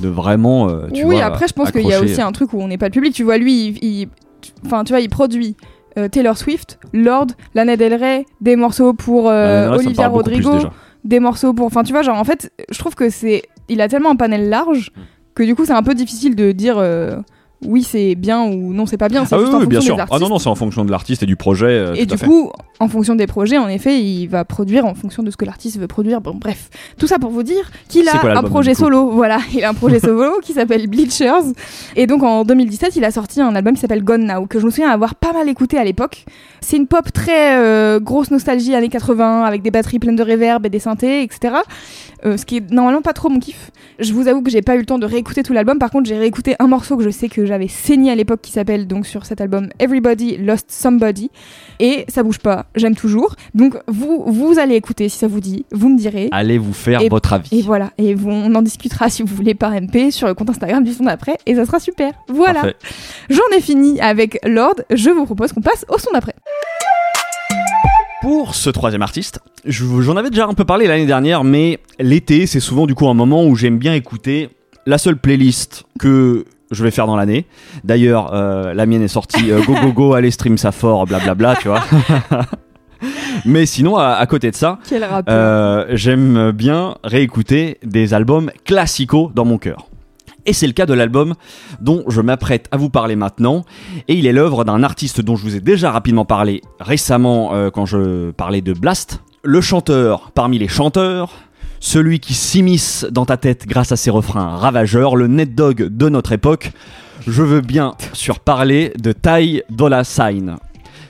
de 0.00 0.08
vraiment. 0.08 0.68
euh, 0.68 0.88
tu 0.92 1.04
oui, 1.04 1.16
vois, 1.16 1.24
après, 1.24 1.48
je 1.48 1.52
pense 1.52 1.70
qu'il 1.70 1.86
y 1.86 1.92
a 1.92 2.00
aussi 2.00 2.20
un 2.20 2.32
truc 2.32 2.52
où 2.52 2.60
on 2.60 2.68
n'est 2.68 2.78
pas 2.78 2.86
le 2.86 2.92
public. 2.92 3.14
Tu 3.14 3.22
vois, 3.24 3.38
lui, 3.38 3.76
il. 3.82 4.08
Enfin, 4.66 4.84
tu 4.84 4.92
vois, 4.92 5.00
il 5.00 5.08
produit. 5.08 5.56
euh, 5.98 6.08
Taylor 6.08 6.36
Swift, 6.38 6.78
Lord, 6.92 7.26
Lana 7.54 7.76
Del 7.76 7.94
Rey, 7.94 8.24
des 8.40 8.56
morceaux 8.56 8.94
pour 8.94 9.24
me 9.30 9.68
Olivia 9.76 10.08
Rodrigo, 10.08 10.58
des 11.04 11.20
morceaux 11.20 11.52
pour. 11.52 11.66
Enfin, 11.66 11.82
tu 11.82 11.92
vois, 11.92 12.02
genre, 12.02 12.18
en 12.18 12.24
fait, 12.24 12.50
je 12.70 12.78
trouve 12.78 12.94
que 12.94 13.10
c'est. 13.10 13.42
Il 13.68 13.80
a 13.80 13.88
tellement 13.88 14.10
un 14.10 14.16
panel 14.16 14.48
large 14.48 14.90
Hmm. 14.96 15.00
que 15.34 15.42
du 15.44 15.54
coup, 15.54 15.64
c'est 15.64 15.72
un 15.72 15.82
peu 15.82 15.94
difficile 15.94 16.34
de 16.36 16.52
dire 16.52 16.76
euh, 16.78 17.16
oui, 17.66 17.82
c'est 17.82 18.14
bien 18.14 18.42
ou 18.42 18.72
non, 18.72 18.86
c'est 18.86 18.96
pas 18.96 19.08
bien. 19.08 19.24
C'est 19.24 19.34
Ah 19.34 19.38
oui, 19.58 19.66
bien 19.66 19.80
sûr. 19.80 19.96
Ah 20.10 20.18
non, 20.18 20.28
non, 20.28 20.38
c'est 20.38 20.48
en 20.48 20.54
fonction 20.54 20.84
de 20.84 20.90
l'artiste 20.90 21.22
et 21.22 21.26
du 21.26 21.36
projet. 21.36 21.66
euh, 21.66 21.94
Et 21.94 22.06
du 22.06 22.16
coup, 22.18 22.50
en 22.80 22.88
fonction 22.88 23.14
des 23.14 23.26
projets, 23.26 23.58
en 23.58 23.68
effet, 23.68 24.00
il 24.00 24.26
va 24.26 24.44
produire 24.44 24.84
en 24.86 24.94
fonction 24.94 25.22
de 25.22 25.30
ce 25.30 25.36
que 25.36 25.44
l'artiste 25.44 25.78
veut 25.78 25.86
produire. 25.86 26.20
Bon, 26.20 26.34
bref, 26.34 26.68
tout 26.98 27.06
ça 27.06 27.18
pour 27.18 27.30
vous 27.30 27.42
dire 27.42 27.70
qu'il 27.88 28.08
a 28.08 28.18
quoi 28.18 28.36
un 28.36 28.42
projet 28.42 28.74
solo. 28.74 29.10
Voilà, 29.10 29.38
il 29.54 29.62
a 29.64 29.70
un 29.70 29.74
projet 29.74 30.00
solo 30.00 30.40
qui 30.42 30.52
s'appelle 30.52 30.86
Bleachers. 30.88 31.44
Et 31.96 32.06
donc 32.06 32.22
en 32.22 32.44
2017, 32.44 32.96
il 32.96 33.04
a 33.04 33.10
sorti 33.10 33.40
un 33.40 33.54
album 33.54 33.74
qui 33.74 33.80
s'appelle 33.80 34.02
Gone 34.04 34.26
Now, 34.26 34.46
que 34.46 34.58
je 34.58 34.64
me 34.66 34.70
souviens 34.70 34.90
avoir 34.90 35.14
pas 35.14 35.32
mal 35.32 35.48
écouté 35.48 35.78
à 35.78 35.84
l'époque. 35.84 36.24
C'est 36.60 36.76
une 36.76 36.86
pop 36.86 37.12
très 37.12 37.56
euh, 37.58 38.00
grosse 38.00 38.30
nostalgie 38.30 38.74
années 38.74 38.88
80, 38.88 39.44
avec 39.44 39.62
des 39.62 39.70
batteries 39.70 39.98
pleines 39.98 40.16
de 40.16 40.22
reverb 40.22 40.64
et 40.66 40.70
des 40.70 40.78
synthés, 40.78 41.22
etc. 41.22 41.54
Euh, 42.24 42.36
ce 42.36 42.46
qui 42.46 42.58
est 42.58 42.70
normalement 42.70 43.02
pas 43.02 43.12
trop 43.12 43.28
mon 43.28 43.40
kiff. 43.40 43.70
Je 43.98 44.12
vous 44.12 44.28
avoue 44.28 44.42
que 44.42 44.50
j'ai 44.50 44.62
pas 44.62 44.76
eu 44.76 44.78
le 44.78 44.86
temps 44.86 44.98
de 44.98 45.06
réécouter 45.06 45.42
tout 45.42 45.52
l'album. 45.52 45.78
Par 45.78 45.90
contre, 45.90 46.08
j'ai 46.08 46.16
réécouté 46.16 46.54
un 46.60 46.68
morceau 46.68 46.96
que 46.96 47.02
je 47.02 47.10
sais 47.10 47.28
que 47.28 47.44
j'avais 47.46 47.68
saigné 47.68 48.12
à 48.12 48.14
l'époque 48.14 48.40
qui 48.42 48.52
s'appelle 48.52 48.86
donc 48.86 49.06
sur 49.06 49.26
cet 49.26 49.40
album 49.40 49.68
Everybody 49.80 50.36
Lost 50.36 50.70
Somebody. 50.70 51.30
Et 51.80 52.04
ça 52.08 52.22
bouge 52.22 52.38
pas, 52.38 52.66
j'aime 52.76 52.94
toujours. 52.94 53.34
Donc 53.54 53.74
vous, 53.88 54.22
vous 54.26 54.58
allez 54.58 54.76
écouter 54.76 55.08
si 55.08 55.18
ça 55.18 55.26
vous 55.26 55.40
dit, 55.40 55.66
vous 55.72 55.88
me 55.88 55.98
direz. 55.98 56.28
Allez 56.30 56.58
vous 56.58 56.72
faire 56.72 57.00
Et- 57.00 57.08
votre 57.08 57.32
avis. 57.32 57.58
Et 57.58 57.62
voilà, 57.62 57.90
et 57.98 58.14
on 58.24 58.54
en 58.54 58.62
discutera 58.62 59.08
si 59.08 59.22
vous 59.22 59.34
voulez 59.34 59.54
par 59.54 59.72
MP 59.74 60.10
sur 60.10 60.28
le 60.28 60.34
compte 60.34 60.50
Instagram 60.50 60.84
du 60.84 60.92
son 60.92 61.04
d'après, 61.04 61.36
et 61.46 61.54
ça 61.56 61.64
sera 61.66 61.80
super. 61.80 62.12
Voilà, 62.28 62.72
j'en 63.30 63.56
ai 63.56 63.60
fini 63.60 64.00
avec 64.00 64.38
Lord, 64.46 64.76
je 64.90 65.10
vous 65.10 65.24
propose 65.24 65.52
qu'on 65.52 65.60
passe 65.60 65.84
au 65.88 65.98
son 65.98 66.10
d'après. 66.12 66.34
Pour 68.22 68.54
ce 68.54 68.70
troisième 68.70 69.02
artiste, 69.02 69.40
j'en 69.64 70.16
avais 70.16 70.30
déjà 70.30 70.46
un 70.46 70.54
peu 70.54 70.64
parlé 70.64 70.86
l'année 70.86 71.06
dernière, 71.06 71.42
mais 71.42 71.80
l'été, 71.98 72.46
c'est 72.46 72.60
souvent 72.60 72.86
du 72.86 72.94
coup 72.94 73.08
un 73.08 73.14
moment 73.14 73.44
où 73.44 73.56
j'aime 73.56 73.78
bien 73.78 73.94
écouter 73.94 74.48
la 74.86 74.96
seule 74.96 75.16
playlist 75.16 75.86
que 75.98 76.44
je 76.70 76.84
vais 76.84 76.92
faire 76.92 77.08
dans 77.08 77.16
l'année. 77.16 77.46
D'ailleurs, 77.82 78.32
euh, 78.32 78.74
la 78.74 78.86
mienne 78.86 79.02
est 79.02 79.08
sortie 79.08 79.50
euh, 79.50 79.60
Go 79.64 79.74
Go 79.74 79.92
Go, 79.92 80.12
allez 80.14 80.30
stream 80.30 80.56
ça 80.56 80.70
fort, 80.70 81.04
blablabla, 81.06 81.56
tu 81.56 81.66
vois. 81.66 81.82
mais 83.44 83.66
sinon, 83.66 83.96
à, 83.96 84.10
à 84.10 84.26
côté 84.26 84.52
de 84.52 84.56
ça, 84.56 84.78
euh, 85.28 85.86
j'aime 85.90 86.52
bien 86.52 86.98
réécouter 87.02 87.78
des 87.82 88.14
albums 88.14 88.52
classicaux 88.64 89.32
dans 89.34 89.44
mon 89.44 89.58
cœur. 89.58 89.88
Et 90.44 90.52
c'est 90.52 90.66
le 90.66 90.72
cas 90.72 90.86
de 90.86 90.94
l'album 90.94 91.34
dont 91.80 92.04
je 92.08 92.20
m'apprête 92.20 92.68
à 92.70 92.76
vous 92.76 92.90
parler 92.90 93.16
maintenant. 93.16 93.64
Et 94.08 94.14
il 94.14 94.26
est 94.26 94.32
l'œuvre 94.32 94.64
d'un 94.64 94.82
artiste 94.82 95.20
dont 95.20 95.36
je 95.36 95.42
vous 95.42 95.56
ai 95.56 95.60
déjà 95.60 95.90
rapidement 95.90 96.24
parlé 96.24 96.62
récemment 96.80 97.54
euh, 97.54 97.70
quand 97.70 97.86
je 97.86 98.30
parlais 98.32 98.60
de 98.60 98.72
Blast. 98.72 99.22
Le 99.44 99.60
chanteur 99.60 100.32
parmi 100.32 100.58
les 100.58 100.68
chanteurs, 100.68 101.32
celui 101.80 102.20
qui 102.20 102.34
s'immisce 102.34 103.06
dans 103.10 103.26
ta 103.26 103.36
tête 103.36 103.66
grâce 103.66 103.92
à 103.92 103.96
ses 103.96 104.10
refrains 104.10 104.56
ravageurs, 104.56 105.16
le 105.16 105.26
net 105.26 105.54
dog 105.54 105.88
de 105.88 106.08
notre 106.08 106.32
époque. 106.32 106.72
Je 107.26 107.42
veux 107.42 107.60
bien 107.60 107.94
sûr 108.12 108.40
parler 108.40 108.92
de 108.98 109.12
Ty 109.12 109.62
Dolla 109.70 110.02
Sign. 110.02 110.56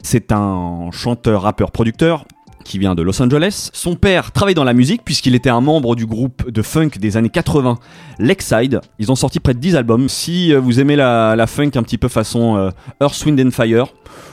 C'est 0.03 0.33
un 0.33 0.91
chanteur, 0.91 1.43
rappeur, 1.43 1.71
producteur 1.71 2.27
qui 2.65 2.79
vient 2.79 2.95
de 2.95 3.03
Los 3.03 3.21
Angeles. 3.23 3.71
Son 3.73 3.95
père 3.95 4.33
travaille 4.33 4.55
dans 4.55 4.65
la 4.65 4.75
musique 4.75 5.03
puisqu'il 5.05 5.35
était 5.35 5.51
un 5.51 5.61
membre 5.61 5.97
du 5.97 6.07
groupe 6.07 6.51
de 6.51 6.63
funk 6.63 6.91
des 6.99 7.17
années 7.17 7.29
80, 7.29 7.79
Lakeside. 8.19 8.81
Ils 8.99 9.11
ont 9.11 9.17
sorti 9.17 9.41
près 9.41 9.55
de 9.55 9.59
10 9.59 9.77
albums. 9.77 10.09
Si 10.09 10.53
euh, 10.53 10.61
vous 10.61 10.81
aimez 10.81 10.97
la, 10.97 11.47
funk 11.47 11.71
un 11.75 11.83
petit 11.83 11.99
peu 11.99 12.09
façon 12.09 12.57
euh, 12.57 12.71
Earth, 13.01 13.25
Wind 13.25 13.41
and 13.41 13.51
Fire, 13.51 13.87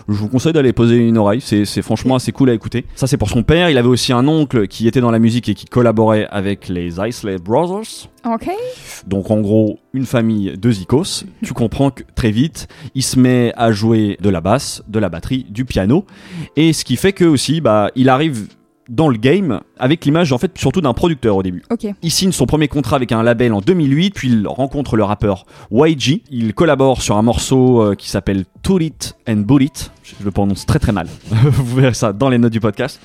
je 0.10 0.20
vous 0.20 0.28
conseille 0.28 0.54
d'aller 0.54 0.74
poser 0.74 0.98
une 0.98 1.18
oreille. 1.18 1.42
C'est 1.42 1.66
c'est 1.66 1.82
franchement 1.82 2.16
assez 2.16 2.32
cool 2.32 2.50
à 2.50 2.54
écouter. 2.54 2.86
Ça, 2.96 3.08
c'est 3.08 3.18
pour 3.18 3.30
son 3.30 3.44
père. 3.44 3.70
Il 3.70 3.78
avait 3.78 3.88
aussi 3.88 4.12
un 4.14 4.28
oncle 4.28 4.68
qui 4.68 4.88
était 4.88 5.02
dans 5.02 5.12
la 5.12 5.20
musique 5.20 5.50
et 5.50 5.54
qui 5.54 5.66
collaborait 5.66 6.28
avec 6.32 6.68
les 6.68 7.00
Isley 7.00 7.38
Brothers. 7.38 8.10
Ok. 8.26 8.50
Donc 9.08 9.32
en 9.32 9.40
gros, 9.42 9.80
une 9.94 10.06
famille 10.06 10.58
de 10.58 10.72
zikos. 10.72 11.26
Tu 11.44 11.54
comprends 11.54 11.92
que 11.92 12.04
très 12.16 12.32
vite, 12.32 12.68
il 12.96 13.04
se 13.04 13.20
met 13.20 13.54
à 13.56 13.72
jouer 13.72 14.18
de 14.22 14.30
la 14.30 14.42
basse, 14.42 14.84
de 14.88 15.00
la 15.00 15.10
batterie, 15.10 15.46
du 15.50 15.66
piano. 15.66 16.06
Et 16.56 16.74
ce 16.74 16.84
qui 16.84 16.96
fait 16.96 17.14
que 17.14 17.26
aussi, 17.26 17.62
bah, 17.62 17.92
il 17.96 18.10
arrive 18.10 18.48
dans 18.90 19.08
le 19.08 19.18
game 19.18 19.62
avec 19.78 20.04
l'image 20.04 20.34
en 20.34 20.38
fait 20.38 20.58
surtout 20.58 20.82
d'un 20.82 20.94
producteur 20.94 21.38
au 21.38 21.44
début. 21.44 21.64
Il 22.02 22.12
signe 22.12 22.32
son 22.32 22.46
premier 22.46 22.68
contrat 22.68 22.96
avec 22.96 23.12
un 23.12 23.24
label 23.24 23.54
en 23.54 23.62
2008, 23.62 24.12
puis 24.12 24.30
il 24.30 24.48
rencontre 24.48 24.98
le 24.98 25.04
rappeur 25.04 25.46
YG. 25.72 26.24
Il 26.30 26.54
collabore 26.54 27.02
sur 27.02 27.18
un 27.18 27.22
morceau 27.22 27.82
euh, 27.82 27.96
qui 27.96 28.10
s'appelle 28.10 28.46
Toot 28.64 28.82
It 28.82 29.16
and 29.28 29.44
It. 29.60 29.92
Je 30.04 30.26
le 30.26 30.32
prononce 30.32 30.66
très 30.66 30.80
très 30.80 30.92
mal. 30.92 31.08
Vous 31.30 31.76
verrez 31.76 31.94
ça 31.94 32.12
dans 32.12 32.30
les 32.30 32.38
notes 32.38 32.52
du 32.52 32.60
podcast. 32.60 33.00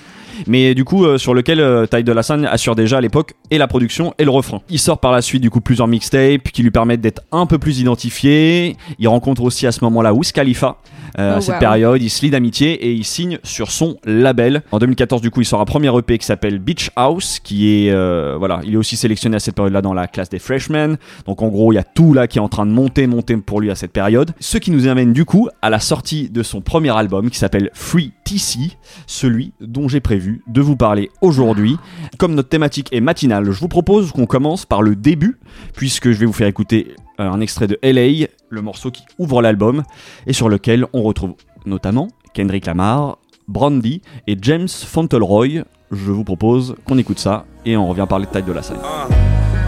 Mais 0.46 0.74
du 0.74 0.84
coup, 0.84 1.04
euh, 1.04 1.18
sur 1.18 1.34
lequel 1.34 1.60
euh, 1.60 1.86
Ty 1.86 2.04
Dolla 2.04 2.22
Sign 2.22 2.46
assure 2.46 2.74
déjà 2.74 2.98
à 2.98 3.00
l'époque 3.00 3.34
et 3.50 3.58
la 3.58 3.66
production 3.66 4.14
et 4.18 4.24
le 4.24 4.30
refrain. 4.30 4.60
Il 4.70 4.78
sort 4.78 4.98
par 4.98 5.12
la 5.12 5.22
suite 5.22 5.42
du 5.42 5.50
coup 5.50 5.60
plusieurs 5.60 5.88
mixtapes 5.88 6.50
qui 6.52 6.62
lui 6.62 6.70
permettent 6.70 7.00
d'être 7.00 7.22
un 7.32 7.46
peu 7.46 7.58
plus 7.58 7.80
identifié. 7.80 8.76
Il 8.98 9.08
rencontre 9.08 9.42
aussi 9.42 9.66
à 9.66 9.72
ce 9.72 9.82
moment-là 9.84 10.12
Wiz 10.14 10.32
Khalifa. 10.32 10.78
Euh, 11.18 11.34
Oh, 11.34 11.38
à 11.38 11.40
cette 11.40 11.54
wow. 11.54 11.60
période, 11.60 12.02
il 12.02 12.10
se 12.10 12.22
lie 12.22 12.30
d'amitié 12.30 12.72
et 12.72 12.92
il 12.92 13.04
signe 13.04 13.38
sur 13.42 13.70
son 13.70 13.96
label. 14.04 14.62
En 14.72 14.78
2014, 14.78 15.22
du 15.22 15.30
coup, 15.30 15.40
il 15.40 15.44
sort 15.44 15.60
un 15.60 15.64
premier 15.64 15.96
EP 15.96 16.18
qui 16.18 16.26
s'appelle 16.26 16.58
Beach 16.58 16.90
House, 16.96 17.38
qui 17.42 17.86
est 17.86 17.90
euh, 17.90 18.36
voilà, 18.38 18.60
il 18.64 18.74
est 18.74 18.76
aussi 18.76 18.96
sélectionné 18.96 19.36
à 19.36 19.38
cette 19.38 19.54
période-là 19.54 19.80
dans 19.80 19.94
la 19.94 20.06
classe 20.06 20.28
des 20.28 20.38
freshmen. 20.38 20.96
Donc 21.26 21.42
en 21.42 21.48
gros, 21.48 21.72
il 21.72 21.76
y 21.76 21.78
a 21.78 21.84
tout 21.84 22.14
là 22.14 22.26
qui 22.26 22.38
est 22.38 22.42
en 22.42 22.48
train 22.48 22.66
de 22.66 22.72
monter, 22.72 23.06
monter 23.06 23.36
pour 23.36 23.60
lui 23.60 23.70
à 23.70 23.74
cette 23.74 23.92
période. 23.92 24.32
Ce 24.40 24.58
qui 24.58 24.70
nous 24.70 24.86
amène 24.86 25.12
du 25.12 25.24
coup 25.24 25.48
à 25.62 25.70
la 25.70 25.80
sortie 25.80 26.30
de 26.30 26.42
son 26.42 26.60
premier 26.60 26.96
album 26.96 27.30
qui 27.30 27.38
s'appelle 27.38 27.70
Free 27.74 28.12
TC, 28.24 28.76
celui 29.06 29.52
dont 29.60 29.88
j'ai 29.88 30.00
prévu 30.00 30.42
de 30.46 30.60
vous 30.60 30.76
parler 30.76 31.10
aujourd'hui. 31.20 31.76
Comme 32.18 32.34
notre 32.34 32.48
thématique 32.48 32.88
est 32.92 33.00
matinale, 33.00 33.44
je 33.50 33.60
vous 33.60 33.68
propose 33.68 34.12
qu'on 34.12 34.26
commence 34.26 34.66
par 34.66 34.82
le 34.82 34.96
début, 34.96 35.38
puisque 35.74 36.10
je 36.10 36.18
vais 36.18 36.26
vous 36.26 36.32
faire 36.32 36.48
écouter 36.48 36.94
euh, 37.20 37.30
un 37.30 37.40
extrait 37.40 37.66
de 37.66 37.78
LA, 37.82 38.26
le 38.48 38.62
morceau 38.62 38.90
qui 38.90 39.04
ouvre 39.18 39.42
l'album, 39.42 39.82
et 40.26 40.32
sur 40.32 40.48
lequel 40.48 40.86
on 40.92 41.02
retrouve 41.02 41.34
notamment 41.66 42.08
Kendrick 42.32 42.66
Lamar, 42.66 43.18
Brandy 43.46 44.02
et 44.26 44.36
James 44.40 44.68
Fauntleroy. 44.68 45.64
Je 45.90 46.10
vous 46.10 46.24
propose 46.24 46.74
qu'on 46.86 46.98
écoute 46.98 47.18
ça 47.18 47.44
et 47.64 47.76
on 47.76 47.86
revient 47.86 48.06
parler 48.08 48.26
de 48.26 48.30
Tide 48.32 48.46
de 48.46 48.52
la 48.52 48.62
Sign. 48.62 48.78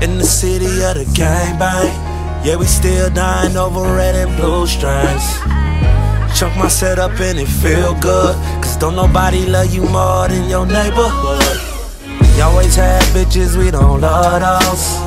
In 0.03 0.19
the 0.19 0.25
city 0.25 0.67
of 0.85 0.95
the 0.95 1.05
strings. 4.67 5.66
Chunk 6.37 6.55
my 6.59 6.69
setup 6.69 7.19
and 7.19 7.39
it 7.39 7.47
feel 7.49 7.95
good, 7.95 8.37
cause 8.61 8.77
don't 8.77 8.95
nobody 8.95 9.47
love 9.47 9.73
you 9.73 9.81
more 9.89 10.29
than 10.29 10.51
your 10.51 10.67
neighborhood. 10.67 11.57
We 12.21 12.43
always 12.43 12.77
had 12.77 13.03
bitches, 13.15 13.57
we 13.57 13.71
don't 13.71 14.03
love 14.03 14.43
those. 14.43 14.99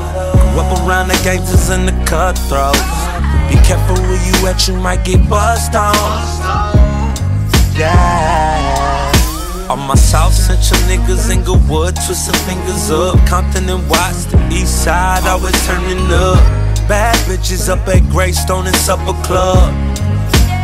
Grew 0.49 0.61
up 0.61 0.87
around 0.87 1.09
the 1.09 1.21
gangsters 1.23 1.69
and 1.69 1.87
the 1.87 1.91
cutthroats. 2.09 2.81
Be 3.47 3.61
careful 3.61 4.01
where 4.09 4.17
you 4.25 4.47
at, 4.47 4.67
you 4.67 4.73
might 4.73 5.05
get 5.05 5.29
buzzed 5.29 5.75
on. 5.75 5.93
Yeah. 7.77 9.11
All 9.69 9.77
my 9.77 9.93
South 9.93 10.33
Central 10.33 10.79
niggas, 10.89 11.29
in 11.29 11.39
Inglewood, 11.39 11.95
twisting 12.07 12.33
fingers 12.49 12.89
up. 12.89 13.23
Compton 13.27 13.69
and 13.69 13.87
Watts, 13.87 14.25
the 14.25 14.39
east 14.51 14.83
side, 14.83 15.27
always 15.27 15.53
turning 15.67 16.11
up. 16.11 16.41
Bad 16.89 17.15
bitches 17.27 17.69
up 17.69 17.87
at 17.87 18.01
Greystone 18.09 18.65
and 18.65 18.75
Supper 18.77 19.13
Club. 19.21 19.88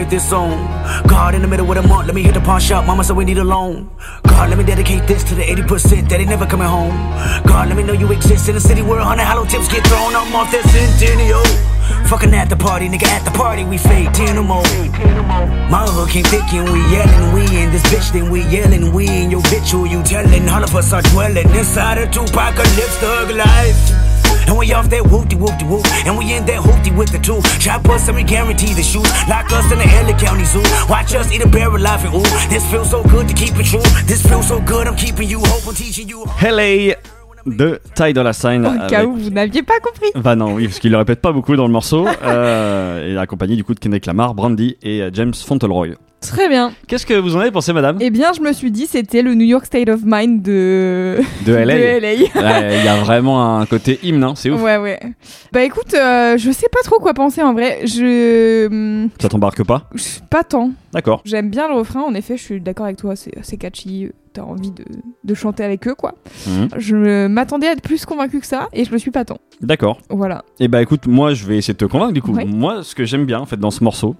write 0.00 0.10
this 0.10 0.28
song. 0.28 0.56
God, 1.06 1.34
in 1.34 1.42
the 1.42 1.48
middle 1.48 1.68
of 1.70 1.76
the 1.76 1.86
month, 1.86 2.06
let 2.06 2.14
me 2.14 2.22
hit 2.22 2.34
the 2.34 2.40
pawn 2.40 2.60
shop. 2.60 2.86
Mama 2.86 3.04
said 3.04 3.16
we 3.16 3.24
need 3.24 3.38
a 3.38 3.44
loan. 3.44 3.90
God, 4.24 4.48
let 4.48 4.56
me 4.56 4.64
dedicate 4.64 5.06
this 5.06 5.22
to 5.24 5.34
the 5.34 5.42
80% 5.42 6.08
that 6.08 6.20
ain't 6.20 6.30
never 6.30 6.46
coming 6.46 6.68
home. 6.68 6.96
God, 7.44 7.68
let 7.68 7.76
me 7.76 7.82
know 7.82 7.92
you 7.92 8.10
exist 8.12 8.48
in 8.48 8.56
a 8.56 8.60
city 8.60 8.82
where 8.82 9.00
hundred 9.00 9.24
hollow 9.24 9.44
tips 9.44 9.68
get 9.68 9.86
thrown. 9.86 10.14
I'm 10.16 10.34
off 10.34 10.50
that 10.52 10.64
centennial. 10.72 11.44
Fucking 12.08 12.32
at 12.34 12.48
the 12.48 12.56
party, 12.56 12.88
nigga, 12.88 13.08
at 13.08 13.24
the 13.24 13.30
party, 13.32 13.64
we 13.64 13.76
fake 13.76 14.12
10 14.12 14.38
or 14.38 14.42
more. 14.42 14.62
My 15.68 15.84
hood 15.86 16.08
came 16.08 16.24
thick 16.24 16.48
and 16.54 16.68
we 16.72 16.80
yelling, 16.88 17.34
we 17.34 17.42
in 17.60 17.70
this 17.70 17.82
bitch, 17.92 18.12
then 18.12 18.30
we 18.30 18.42
yelling, 18.46 18.92
we 18.94 19.06
in 19.06 19.30
your 19.30 19.42
bitch, 19.52 19.70
who 19.70 19.84
you 19.84 20.02
telling? 20.02 20.48
All 20.48 20.64
of 20.64 20.74
us 20.74 20.92
are 20.92 21.02
dwelling 21.02 21.48
inside 21.50 21.98
a 21.98 22.06
two-apocalypse 22.10 22.96
thug 22.98 23.30
life. 23.36 23.99
And 24.48 24.58
we 24.58 24.72
off 24.72 24.88
that 24.90 25.02
whoopty 25.02 25.36
whoopty 25.38 25.68
whoop. 25.68 25.86
And 26.06 26.16
we 26.18 26.34
in 26.34 26.46
that 26.46 26.60
hoopty 26.60 26.96
with 26.96 27.10
the 27.10 27.18
two. 27.18 27.40
Chop 27.58 27.88
us 27.88 28.08
and 28.08 28.16
we 28.16 28.24
guarantee 28.24 28.74
the 28.74 28.82
shoot. 28.82 29.08
Lock 29.28 29.50
us 29.52 29.70
in 29.72 29.78
the 29.78 29.86
LA 29.86 30.16
County 30.18 30.44
Zoo. 30.44 30.62
Watch 30.88 31.14
us 31.14 31.32
eat 31.32 31.42
a 31.42 31.48
bear 31.48 31.68
alive 31.68 32.04
and 32.04 32.14
ooh. 32.14 32.30
This 32.48 32.68
feels 32.70 32.90
so 32.90 33.02
good 33.04 33.28
to 33.28 33.34
keep 33.34 33.56
it 33.56 33.66
true. 33.66 33.82
This 34.04 34.26
feels 34.26 34.48
so 34.48 34.60
good, 34.60 34.86
I'm 34.86 34.96
keeping 34.96 35.28
you 35.28 35.40
hope, 35.44 35.66
I'm 35.66 35.74
teaching 35.74 36.08
you. 36.08 36.24
LA 36.42 36.94
de 37.46 37.80
Ty 37.94 38.12
Dolla 38.12 38.32
Sign. 38.32 38.66
Au 38.66 38.88
cas 38.88 39.04
où 39.04 39.14
vous 39.16 39.30
n'aviez 39.30 39.62
pas 39.62 39.78
compris. 39.80 40.10
Bah 40.14 40.36
non, 40.36 40.54
oui, 40.54 40.66
parce 40.66 40.78
qu'il 40.78 40.90
le 40.90 40.96
répète 40.98 41.20
pas 41.20 41.32
beaucoup 41.32 41.56
dans 41.56 41.66
le 41.66 41.72
morceau. 41.72 42.06
euh, 42.24 43.14
et 43.14 43.18
accompagné 43.18 43.56
du 43.56 43.64
coup 43.64 43.74
de 43.74 43.80
Kendrick 43.80 44.06
Lamar, 44.06 44.34
Brandy 44.34 44.76
et 44.82 45.02
euh, 45.02 45.10
James 45.12 45.34
Fauntleroy. 45.34 45.88
Très 46.20 46.50
bien. 46.50 46.72
Qu'est-ce 46.86 47.06
que 47.06 47.14
vous 47.14 47.34
en 47.34 47.40
avez 47.40 47.50
pensé, 47.50 47.72
madame? 47.72 47.96
Eh 48.00 48.10
bien, 48.10 48.32
je 48.34 48.42
me 48.42 48.52
suis 48.52 48.70
dit, 48.70 48.86
c'était 48.86 49.22
le 49.22 49.34
New 49.34 49.46
York 49.46 49.64
State 49.64 49.88
of 49.88 50.00
Mind 50.04 50.42
de, 50.42 51.18
De 51.46 51.52
LA. 51.54 51.74
Ouais, 51.74 52.78
Il 52.78 52.84
y 52.84 52.88
a 52.88 52.96
vraiment 52.96 53.58
un 53.58 53.64
côté 53.64 53.98
hymne, 54.02 54.22
hein, 54.22 54.34
c'est 54.36 54.50
ouf. 54.50 54.60
Ouais, 54.62 54.76
ouais. 54.76 55.00
Bah 55.52 55.62
écoute, 55.62 55.94
euh, 55.94 56.36
je 56.36 56.50
sais 56.50 56.68
pas 56.70 56.80
trop 56.84 56.98
quoi 56.98 57.14
penser 57.14 57.42
en 57.42 57.54
vrai. 57.54 57.80
Je. 57.86 58.66
hum, 58.66 59.08
Ça 59.18 59.30
t'embarque 59.30 59.64
pas? 59.64 59.88
Pas 60.28 60.44
tant. 60.44 60.72
D'accord. 60.92 61.22
J'aime 61.24 61.48
bien 61.48 61.68
le 61.68 61.74
refrain, 61.74 62.02
en 62.02 62.12
effet, 62.14 62.36
je 62.36 62.42
suis 62.42 62.60
d'accord 62.60 62.84
avec 62.84 62.98
toi, 62.98 63.16
c'est 63.16 63.36
assez 63.38 63.56
catchy. 63.56 64.10
T'as 64.40 64.46
envie 64.46 64.70
de, 64.70 64.84
de 65.22 65.34
chanter 65.34 65.64
avec 65.64 65.86
eux, 65.86 65.94
quoi. 65.94 66.14
Mhm. 66.46 66.68
Je 66.78 67.26
m'attendais 67.26 67.66
à 67.66 67.72
être 67.72 67.82
plus 67.82 68.06
convaincu 68.06 68.40
que 68.40 68.46
ça, 68.46 68.68
et 68.72 68.86
je 68.86 68.90
le 68.90 68.96
suis 68.98 69.10
pas 69.10 69.26
tant. 69.26 69.36
D'accord. 69.60 69.98
Voilà. 70.08 70.46
Et 70.60 70.68
bah 70.68 70.80
écoute, 70.80 71.06
moi 71.06 71.34
je 71.34 71.44
vais 71.44 71.58
essayer 71.58 71.74
de 71.74 71.78
te 71.78 71.84
convaincre 71.84 72.14
du 72.14 72.22
coup. 72.22 72.32
Ouais. 72.32 72.46
Moi, 72.46 72.82
ce 72.82 72.94
que 72.94 73.04
j'aime 73.04 73.26
bien 73.26 73.38
en 73.38 73.44
fait 73.44 73.58
dans 73.58 73.70
ce 73.70 73.84
morceau. 73.84 74.16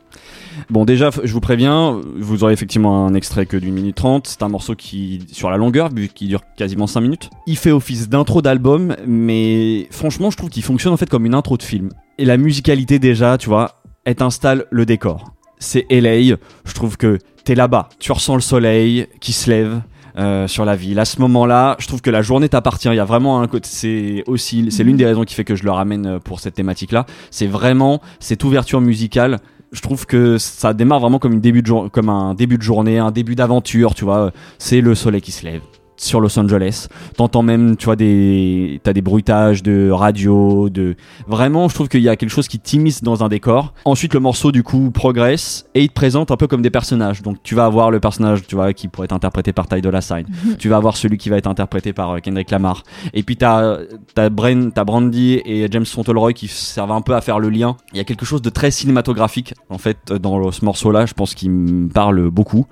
Bon, 0.68 0.84
déjà, 0.84 1.08
je 1.24 1.32
vous 1.32 1.40
préviens, 1.40 1.98
vous 2.18 2.44
aurez 2.44 2.52
effectivement 2.52 3.06
un 3.06 3.14
extrait 3.14 3.46
que 3.46 3.56
d'une 3.56 3.72
minute 3.72 3.96
trente. 3.96 4.26
C'est 4.26 4.42
un 4.42 4.50
morceau 4.50 4.74
qui, 4.74 5.24
sur 5.32 5.48
la 5.48 5.56
longueur, 5.56 5.88
vu 5.88 6.08
qu'il 6.08 6.28
dure 6.28 6.42
quasiment 6.54 6.86
5 6.86 7.00
minutes, 7.00 7.30
il 7.46 7.56
fait 7.56 7.70
office 7.70 8.10
d'intro 8.10 8.42
d'album, 8.42 8.94
mais 9.06 9.88
franchement, 9.90 10.30
je 10.30 10.36
trouve 10.36 10.50
qu'il 10.50 10.62
fonctionne 10.62 10.92
en 10.92 10.98
fait 10.98 11.08
comme 11.08 11.24
une 11.24 11.34
intro 11.34 11.56
de 11.56 11.62
film. 11.62 11.88
Et 12.18 12.26
la 12.26 12.36
musicalité, 12.36 12.98
déjà, 12.98 13.38
tu 13.38 13.48
vois, 13.48 13.80
elle 14.04 14.16
t'installe 14.16 14.66
le 14.70 14.84
décor. 14.84 15.32
C'est 15.58 15.86
LA, 15.90 16.36
je 16.64 16.74
trouve 16.74 16.98
que 16.98 17.18
t'es 17.44 17.54
là-bas, 17.54 17.88
tu 17.98 18.12
ressens 18.12 18.34
le 18.34 18.42
soleil 18.42 19.06
qui 19.20 19.32
se 19.32 19.48
lève. 19.48 19.80
Euh, 20.18 20.46
sur 20.48 20.64
la 20.64 20.76
ville. 20.76 20.98
À 20.98 21.04
ce 21.04 21.20
moment-là, 21.20 21.76
je 21.78 21.86
trouve 21.86 22.00
que 22.00 22.10
la 22.10 22.22
journée 22.22 22.48
t'appartient. 22.48 22.88
Il 22.88 22.94
y 22.94 23.00
a 23.00 23.04
vraiment 23.04 23.40
un 23.40 23.46
côté. 23.46 23.68
C'est 23.70 24.24
aussi, 24.26 24.70
c'est 24.70 24.84
l'une 24.84 24.96
des 24.96 25.06
raisons 25.06 25.24
qui 25.24 25.34
fait 25.34 25.44
que 25.44 25.54
je 25.54 25.64
le 25.64 25.70
ramène 25.70 26.06
euh, 26.06 26.18
pour 26.18 26.40
cette 26.40 26.54
thématique-là. 26.54 27.06
C'est 27.30 27.46
vraiment 27.46 28.00
cette 28.18 28.44
ouverture 28.44 28.80
musicale. 28.80 29.38
Je 29.72 29.80
trouve 29.82 30.04
que 30.06 30.36
ça 30.38 30.74
démarre 30.74 31.00
vraiment 31.00 31.18
comme 31.18 31.32
une 31.32 31.40
début 31.40 31.62
de 31.62 31.66
jour- 31.66 31.90
comme 31.90 32.08
un 32.08 32.34
début 32.34 32.58
de 32.58 32.62
journée, 32.62 32.98
un 32.98 33.12
début 33.12 33.36
d'aventure. 33.36 33.94
Tu 33.94 34.04
vois, 34.04 34.32
c'est 34.58 34.80
le 34.80 34.94
soleil 34.94 35.20
qui 35.20 35.32
se 35.32 35.44
lève 35.44 35.62
sur 36.00 36.20
Los 36.20 36.38
Angeles. 36.38 36.88
T'entends 37.16 37.42
même, 37.42 37.76
tu 37.76 37.84
vois, 37.84 37.96
des, 37.96 38.80
t'as 38.82 38.92
des 38.92 39.02
bruitages 39.02 39.62
de 39.62 39.90
radio, 39.90 40.70
de, 40.70 40.96
vraiment, 41.26 41.68
je 41.68 41.74
trouve 41.74 41.88
qu'il 41.88 42.00
y 42.00 42.08
a 42.08 42.16
quelque 42.16 42.30
chose 42.30 42.48
qui 42.48 42.58
t'immisce 42.58 43.02
dans 43.02 43.22
un 43.22 43.28
décor. 43.28 43.74
Ensuite, 43.84 44.14
le 44.14 44.20
morceau, 44.20 44.50
du 44.50 44.62
coup, 44.62 44.90
progresse 44.90 45.66
et 45.74 45.82
il 45.82 45.88
te 45.88 45.94
présente 45.94 46.30
un 46.30 46.36
peu 46.36 46.46
comme 46.46 46.62
des 46.62 46.70
personnages. 46.70 47.22
Donc, 47.22 47.36
tu 47.42 47.54
vas 47.54 47.66
avoir 47.66 47.90
le 47.90 48.00
personnage, 48.00 48.46
tu 48.46 48.54
vois, 48.54 48.72
qui 48.72 48.88
pourrait 48.88 49.04
être 49.04 49.12
interprété 49.12 49.52
par 49.52 49.68
Ty 49.68 49.82
Dolla 49.82 50.00
Sign. 50.00 50.24
tu 50.58 50.68
vas 50.68 50.76
avoir 50.76 50.96
celui 50.96 51.18
qui 51.18 51.28
va 51.28 51.36
être 51.36 51.46
interprété 51.46 51.92
par 51.92 52.12
euh, 52.12 52.18
Kendrick 52.18 52.50
Lamar. 52.50 52.82
Et 53.12 53.22
puis, 53.22 53.36
t'as, 53.36 53.76
t'as 54.14 54.30
Bren, 54.30 54.72
t'as 54.72 54.84
Brandy 54.84 55.42
et 55.44 55.68
James 55.70 55.84
Fauntleroy 55.84 56.32
qui 56.32 56.48
servent 56.48 56.92
un 56.92 57.02
peu 57.02 57.14
à 57.14 57.20
faire 57.20 57.38
le 57.38 57.50
lien. 57.50 57.76
Il 57.92 57.98
y 57.98 58.00
a 58.00 58.04
quelque 58.04 58.24
chose 58.24 58.40
de 58.40 58.50
très 58.50 58.70
cinématographique, 58.70 59.54
en 59.68 59.78
fait, 59.78 60.12
dans 60.12 60.50
ce 60.50 60.64
morceau-là, 60.64 61.04
je 61.04 61.12
pense 61.12 61.34
qu'il 61.34 61.50
me 61.50 61.88
parle 61.88 62.30
beaucoup. 62.30 62.66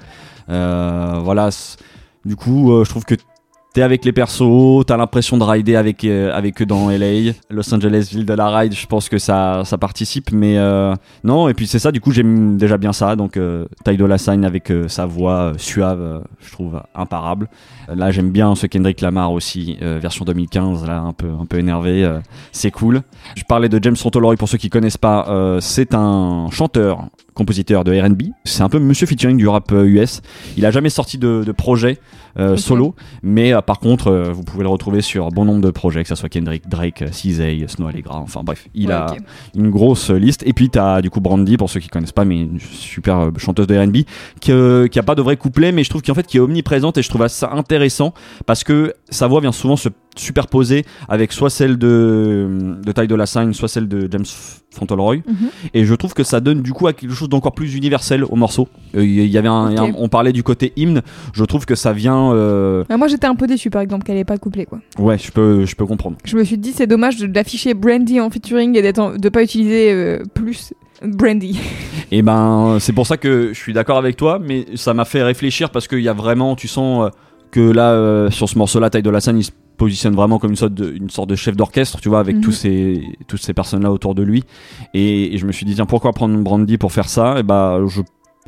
Euh, 0.48 1.20
voilà. 1.22 1.50
Du 2.28 2.36
coup, 2.36 2.72
euh, 2.72 2.84
je 2.84 2.90
trouve 2.90 3.06
que 3.06 3.14
t'es 3.72 3.80
avec 3.80 4.04
les 4.04 4.12
persos, 4.12 4.84
t'as 4.86 4.98
l'impression 4.98 5.38
de 5.38 5.44
rider 5.44 5.76
avec, 5.76 6.04
euh, 6.04 6.30
avec 6.34 6.60
eux 6.60 6.66
dans 6.66 6.90
LA. 6.90 7.32
Los 7.48 7.72
Angeles, 7.74 8.10
ville 8.12 8.26
de 8.26 8.34
la 8.34 8.50
ride, 8.50 8.74
je 8.74 8.86
pense 8.86 9.08
que 9.08 9.16
ça, 9.16 9.62
ça 9.64 9.78
participe, 9.78 10.30
mais 10.30 10.58
euh, 10.58 10.94
non, 11.24 11.48
et 11.48 11.54
puis 11.54 11.66
c'est 11.66 11.78
ça, 11.78 11.90
du 11.90 12.02
coup, 12.02 12.12
j'aime 12.12 12.58
déjà 12.58 12.76
bien 12.76 12.92
ça. 12.92 13.16
Donc, 13.16 13.38
euh, 13.38 13.64
Ty 13.86 13.96
avec 14.44 14.70
euh, 14.70 14.88
sa 14.88 15.06
voix 15.06 15.32
euh, 15.32 15.54
suave, 15.56 16.02
euh, 16.02 16.20
je 16.40 16.52
trouve 16.52 16.82
imparable. 16.94 17.48
Là, 17.88 18.10
j'aime 18.10 18.30
bien 18.30 18.54
ce 18.54 18.66
Kendrick 18.66 19.00
Lamar 19.00 19.32
aussi, 19.32 19.78
version 19.80 20.26
2015, 20.26 20.86
là, 20.86 21.00
un 21.00 21.14
peu, 21.14 21.28
un 21.40 21.46
peu 21.46 21.58
énervé, 21.58 22.06
c'est 22.52 22.70
cool. 22.70 23.00
Je 23.34 23.44
parlais 23.44 23.70
de 23.70 23.82
James 23.82 23.96
Fauntleroy, 23.96 24.36
pour 24.36 24.50
ceux 24.50 24.58
qui 24.58 24.68
connaissent 24.68 24.98
pas, 24.98 25.58
c'est 25.60 25.94
un 25.94 26.48
chanteur, 26.50 27.06
compositeur 27.38 27.85
de 27.85 27.98
R&B. 27.98 28.22
C'est 28.44 28.62
un 28.62 28.68
peu 28.68 28.79
monsieur 28.79 29.07
featuring 29.07 29.37
du 29.37 29.48
rap 29.48 29.70
euh, 29.72 29.85
US. 29.87 30.20
Il 30.57 30.66
a 30.66 30.70
jamais 30.70 30.90
sorti 30.90 31.16
de, 31.18 31.44
de 31.46 31.53
projet 31.53 31.98
euh, 32.38 32.57
solo, 32.57 32.94
mais 33.22 33.53
euh, 33.53 33.62
par 33.62 33.79
contre, 33.81 34.09
euh, 34.09 34.33
vous 34.33 34.42
pouvez 34.42 34.62
le 34.62 34.68
retrouver 34.68 35.01
sur 35.01 35.29
bon 35.31 35.44
nombre 35.44 35.61
de 35.61 35.70
projets, 35.70 36.03
que 36.03 36.09
ce 36.09 36.14
soit 36.14 36.29
Kendrick, 36.29 36.68
Drake, 36.68 37.05
CZA, 37.11 37.66
Snow 37.68 37.88
Allegra, 37.88 38.18
enfin 38.18 38.42
bref, 38.44 38.68
il 38.74 38.88
Ouais, 38.88 38.92
a 38.94 39.16
une 39.55 39.70
grosse 39.70 40.11
liste. 40.11 40.42
Et 40.46 40.53
puis 40.53 40.68
t'as 40.70 41.01
du 41.01 41.11
coup 41.11 41.20
Brandy, 41.20 41.57
pour 41.57 41.68
ceux 41.70 41.81
qui 41.81 41.88
connaissent 41.88 42.12
pas, 42.12 42.24
mais 42.24 42.40
une 42.40 42.61
super 42.61 43.18
euh, 43.18 43.31
chanteuse 43.38 43.66
de 43.66 43.77
R&B, 43.77 43.98
qui, 44.40 44.53
euh, 44.53 44.88
qui 44.88 44.98
a 44.98 45.03
pas 45.03 45.14
de 45.14 45.22
vrai 45.22 45.37
couplet, 45.37 45.72
mais 45.72 45.85
je 45.85 45.90
trouve 45.90 46.03
qu'en 46.03 46.14
fait 46.14 46.27
qui 46.27 46.37
est 46.37 46.40
omniprésente 46.40 46.98
et 46.98 47.03
je 47.03 47.09
trouve 47.09 47.27
ça 47.29 47.51
intéressant 47.53 48.12
parce 48.46 48.64
que 48.64 48.92
sa 49.11 49.27
voix 49.27 49.40
vient 49.40 49.53
souvent 49.53 49.77
se 49.77 49.88
superposer 50.18 50.85
avec 51.09 51.33
soit 51.33 51.50
celle 51.50 51.78
de, 51.78 52.76
de 52.85 52.92
Ty 52.92 53.07
Dolla 53.07 53.26
Sign, 53.26 53.52
soit 53.54 53.68
celle 53.68 53.88
de 53.88 54.09
James 54.11 54.24
Fauntleroy. 54.70 55.16
Mhm. 55.26 55.48
Et 55.74 55.85
je 55.85 55.94
trouve 55.94 56.14
que 56.14 56.22
ça 56.24 56.40
donne 56.40 56.62
du 56.62 56.72
coup 56.72 56.87
à 56.87 56.92
quelque 56.92 57.14
chose 57.14 57.28
d'encore 57.28 57.54
plus 57.54 57.74
universel 57.74 58.24
au 58.24 58.37
morceau. 58.37 58.68
Euh, 58.94 59.04
Il 59.04 59.26
y 59.26 59.38
avait 59.38 59.48
un, 59.48 59.72
Ok. 59.72 59.78
un- 59.78 59.92
on 59.96 60.09
parlait 60.09 60.33
du 60.33 60.42
côté 60.42 60.72
hymne. 60.76 61.02
Je 61.33 61.44
trouve 61.44 61.64
que 61.66 61.74
ça 61.74 61.92
vient. 61.92 62.33
euh, 62.33 62.85
moi, 62.90 63.09
j'étais 63.09 63.26
un 63.26 63.35
peu 63.35 63.46
déçue, 63.46 63.70
par 63.70 63.83
exemple, 63.83 64.04
qu'elle 64.04 64.16
ait 64.18 64.24
pas 64.24 64.37
de 64.37 64.40
couplet, 64.40 64.66
quoi. 64.66 64.81
ouais, 64.98 65.18
je 65.18 65.31
peux, 65.33 65.64
je 65.64 65.74
peux 65.76 65.87
comprendre. 65.87 66.16
Je 66.24 66.37
me 66.37 66.44
suis 66.44 66.59
dit, 66.59 66.72
c'est 66.72 66.87
dommage 66.87 67.18
d'afficher 67.18 67.74
Brandy 67.74 68.20
en 68.20 68.31
featuring 68.31 68.76
et 68.76 68.83
d'être 68.83 69.16
de 69.18 69.28
pas 69.28 69.42
utiliser 69.42 69.92
euh, 69.92 70.22
plus 70.35 70.72
Brandy. 71.02 71.59
Et 72.11 72.22
ben, 72.22 72.78
c'est 72.81 72.92
pour 72.94 73.07
ça 73.07 73.16
que 73.18 73.50
je 73.52 73.59
suis 73.59 73.72
d'accord 73.72 73.98
avec 73.98 74.16
toi, 74.16 74.38
mais 74.42 74.64
ça 74.74 74.94
m'a 74.94 75.04
fait 75.04 75.22
réfléchir 75.22 75.70
parce 75.70 75.87
qu'il 75.87 76.00
y 76.00 76.09
a 76.09 76.12
vraiment, 76.14 76.57
tu 76.57 76.66
sens 76.68 77.04
euh, 77.07 77.11
que 77.50 77.61
là, 77.61 77.90
euh, 77.92 78.30
sur 78.30 78.48
ce 78.48 78.58
morceau-là, 78.58 78.90
Taille 78.90 79.02
de 79.02 79.11
la 79.11 79.20
scène, 79.20 79.38
il 79.38 79.44
se 79.44 79.50
positionne 79.76 80.14
vraiment 80.14 80.38
comme 80.40 80.50
une 80.50 80.56
sorte 80.56 80.74
de, 80.74 80.90
une 80.92 81.08
sorte 81.11 81.28
de 81.30 81.37
chef 81.37 81.56
d'orchestre, 81.56 82.00
tu 82.00 82.08
vois, 82.08 82.18
avec 82.20 82.37
Mhm. 82.37 82.42
tous 82.42 82.52
ces, 82.52 83.02
toutes 83.28 83.40
ces 83.42 83.54
personnes-là 83.54 83.92
autour 83.92 84.14
de 84.14 84.22
lui. 84.22 84.42
Et, 84.94 85.34
et 85.34 85.38
je 85.38 85.46
me 85.46 85.52
suis 85.52 85.64
dit, 85.66 85.74
tiens, 85.74 85.87
pourquoi 85.87 86.12
prendre 86.12 86.37
Brandy 86.38 86.78
pour 86.78 86.90
faire 86.92 87.08
ça? 87.08 87.38
Et 87.38 87.42
bah, 87.42 87.78
je. 87.87 88.00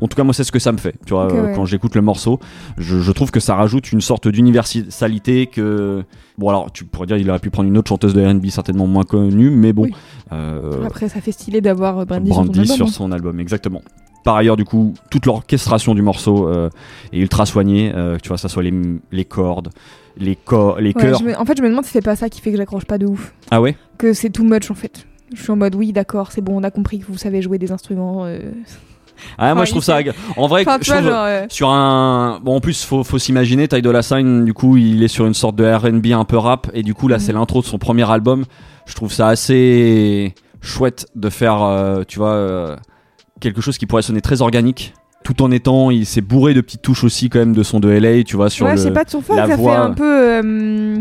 En 0.03 0.07
tout 0.07 0.15
cas, 0.15 0.23
moi, 0.23 0.33
c'est 0.33 0.43
ce 0.43 0.51
que 0.51 0.57
ça 0.57 0.71
me 0.71 0.77
fait. 0.79 0.95
Tu 1.05 1.13
vois, 1.13 1.31
euh, 1.31 1.45
ouais. 1.47 1.53
quand 1.55 1.63
j'écoute 1.65 1.93
le 1.93 2.01
morceau, 2.01 2.39
je, 2.79 2.99
je 2.99 3.11
trouve 3.11 3.29
que 3.29 3.39
ça 3.39 3.53
rajoute 3.55 3.91
une 3.91 4.01
sorte 4.01 4.27
d'universalité 4.27 5.45
que. 5.45 6.03
Bon, 6.39 6.49
alors, 6.49 6.71
tu 6.71 6.85
pourrais 6.85 7.05
dire, 7.07 7.17
il 7.17 7.29
aurait 7.29 7.39
pu 7.39 7.49
prendre 7.51 7.69
une 7.69 7.77
autre 7.77 7.89
chanteuse 7.89 8.13
de 8.15 8.25
RB, 8.25 8.47
certainement 8.47 8.87
moins 8.87 9.03
connue, 9.03 9.51
mais 9.51 9.73
bon. 9.73 9.83
Oui. 9.83 9.93
euh, 10.33 10.83
Après, 10.85 11.07
ça 11.07 11.21
fait 11.21 11.31
stylé 11.31 11.61
d'avoir 11.61 12.05
Brandy, 12.05 12.29
Brandy 12.31 12.51
sur 12.51 12.61
album. 12.61 12.75
sur 12.75 12.85
hein. 12.87 12.89
son 12.89 13.11
album, 13.11 13.39
exactement. 13.39 13.81
Par 14.23 14.35
ailleurs, 14.35 14.55
du 14.57 14.65
coup, 14.65 14.93
toute 15.09 15.25
l'orchestration 15.25 15.95
du 15.95 16.01
morceau 16.01 16.47
euh, 16.47 16.69
est 17.11 17.19
ultra 17.19 17.45
soignée. 17.45 17.91
euh, 17.95 18.17
tu 18.21 18.27
vois, 18.29 18.37
ça 18.37 18.49
soit 18.49 18.61
les, 18.63 18.73
les 19.11 19.25
cordes, 19.25 19.69
les, 20.17 20.35
co- 20.35 20.75
les 20.79 20.89
Ouais, 20.89 20.93
chœurs. 21.01 21.23
me- 21.23 21.35
En 21.39 21.45
fait, 21.45 21.57
je 21.57 21.63
me 21.63 21.69
demande 21.69 21.85
si 21.85 21.91
c'est 21.91 22.01
pas 22.03 22.15
ça 22.15 22.29
qui 22.29 22.39
fait 22.41 22.51
que 22.51 22.57
j'accroche 22.57 22.85
pas 22.85 22.97
de 22.99 23.07
ouf. 23.07 23.33
Ah 23.49 23.59
ouais? 23.61 23.75
Que 23.97 24.13
c'est 24.13 24.29
too 24.29 24.43
much, 24.43 24.69
en 24.69 24.75
fait. 24.75 25.05
Je 25.33 25.41
suis 25.41 25.51
en 25.51 25.55
mode, 25.55 25.73
oui, 25.75 25.91
d'accord, 25.93 26.31
c'est 26.31 26.41
bon, 26.41 26.59
on 26.59 26.63
a 26.63 26.69
compris 26.71 26.99
que 26.99 27.05
vous 27.07 27.17
savez 27.17 27.41
jouer 27.41 27.57
des 27.57 27.71
instruments. 27.71 28.25
euh. 28.25 28.39
Ah, 29.37 29.53
moi, 29.53 29.63
Enfin, 29.63 29.65
je 29.65 29.69
trouve 29.71 29.83
ça. 29.83 29.99
En 30.35 30.47
vrai, 30.47 30.61
Enfin, 30.61 30.77
je 30.79 30.85
tu 30.85 30.91
vois, 30.91 30.99
trouve, 30.99 31.11
genre. 31.11 31.23
euh, 31.25 31.45
sur 31.49 31.69
un. 31.69 32.39
Bon, 32.43 32.55
en 32.55 32.59
plus, 32.59 32.83
faut, 32.83 33.03
faut 33.03 33.19
s'imaginer, 33.19 33.67
Ty 33.67 33.81
Dolla 33.81 34.01
Sign, 34.01 34.45
du 34.45 34.53
coup, 34.53 34.77
il 34.77 35.03
est 35.03 35.07
sur 35.07 35.25
une 35.25 35.33
sorte 35.35 35.55
de 35.55 35.63
RB 35.65 36.07
un 36.13 36.25
peu 36.25 36.37
rap. 36.37 36.69
Et 36.73 36.81
du 36.83 36.93
coup, 36.93 37.07
là, 37.07 37.15
Mhm. 37.17 37.21
c'est 37.21 37.33
l'intro 37.33 37.61
de 37.61 37.65
son 37.65 37.77
premier 37.77 38.09
album. 38.09 38.45
Je 38.87 38.93
trouve 38.95 39.11
ça 39.11 39.27
assez 39.27 40.33
chouette 40.61 41.05
de 41.15 41.29
faire, 41.29 41.61
euh, 41.63 42.03
tu 42.07 42.17
vois. 42.19 42.29
euh, 42.33 42.75
quelque 43.41 43.59
chose 43.61 43.77
qui 43.77 43.85
pourrait 43.85 44.01
sonner 44.01 44.21
très 44.21 44.41
organique. 44.41 44.93
Tout 45.23 45.41
en 45.43 45.51
étant, 45.51 45.91
il 45.91 46.05
s'est 46.05 46.21
bourré 46.21 46.53
de 46.53 46.61
petites 46.61 46.81
touches 46.81 47.03
aussi 47.03 47.29
quand 47.29 47.39
même 47.39 47.53
de 47.53 47.61
son 47.63 47.79
de 47.79 47.89
LA, 47.89 48.23
tu 48.23 48.37
vois, 48.37 48.49
sur 48.49 48.65
ouais, 48.65 48.75
le, 48.75 48.93
pas 48.93 49.03
de 49.03 49.09
son 49.09 49.21
la 49.35 49.47
ça 49.47 49.55
voix. 49.55 49.73
fait 49.73 49.79
un 49.81 49.91
peu. 49.91 50.03
euh, 50.29 50.95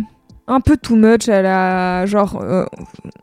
un 0.46 0.60
peu 0.60 0.76
too 0.76 0.96
much 0.96 1.28
à 1.28 1.40
la. 1.42 2.04
Genre, 2.06 2.38
euh, 2.42 2.66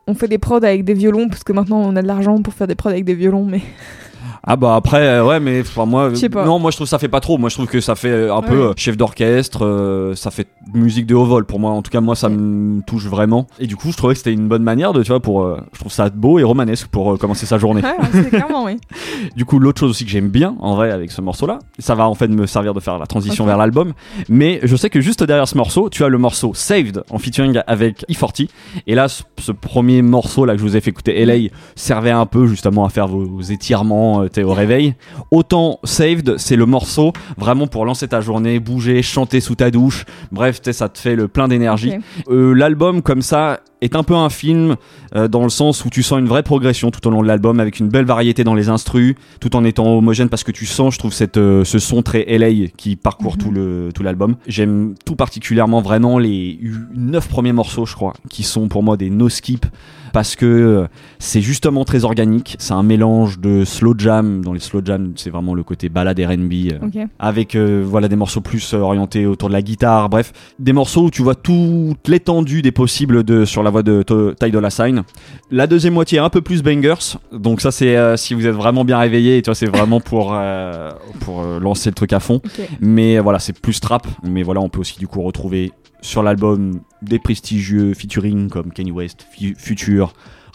on 0.06 0.14
fait 0.14 0.26
des 0.28 0.38
prods 0.38 0.56
avec 0.56 0.84
des 0.84 0.94
violons, 0.94 1.28
parce 1.28 1.44
que 1.44 1.52
maintenant 1.52 1.78
on 1.78 1.94
a 1.94 2.02
de 2.02 2.06
l'argent 2.06 2.40
pour 2.42 2.54
faire 2.54 2.66
des 2.66 2.74
prods 2.74 2.88
avec 2.90 3.04
des 3.04 3.14
violons, 3.14 3.44
mais. 3.44 3.60
Ah 4.50 4.56
bah 4.56 4.74
après 4.76 5.02
euh, 5.06 5.24
ouais 5.26 5.40
mais 5.40 5.60
enfin 5.60 5.84
moi 5.84 6.10
pas. 6.32 6.44
non 6.46 6.58
moi 6.58 6.70
je 6.70 6.76
trouve 6.76 6.86
que 6.86 6.90
ça 6.90 6.98
fait 6.98 7.08
pas 7.08 7.20
trop. 7.20 7.36
Moi 7.36 7.50
je 7.50 7.54
trouve 7.56 7.66
que 7.66 7.80
ça 7.80 7.94
fait 7.94 8.08
euh, 8.08 8.34
un 8.34 8.40
peu 8.42 8.56
Ouais. 8.58 8.64
euh, 8.68 8.72
chef 8.76 8.96
d'orchestre 8.96 9.64
euh, 9.64 10.14
ça 10.14 10.30
fait 10.30 10.46
musique 10.72 11.04
de 11.06 11.14
haut 11.14 11.24
vol 11.26 11.44
pour 11.44 11.60
moi. 11.60 11.70
En 11.72 11.82
tout 11.82 11.90
cas 11.90 12.00
moi 12.00 12.16
ça 12.16 12.28
me 12.30 12.80
touche 12.82 13.04
vraiment. 13.06 13.46
Et 13.58 13.66
du 13.66 13.76
coup 13.76 13.92
je 13.92 13.96
trouvais 13.96 14.14
que 14.14 14.18
c'était 14.18 14.32
une 14.32 14.48
bonne 14.48 14.62
manière 14.62 14.92
de 14.94 15.02
tu 15.02 15.08
vois 15.08 15.20
pour 15.20 15.42
euh, 15.42 15.60
je 15.74 15.80
trouve 15.80 15.92
ça 15.92 16.08
beau 16.08 16.38
et 16.38 16.42
romanesque 16.44 16.86
pour 16.88 17.12
euh, 17.12 17.16
commencer 17.18 17.44
sa 17.46 17.58
journée. 17.58 17.82
Ouais, 17.82 18.24
clairement, 18.30 18.64
oui. 18.64 18.78
du 19.36 19.44
coup 19.44 19.58
l'autre 19.58 19.80
chose 19.80 19.90
aussi 19.90 20.04
que 20.06 20.10
j'aime 20.10 20.28
bien 20.28 20.54
en 20.60 20.74
vrai 20.76 20.90
avec 20.92 21.10
ce 21.10 21.20
morceau 21.20 21.46
là 21.46 21.58
ça 21.78 21.94
va 21.94 22.08
en 22.08 22.14
fait 22.14 22.28
me 22.28 22.46
servir 22.46 22.72
de 22.72 22.80
faire 22.80 22.98
la 22.98 23.06
transition 23.06 23.44
vers 23.44 23.58
l'album 23.58 23.92
mais 24.30 24.60
je 24.62 24.76
sais 24.76 24.88
que 24.88 25.00
juste 25.00 25.22
derrière 25.24 25.46
ce 25.48 25.56
morceau 25.58 25.90
tu 25.90 26.04
as 26.04 26.08
le 26.08 26.16
morceau 26.18 26.52
Saved 26.54 27.02
en 27.10 27.18
featuring 27.18 27.60
avec 27.66 28.04
E40 28.08 28.48
et 28.86 28.94
là 28.94 29.08
ce, 29.08 29.22
ce 29.38 29.52
premier 29.52 30.00
morceau 30.02 30.44
là 30.46 30.54
que 30.54 30.58
je 30.58 30.64
vous 30.64 30.76
ai 30.76 30.80
fait 30.80 30.90
écouter 30.90 31.24
LA 31.26 31.50
servait 31.76 32.10
un 32.10 32.24
peu 32.26 32.46
justement 32.46 32.84
à 32.86 32.88
faire 32.88 33.08
vos, 33.08 33.24
vos 33.26 33.40
étirements 33.42 34.22
au 34.42 34.52
réveil. 34.52 34.94
Autant 35.30 35.78
Saved 35.84 36.36
c'est 36.38 36.56
le 36.56 36.66
morceau 36.66 37.12
vraiment 37.36 37.66
pour 37.66 37.84
lancer 37.84 38.08
ta 38.08 38.20
journée 38.20 38.60
bouger 38.60 39.02
chanter 39.02 39.40
sous 39.40 39.54
ta 39.54 39.70
douche. 39.70 40.04
Bref 40.32 40.60
ça 40.72 40.88
te 40.88 40.98
fait 40.98 41.16
le 41.16 41.28
plein 41.28 41.48
d'énergie. 41.48 41.94
Euh, 42.28 42.52
l'album 42.52 43.02
comme 43.02 43.22
ça 43.22 43.60
est 43.80 43.96
un 43.96 44.02
peu 44.02 44.14
un 44.14 44.30
film 44.30 44.76
euh, 45.14 45.28
dans 45.28 45.42
le 45.42 45.48
sens 45.48 45.84
où 45.84 45.90
tu 45.90 46.02
sens 46.02 46.18
une 46.18 46.26
vraie 46.26 46.42
progression 46.42 46.90
tout 46.90 47.06
au 47.06 47.10
long 47.10 47.22
de 47.22 47.28
l'album 47.28 47.60
avec 47.60 47.78
une 47.78 47.88
belle 47.88 48.04
variété 48.04 48.44
dans 48.44 48.54
les 48.54 48.68
instrus 48.68 49.14
tout 49.40 49.54
en 49.56 49.64
étant 49.64 49.96
homogène 49.96 50.28
parce 50.28 50.44
que 50.44 50.52
tu 50.52 50.66
sens 50.66 50.94
je 50.94 50.98
trouve 50.98 51.12
cette, 51.12 51.36
euh, 51.36 51.64
ce 51.64 51.78
son 51.78 52.02
très 52.02 52.24
LA 52.38 52.68
qui 52.76 52.96
parcourt 52.96 53.38
tout 53.38 53.50
le 53.50 53.90
tout 53.94 54.02
l'album. 54.02 54.36
J'aime 54.46 54.94
tout 55.04 55.16
particulièrement 55.16 55.80
vraiment 55.80 56.18
les 56.18 56.58
neuf 56.94 57.28
premiers 57.28 57.52
morceaux 57.52 57.86
je 57.86 57.94
crois 57.94 58.14
qui 58.28 58.42
sont 58.42 58.68
pour 58.68 58.82
moi 58.82 58.96
des 58.96 59.10
no 59.10 59.28
skip 59.28 59.66
parce 60.12 60.36
que 60.36 60.46
euh, 60.46 60.86
c'est 61.18 61.42
justement 61.42 61.84
très 61.84 62.04
organique. 62.04 62.56
C'est 62.58 62.72
un 62.72 62.82
mélange 62.82 63.38
de 63.40 63.64
slow 63.64 63.94
jam. 63.96 64.42
Dans 64.42 64.54
les 64.54 64.60
slow 64.60 64.80
jam 64.84 65.12
c'est 65.16 65.30
vraiment 65.30 65.54
le 65.54 65.62
côté 65.62 65.88
balade 65.88 66.18
R&B 66.18 66.72
avec 67.18 67.56
voilà 67.56 68.08
des 68.08 68.16
morceaux 68.16 68.40
plus 68.40 68.74
orientés 68.74 69.26
autour 69.26 69.48
de 69.48 69.54
la 69.54 69.62
guitare. 69.62 70.08
Bref 70.08 70.32
des 70.58 70.72
morceaux 70.72 71.04
où 71.04 71.10
tu 71.10 71.22
vois 71.22 71.34
toute 71.34 72.08
l'étendue 72.08 72.62
des 72.62 72.72
possibles 72.72 73.22
de 73.22 73.44
sur 73.44 73.62
la 73.62 73.67
voix 73.70 73.82
de 73.82 74.02
Ty 74.38 74.50
Dolla 74.50 74.70
Sign. 74.70 75.02
La 75.50 75.66
deuxième 75.66 75.94
moitié 75.94 76.18
est 76.18 76.22
un 76.22 76.30
peu 76.30 76.40
plus 76.40 76.62
bangers. 76.62 77.16
Donc 77.32 77.60
ça 77.60 77.70
c'est 77.70 77.96
euh, 77.96 78.16
si 78.16 78.34
vous 78.34 78.46
êtes 78.46 78.54
vraiment 78.54 78.84
bien 78.84 78.98
réveillé 78.98 79.40
tu 79.42 79.48
vois 79.50 79.54
c'est 79.54 79.66
vraiment 79.66 80.00
pour 80.00 80.32
euh, 80.34 80.90
pour 81.20 81.42
euh, 81.42 81.58
lancer 81.60 81.90
le 81.90 81.94
truc 81.94 82.12
à 82.12 82.20
fond. 82.20 82.40
Mais 82.80 83.18
voilà 83.18 83.38
c'est 83.38 83.58
plus 83.58 83.80
trap. 83.80 84.06
Mais 84.22 84.42
voilà 84.42 84.60
on 84.60 84.68
peut 84.68 84.80
aussi 84.80 84.98
du 84.98 85.06
coup 85.06 85.22
retrouver 85.22 85.72
sur 86.00 86.22
l'album 86.22 86.80
des 87.02 87.18
prestigieux 87.18 87.92
featuring 87.94 88.48
comme 88.48 88.72
Kanye 88.72 88.92
West 88.92 89.26
Fu- 89.36 89.54
Future 89.58 90.12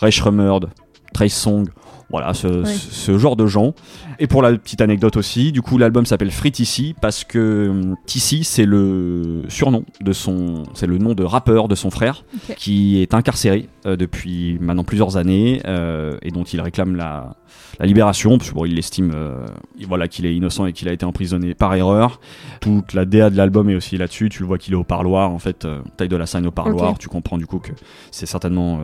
Shremmerd 0.10 0.70
Trace 1.14 1.34
Song 1.34 1.66
voilà 2.14 2.34
ce, 2.34 2.64
ce- 2.64 3.18
genre 3.18 3.36
de 3.36 3.46
gens 3.48 3.74
et 4.20 4.28
pour 4.28 4.42
la 4.42 4.56
petite 4.58 4.80
anecdote 4.82 5.18
aussi, 5.18 5.52
du 5.52 5.62
coup 5.62 5.78
l'album 5.78 6.06
s'appelle 6.06 6.32
Free 6.32 6.52
TC 6.52 6.94
parce 7.02 7.24
que 7.26 7.68
hum, 7.70 7.96
TC 8.06 8.44
c'est 8.44 8.66
le 8.66 9.42
surnom 9.50 9.84
de 10.00 10.14
son, 10.14 10.64
c'est 10.76 10.88
le 10.88 11.00
nom 11.00 11.14
de 11.16 11.24
rappeur 11.24 11.68
de 11.68 11.76
son 11.76 11.90
frère 11.90 12.24
qui 12.56 13.02
est 13.02 13.14
incarcéré 13.14 13.68
euh, 13.86 13.96
depuis 13.98 14.58
maintenant 14.62 14.84
plusieurs 14.86 15.18
années 15.18 15.62
euh, 15.66 16.18
et 16.22 16.30
dont 16.32 16.44
il 16.44 16.62
réclame 16.62 16.96
la, 16.96 17.36
la 17.80 17.86
libération 17.88 18.38
parce 18.38 18.52
que 18.52 18.56
bon, 18.56 18.66
il 18.66 18.78
estime 18.78 19.12
euh, 19.16 19.46
voilà 19.88 20.08
qu'il 20.08 20.26
est 20.28 20.36
innocent 20.36 20.66
et 20.68 20.74
qu'il 20.74 20.88
a 20.88 20.94
été 20.94 21.06
emprisonné 21.06 21.56
par 21.56 21.74
erreur. 21.74 22.20
Toute 22.62 22.94
la 22.94 23.06
DA 23.06 23.30
de 23.32 23.38
l'album 23.38 23.70
est 23.72 23.76
aussi 23.76 23.98
là-dessus. 23.98 24.30
Tu 24.30 24.42
le 24.44 24.48
vois 24.48 24.60
qu'il 24.60 24.74
est 24.74 24.78
au 24.78 24.84
parloir 24.84 25.32
en 25.32 25.40
fait, 25.40 25.68
taille 25.98 26.10
de 26.10 26.16
la 26.16 26.28
scène 26.28 26.46
au 26.46 26.52
parloir. 26.52 26.98
Tu 27.00 27.10
comprends 27.10 27.38
du 27.40 27.48
coup 27.48 27.58
que 27.60 27.72
c'est 28.12 28.28
certainement 28.28 28.82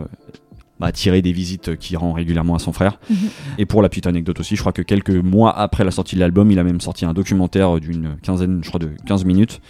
bah, 0.79 0.91
tiré 0.91 1.21
des 1.21 1.31
visites 1.31 1.77
qu'il 1.77 1.97
rend 1.97 2.13
régulièrement 2.13 2.55
à 2.55 2.59
son 2.59 2.71
frère. 2.71 2.99
Mhm. 3.09 3.17
Et 3.57 3.65
pour 3.65 3.81
la 3.81 3.89
petite 3.89 4.07
anecdote 4.07 4.39
aussi, 4.39 4.55
je 4.55 4.61
crois 4.61 4.71
que 4.71 4.81
quelques 4.81 5.09
mois 5.09 5.57
après 5.57 5.83
la 5.83 5.91
sortie 5.91 6.15
de 6.15 6.21
l'album, 6.21 6.51
il 6.51 6.59
a 6.59 6.63
même 6.63 6.81
sorti 6.81 7.05
un 7.05 7.13
documentaire 7.13 7.79
d'une 7.79 8.17
quinzaine, 8.21 8.61
je 8.63 8.69
crois 8.69 8.79
de 8.79 8.91
15 9.05 9.25
minutes, 9.25 9.61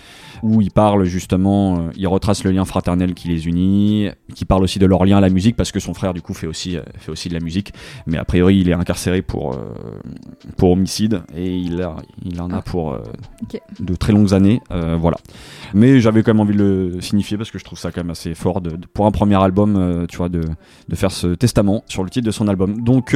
où 0.44 0.62
il 0.62 0.72
parle 0.72 1.04
justement, 1.06 1.76
euh, 1.80 1.90
il 1.96 2.08
retrace 2.08 2.44
le 2.44 2.52
lien 2.52 2.66
fraternel 2.66 3.14
qui 3.14 3.28
les 3.28 3.48
unit, 3.48 4.10
qui 4.36 4.46
parle 4.46 4.64
aussi 4.64 4.80
de 4.80 4.86
leur 4.86 5.06
lien 5.06 5.18
à 5.18 5.22
la 5.22 5.30
musique, 5.30 5.56
parce 5.56 5.72
que 5.72 5.80
son 5.80 5.94
frère 5.94 6.14
du 6.14 6.22
coup 6.22 6.34
fait 6.34 6.48
aussi, 6.48 6.78
euh, 6.78 6.82
fait 6.98 7.12
aussi 7.12 7.30
de 7.30 7.34
la 7.34 7.40
musique, 7.40 7.74
mais 8.08 8.18
a 8.18 8.26
priori 8.26 8.60
il 8.60 8.70
est 8.70 8.74
incarcéré 8.74 9.22
pour, 9.22 9.54
euh, 9.54 9.58
pour 10.58 10.72
homicide, 10.72 11.22
et 11.36 11.56
il, 11.58 11.82
a, 11.82 11.96
il 12.26 12.42
en 12.42 12.50
a 12.52 12.58
Ah. 12.58 12.62
pour 12.62 12.94
euh, 12.94 13.00
de 13.80 13.96
très 13.96 14.14
longues 14.14 14.34
années, 14.34 14.62
voilà. 15.00 15.18
Mais 15.74 16.00
j'avais 16.02 16.24
quand 16.24 16.34
même 16.34 16.40
envie 16.42 16.56
de 16.56 16.64
le 16.94 17.02
signifier, 17.02 17.38
parce 17.38 17.52
que 17.52 17.60
je 17.60 17.64
trouve 17.64 17.78
ça 17.80 17.92
quand 17.92 18.02
même 18.02 18.10
assez 18.12 18.34
fort, 18.36 18.62
de, 18.62 18.72
de- 18.72 18.88
pour 18.88 19.06
un 19.06 19.12
premier 19.12 19.42
album, 19.42 20.06
tu 20.10 20.18
vois, 20.18 20.30
de, 20.30 20.42
de 20.42 20.96
faire 20.96 21.12
ce 21.12 21.28
testament 21.28 21.84
sur 21.88 22.04
le 22.04 22.10
titre 22.10 22.26
de 22.26 22.32
son 22.32 22.48
album. 22.48 22.82
Donc, 22.82 23.16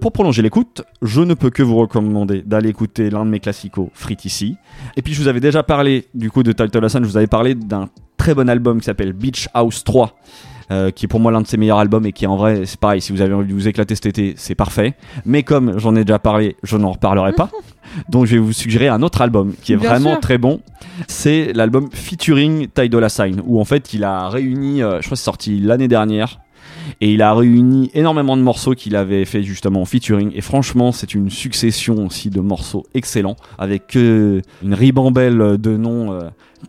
pour 0.00 0.12
prolonger 0.12 0.42
l'écoute, 0.42 0.82
je 1.02 1.20
ne 1.20 1.34
peux 1.34 1.50
que 1.50 1.62
vous 1.62 1.76
recommander 1.76 2.42
d'aller 2.42 2.68
écouter 2.68 3.10
l'un 3.10 3.24
de 3.24 3.30
mes 3.30 3.40
classicos, 3.40 3.88
Free 3.94 4.16
TC. 4.16 4.54
Et 4.96 5.02
puis, 5.02 5.14
je 5.14 5.20
vous 5.22 5.28
avais 5.28 5.40
déjà 5.40 5.62
parlé, 5.62 6.06
du 6.14 6.30
coup, 6.30 6.42
de 6.42 6.49
Title 6.52 6.84
Hassan, 6.84 7.02
je 7.04 7.08
vous 7.08 7.16
avais 7.16 7.26
parlé 7.26 7.54
d'un 7.54 7.88
très 8.16 8.34
bon 8.34 8.48
album 8.48 8.78
qui 8.80 8.84
s'appelle 8.86 9.12
Beach 9.12 9.48
House 9.54 9.82
3. 9.84 10.16
euh, 10.72 10.90
qui 10.92 11.06
est 11.06 11.08
pour 11.08 11.18
moi 11.18 11.32
l'un 11.32 11.40
de 11.40 11.46
ses 11.48 11.56
meilleurs 11.56 11.78
albums 11.80 12.06
et 12.06 12.12
qui 12.12 12.28
en 12.28 12.36
vrai 12.36 12.64
c'est 12.64 12.78
pareil 12.78 13.00
si 13.00 13.10
vous 13.12 13.20
avez 13.22 13.34
envie 13.34 13.48
de 13.48 13.52
vous 13.52 13.66
éclater 13.66 13.96
cet 13.96 14.06
été 14.06 14.34
c'est 14.36 14.54
parfait 14.54 14.94
mais 15.26 15.42
comme 15.42 15.76
j'en 15.80 15.96
ai 15.96 16.04
déjà 16.04 16.20
parlé 16.20 16.54
je 16.62 16.76
n'en 16.76 16.92
reparlerai 16.92 17.32
pas 17.32 17.50
donc 18.08 18.26
je 18.26 18.34
vais 18.36 18.40
vous 18.40 18.52
suggérer 18.52 18.86
un 18.86 19.02
autre 19.02 19.20
album 19.20 19.52
qui 19.64 19.72
est 19.72 19.76
Bien 19.76 19.88
vraiment 19.90 20.12
sûr. 20.12 20.20
très 20.20 20.38
bon 20.38 20.60
c'est 21.08 21.52
l'album 21.54 21.88
featuring 21.92 22.68
Ty 22.68 22.88
Dolla 22.88 23.08
Sign 23.08 23.42
où 23.44 23.60
en 23.60 23.64
fait 23.64 23.94
il 23.94 24.04
a 24.04 24.28
réuni 24.28 24.80
euh, 24.80 24.98
je 25.00 25.06
crois 25.06 25.10
que 25.10 25.16
c'est 25.16 25.24
sorti 25.24 25.58
l'année 25.58 25.88
dernière 25.88 26.38
et 27.00 27.12
il 27.12 27.22
a 27.22 27.34
réuni 27.34 27.90
énormément 27.94 28.36
de 28.36 28.42
morceaux 28.42 28.74
qu'il 28.74 28.96
avait 28.96 29.24
fait 29.24 29.42
justement 29.42 29.82
en 29.82 29.84
featuring 29.84 30.32
et 30.34 30.40
franchement 30.40 30.92
c'est 30.92 31.14
une 31.14 31.30
succession 31.30 32.06
aussi 32.06 32.30
de 32.30 32.40
morceaux 32.40 32.84
excellents 32.94 33.36
avec 33.58 33.96
euh, 33.96 34.40
une 34.62 34.74
ribambelle 34.74 35.58
de 35.58 35.76
noms 35.76 36.12
euh, 36.12 36.20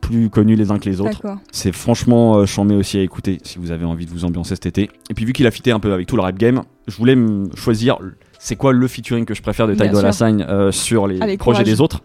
plus 0.01 0.29
connus 0.29 0.55
les 0.55 0.71
uns 0.71 0.79
que 0.79 0.89
les 0.89 1.01
autres 1.01 1.21
c'est 1.51 1.71
franchement 1.71 2.37
euh, 2.37 2.45
chambé 2.45 2.75
aussi 2.75 2.97
à 2.97 3.01
écouter 3.01 3.39
si 3.43 3.59
vous 3.59 3.71
avez 3.71 3.85
envie 3.85 4.05
de 4.05 4.11
vous 4.11 4.25
ambiancer 4.25 4.55
cet 4.55 4.65
été. 4.65 4.89
Et 5.09 5.13
puis 5.13 5.25
vu 5.25 5.33
qu'il 5.33 5.47
a 5.47 5.51
fité 5.51 5.71
un 5.71 5.79
peu 5.79 5.93
avec 5.93 6.07
tout 6.07 6.15
le 6.15 6.21
rap 6.21 6.37
game, 6.37 6.63
je 6.87 6.95
voulais 6.97 7.17
choisir 7.55 7.97
c'est 8.39 8.55
quoi 8.55 8.73
le 8.73 8.87
featuring 8.87 9.25
que 9.25 9.33
je 9.33 9.41
préfère 9.41 9.67
de 9.67 9.75
Ty 9.75 9.89
Dolla. 9.89 10.11
Sign 10.11 10.45
sur 10.71 11.07
les 11.07 11.21
Allez, 11.21 11.37
projets 11.37 11.59
courage. 11.59 11.65
des 11.65 11.81
autres. 11.81 12.01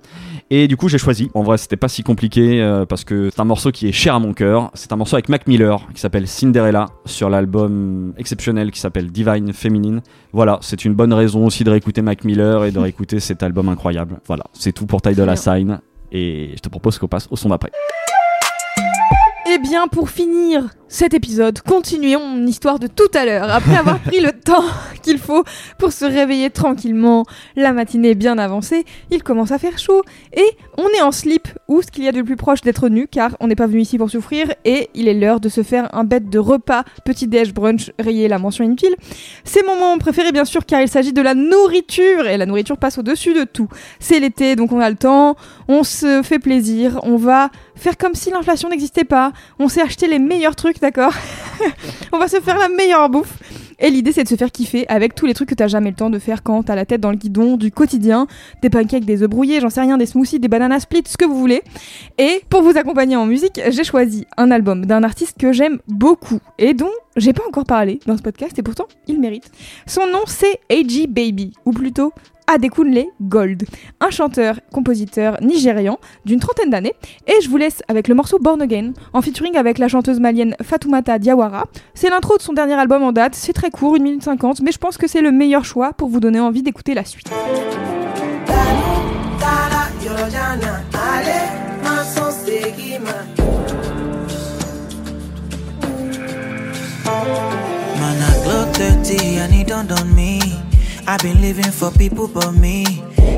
Et 0.51 0.69
du 0.69 0.77
coup 0.77 0.89
j'ai 0.89 0.99
choisi. 0.99 1.31
En 1.35 1.43
vrai 1.43 1.59
c'était 1.59 1.77
pas 1.77 1.89
si 1.89 2.03
compliqué 2.03 2.63
euh, 2.63 2.87
parce 2.87 3.05
que 3.05 3.31
c'est 3.31 3.41
un 3.41 3.45
morceau 3.45 3.73
qui 3.73 3.89
est 3.89 3.93
cher 3.93 4.15
à 4.15 4.21
mon 4.21 4.33
cœur. 4.33 4.71
C'est 4.75 4.93
un 4.93 4.97
morceau 4.97 5.17
avec 5.17 5.29
Mac 5.29 5.47
Miller 5.47 5.81
qui 5.93 6.01
s'appelle 6.01 6.29
Cinderella 6.29 6.87
sur 7.05 7.29
l'album 7.29 8.15
exceptionnel 8.17 8.71
qui 8.71 8.79
s'appelle 8.79 9.11
Divine 9.11 9.53
Feminine. 9.53 10.03
Voilà, 10.33 10.59
c'est 10.61 10.85
une 10.85 10.95
bonne 10.95 11.13
raison 11.13 11.47
aussi 11.47 11.65
de 11.65 11.71
réécouter 11.71 12.03
Mac 12.03 12.25
Miller 12.25 12.65
et 12.65 12.71
de 12.71 12.79
réécouter 12.87 13.19
cet 13.19 13.43
album 13.43 13.69
incroyable. 13.69 14.21
Voilà, 14.27 14.45
c'est 14.53 14.73
tout 14.73 14.87
pour 14.87 15.03
Ty 15.03 15.15
Dolla 15.15 15.33
bien. 15.33 15.43
Sign. 15.43 15.81
Et 16.13 16.53
je 16.55 16.61
te 16.61 16.69
propose 16.69 16.99
qu'on 16.99 17.09
passe 17.09 17.27
au 17.31 17.37
son 17.37 17.49
d'après. 17.49 17.73
Eh 19.57 19.59
bien, 19.59 19.89
pour 19.89 20.11
finir 20.11 20.69
cet 20.87 21.15
épisode, 21.15 21.61
continuons 21.61 22.25
mon 22.25 22.47
histoire 22.47 22.79
de 22.79 22.87
tout 22.87 23.09
à 23.15 23.25
l'heure. 23.25 23.51
Après 23.51 23.77
avoir 23.77 23.99
pris 23.99 24.21
le 24.21 24.33
temps 24.33 24.65
qu'il 25.03 25.19
faut 25.19 25.45
pour 25.79 25.93
se 25.93 26.05
réveiller 26.05 26.51
tranquillement, 26.51 27.25
la 27.57 27.73
matinée 27.73 28.15
bien 28.15 28.39
avancée, 28.39 28.85
il 29.11 29.23
commence 29.23 29.51
à 29.53 29.59
faire 29.59 29.79
chaud 29.79 30.03
et 30.35 30.45
on 30.77 30.89
est 30.91 31.01
en 31.01 31.11
slip 31.11 31.49
ou 31.69 31.83
ce 31.83 31.89
qu'il 31.89 32.05
y 32.05 32.09
a 32.09 32.13
de 32.13 32.23
plus 32.23 32.37
proche 32.37 32.61
d'être 32.61 32.89
nu 32.89 33.09
car 33.09 33.37
on 33.41 33.49
n'est 33.49 33.57
pas 33.57 33.67
venu 33.67 33.81
ici 33.81 33.99
pour 33.99 34.11
souffrir 34.11 34.53
et 34.65 34.91
il 34.95 35.09
est 35.09 35.15
l'heure 35.15 35.41
de 35.41 35.49
se 35.49 35.63
faire 35.63 35.93
un 35.95 36.05
bête 36.05 36.29
de 36.29 36.39
repas, 36.39 36.85
petit 37.05 37.27
déj, 37.27 37.53
brunch, 37.53 37.91
rayer 37.99 38.29
la 38.29 38.39
mention 38.39 38.63
inutile. 38.63 38.95
C'est 39.45 39.67
mon 39.67 39.75
moment 39.75 39.99
préféré 39.99 40.33
bien 40.33 40.45
sûr 40.45 40.67
car 40.67 40.83
il 40.83 40.89
s'agit 40.89 41.13
de 41.13 41.23
la 41.23 41.35
nourriture 41.35 42.27
et 42.27 42.37
la 42.37 42.47
nourriture 42.47 42.77
passe 42.77 42.99
au-dessus 42.99 43.35
de 43.35 43.45
tout. 43.45 43.69
C'est 44.01 44.21
l'été 44.21 44.55
donc 44.55 44.71
on 44.71 44.81
a 44.81 44.91
le 44.91 44.97
temps, 44.97 45.35
on 45.67 45.83
se 45.83 46.23
fait 46.23 46.39
plaisir, 46.39 47.01
on 47.03 47.17
va 47.17 47.51
faire 47.77 47.97
comme 47.97 48.15
si 48.15 48.31
l'inflation 48.31 48.69
n'existait 48.69 49.05
pas, 49.05 49.33
on 49.59 49.69
s'est 49.69 49.83
acheté 49.83 50.09
les 50.09 50.19
meilleurs 50.19 50.57
trucs, 50.57 50.81
d'accord 50.81 51.13
On 52.13 52.19
va 52.19 52.29
se 52.29 52.41
faire 52.41 52.59
la 52.59 52.69
meilleure 52.69 53.09
bouffe. 53.09 53.39
Et 53.79 53.91
l'idée 53.91 54.13
c'est 54.13 54.25
de 54.25 54.29
se 54.29 54.37
faire 54.37 54.51
kiffer 54.51 54.89
avec 54.89 55.15
tous 55.15 55.27
les 55.27 55.35
trucs 55.35 55.51
que 55.51 55.55
t'as 55.55 55.69
jamais 55.69 55.91
le 55.91 55.97
temps 55.97 56.09
de 56.09 56.19
faire 56.19 56.43
quand 56.43 56.63
t'as 56.63 56.75
la 56.75 56.87
tête 56.87 57.01
dans 57.01 57.11
le 57.11 57.17
guidon 57.17 57.59
du 57.59 57.71
quotidien, 57.71 58.27
des 58.63 58.71
pancakes, 58.71 59.05
des 59.05 59.23
œufs 59.23 59.29
brouillés, 59.29 59.61
j'en 59.61 59.69
sais 59.69 59.83
rien, 59.83 59.99
des 59.99 60.07
smoothies, 60.07 60.41
des 60.41 60.49
bananas 60.49 60.81
split, 60.81 61.03
ce 61.07 61.19
que 61.19 61.27
vous 61.27 61.39
voulez. 61.39 61.63
Et 62.17 62.41
pour 62.49 62.63
vous 62.63 62.79
accompagner 62.79 63.17
en 63.17 63.27
musique, 63.27 63.61
j'ai 63.69 63.85
choisi 63.85 64.27
un 64.39 64.51
album 64.51 64.87
d'un 64.87 65.03
artiste 65.03 65.37
que 65.39 65.53
j'aime 65.53 65.79
beaucoup 65.89 66.41
et 66.59 66.73
dont 66.73 66.91
j'ai 67.17 67.35
pas 67.35 67.45
encore 67.47 67.65
parlé 67.65 68.01
dans 68.07 68.17
ce 68.17 68.23
podcast 68.23 68.59
et 68.59 68.63
pourtant 68.63 68.87
il 69.09 69.21
mérite. 69.21 69.51
Son 69.87 70.07
nom 70.07 70.23
c'est 70.27 70.59
AG 70.71 71.07
Baby, 71.09 71.53
ou 71.67 71.73
plutôt 71.73 72.13
Adekunle 72.47 73.07
Gold, 73.21 73.65
un 74.01 74.11
chanteur, 74.11 74.61
compositeur 74.73 75.39
nigérian 75.43 75.99
d'une 76.25 76.41
trentaine 76.41 76.71
d'années. 76.71 76.95
Et 77.27 77.41
je 77.43 77.49
vous 77.49 77.57
laisse 77.57 77.83
avec 77.89 78.09
le 78.09 78.15
morceau 78.15 78.39
Born 78.39 78.63
Again, 78.63 78.93
en 79.13 79.23
featuring 79.23 79.57
avec 79.57 79.79
la 79.79 79.89
chanteuse 79.89 80.21
malienne 80.21 80.57
Fatoumata 80.63 81.19
Diawara. 81.19 81.65
C'est 81.95 82.11
l'intro 82.11 82.37
de 82.37 82.43
son 82.43 82.53
dernier 82.53 82.75
album 82.75 83.03
en 83.03 83.13
date, 83.13 83.35
c'est 83.35 83.53
très 83.53 83.71
court, 83.71 83.97
1 83.97 83.99
minute 83.99 84.23
50, 84.23 84.61
mais 84.63 84.73
je 84.73 84.79
pense 84.79 84.97
que 84.97 85.07
c'est 85.07 85.23
le 85.23 85.33
meilleur 85.33 85.65
choix 85.65 85.93
pour 85.93 86.09
vous 86.09 86.21
donner 86.21 86.41
envie 86.41 86.63
d'écouter 86.63 86.95
la 86.95 87.05
suite. 87.05 87.31
Man, 97.99 98.19
I 98.21 98.43
glow 98.45 98.65
30 98.73 99.39
and 99.39 99.55
it 99.55 99.67
dawned 99.67 99.93
on 99.93 100.15
me. 100.15 100.56
I've 101.09 101.21
been 101.23 101.41
living 101.41 101.71
for 101.71 101.91
people 101.93 102.29
but 102.29 102.53
me. 102.53 102.85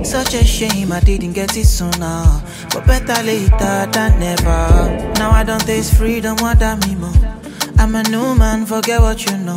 Such 0.03 0.35
a 0.35 0.45
shame 0.45 0.91
I 0.91 1.01
didn't 1.01 1.33
get 1.33 1.57
it 1.57 1.67
sooner. 1.67 2.25
But 2.73 2.87
better 2.87 3.23
later 3.23 3.87
than 3.93 4.19
never. 4.19 5.13
Now 5.19 5.31
I 5.31 5.45
don't 5.45 5.61
taste 5.61 5.95
freedom, 5.95 6.37
what 6.37 6.63
I 6.63 6.77
mean 6.87 7.01
more. 7.01 7.13
I'm 7.79 7.95
a 7.95 8.03
new 8.05 8.35
man, 8.35 8.67
forget 8.67 9.01
what 9.01 9.25
you 9.25 9.37
know. 9.37 9.57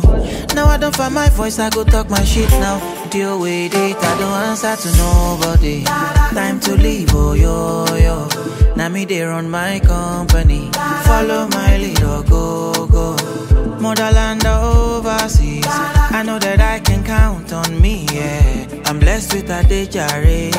Now 0.54 0.66
I 0.66 0.76
don't 0.76 0.94
find 0.94 1.14
my 1.14 1.28
voice, 1.30 1.58
I 1.58 1.70
go 1.70 1.84
talk 1.84 2.10
my 2.10 2.22
shit 2.22 2.50
now. 2.50 2.78
Deal 3.08 3.40
with 3.40 3.74
it, 3.74 3.96
I 3.96 4.18
don't 4.18 4.32
answer 4.48 4.76
to 4.76 4.96
nobody. 4.96 5.84
Time 5.84 6.60
to 6.60 6.76
leave, 6.76 7.08
oh 7.14 7.32
yo 7.32 7.86
yo. 7.96 8.28
Now 8.76 8.88
me 8.88 9.06
they 9.06 9.22
run 9.22 9.50
my 9.50 9.80
company. 9.80 10.70
Follow 11.04 11.48
my 11.48 11.78
lead 11.78 12.00
go 12.00 12.86
go. 12.86 13.51
Motherland 13.82 14.46
overseas. 14.46 15.66
I 15.66 16.22
know 16.24 16.38
that 16.38 16.60
I 16.60 16.78
can 16.78 17.02
count 17.02 17.52
on 17.52 17.80
me, 17.80 18.06
yeah. 18.12 18.68
I'm 18.84 19.00
blessed 19.00 19.34
with 19.34 19.50
a 19.50 19.64
day 19.64 19.86
jare. 19.86 20.52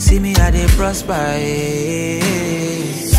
See 0.00 0.18
me 0.18 0.34
how 0.34 0.50
they 0.50 0.66
prosper, 0.66 1.12
yeah. 1.12 3.11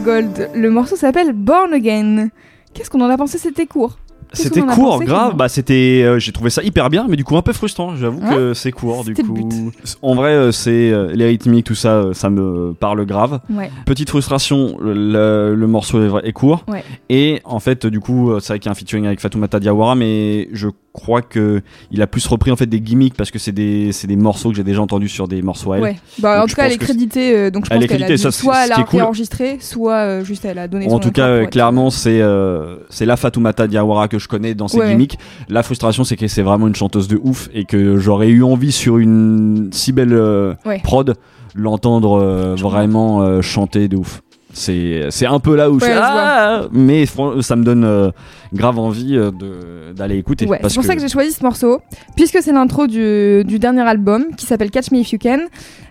Gold, 0.00 0.50
le 0.54 0.70
morceau 0.70 0.96
s'appelle 0.96 1.32
Born 1.32 1.72
Again. 1.72 2.28
Qu'est-ce 2.74 2.90
qu'on 2.90 3.00
en 3.00 3.08
a 3.10 3.16
pensé? 3.16 3.38
C'était 3.38 3.66
court. 3.66 3.98
C'était 4.34 4.60
court, 4.60 5.02
grave. 5.02 5.36
Bah, 5.36 5.48
c'était, 5.48 6.02
euh, 6.04 6.18
j'ai 6.18 6.32
trouvé 6.32 6.50
ça 6.50 6.62
hyper 6.62 6.90
bien, 6.90 7.06
mais 7.08 7.16
du 7.16 7.24
coup 7.24 7.36
un 7.38 7.42
peu 7.42 7.54
frustrant. 7.54 7.96
J'avoue 7.96 8.20
Ouais. 8.20 8.34
que 8.34 8.54
c'est 8.54 8.72
court, 8.72 9.02
du 9.02 9.14
coup. 9.14 9.32
but. 9.32 9.72
En 10.02 10.14
vrai, 10.14 10.32
euh, 10.34 10.52
c'est 10.52 10.90
euh, 10.92 11.10
les 11.14 11.24
rythmiques, 11.26 11.64
tout 11.64 11.74
ça, 11.74 12.10
ça 12.12 12.28
me 12.28 12.74
parle 12.78 13.06
grave. 13.06 13.40
Ouais. 13.48 13.70
Petite 13.86 14.10
frustration, 14.10 14.76
le, 14.82 15.54
le 15.54 15.66
morceau 15.66 16.18
est, 16.18 16.32
court. 16.32 16.64
Ouais. 16.68 16.84
Et 17.08 17.40
en 17.44 17.58
fait, 17.58 17.86
du 17.86 18.00
coup, 18.00 18.38
c'est 18.40 18.48
vrai 18.52 18.58
qu'il 18.58 18.66
y 18.66 18.68
a 18.68 18.72
un 18.72 18.74
featuring 18.74 19.06
avec 19.06 19.20
Fatoumata 19.20 19.60
Diawara, 19.60 19.94
mais 19.94 20.48
je 20.52 20.68
crois 20.98 21.22
que 21.22 21.62
il 21.90 22.02
a 22.02 22.06
plus 22.06 22.26
repris 22.26 22.50
en 22.50 22.56
fait 22.56 22.66
des 22.66 22.80
gimmicks 22.80 23.14
parce 23.14 23.30
que 23.30 23.38
c'est 23.38 23.52
des, 23.52 23.92
c'est 23.92 24.06
des 24.06 24.16
morceaux 24.16 24.50
que 24.50 24.56
j'ai 24.56 24.64
déjà 24.64 24.82
entendus 24.82 25.08
sur 25.08 25.28
des 25.28 25.40
morceaux 25.42 25.72
à 25.72 25.76
elle. 25.76 25.82
Ouais. 25.82 25.96
Bah, 26.18 26.42
en 26.42 26.46
tout 26.46 26.54
cas, 26.54 26.66
elle 26.66 26.72
est 26.72 26.78
créditée, 26.78 27.34
euh, 27.36 27.50
donc 27.50 27.64
je 27.66 27.70
Elle 27.72 27.78
pense 27.78 27.84
est 27.84 27.88
qu'elle 27.88 28.02
a 28.02 28.06
créditée, 28.06 28.16
dû- 28.16 28.22
ça, 28.22 28.30
c'est- 28.30 28.42
soit 28.42 28.64
elle 28.66 28.72
a 28.72 28.82
cool. 28.84 29.00
réenregistré, 29.00 29.58
soit 29.60 29.94
euh, 29.96 30.24
juste 30.24 30.44
elle 30.44 30.58
a 30.58 30.68
donné 30.68 30.88
son 30.88 30.96
En 30.96 30.98
tout 30.98 31.10
cas, 31.10 31.28
euh, 31.28 31.46
clairement, 31.46 31.90
c'est 31.90 32.20
euh, 32.20 32.76
c'est 32.90 33.06
la 33.06 33.16
Fatoumata 33.16 33.66
Diawara 33.66 34.08
que 34.08 34.18
je 34.18 34.28
connais 34.28 34.54
dans 34.54 34.68
ses 34.68 34.78
Ouais. 34.78 34.88
gimmicks. 34.90 35.16
La 35.48 35.62
frustration, 35.62 36.04
c'est 36.04 36.16
que 36.16 36.26
c'est 36.28 36.42
vraiment 36.42 36.66
une 36.68 36.74
chanteuse 36.74 37.08
de 37.08 37.18
ouf 37.22 37.48
et 37.54 37.64
que 37.64 37.96
j'aurais 37.96 38.28
eu 38.28 38.42
envie 38.42 38.72
sur 38.72 38.98
une 38.98 39.70
si 39.72 39.92
belle 39.92 40.12
euh, 40.12 40.54
Ouais. 40.66 40.80
prod 40.82 41.14
l'entendre 41.54 42.54
vraiment 42.58 43.40
chanter 43.42 43.88
de 43.88 43.96
ouf. 43.96 44.20
C'est 44.52 45.08
c'est 45.10 45.26
un 45.26 45.38
peu 45.40 45.54
là 45.56 45.70
où 45.70 45.78
je 45.78 45.84
Ouais, 45.84 45.92
ah 45.94 46.62
mais 46.72 47.04
ça 47.06 47.54
me 47.56 47.64
donne 47.64 47.84
euh, 47.84 48.10
grave 48.52 48.78
envie 48.78 49.16
euh, 49.16 49.30
de 49.30 49.92
d'aller 49.92 50.16
écouter. 50.16 50.46
Ouais, 50.46 50.58
c'est 50.62 50.74
pour 50.74 50.84
ça 50.84 50.94
que 50.94 51.00
j'ai 51.00 51.08
choisi 51.08 51.32
ce 51.32 51.42
morceau, 51.44 51.80
puisque 52.16 52.38
c'est 52.42 52.52
l'intro 52.52 52.86
du, 52.86 53.44
du 53.44 53.58
dernier 53.58 53.82
album 53.82 54.26
qui 54.36 54.46
s'appelle 54.46 54.70
Catch 54.70 54.90
Me 54.90 54.98
If 54.98 55.12
You 55.12 55.18
Can. 55.22 55.40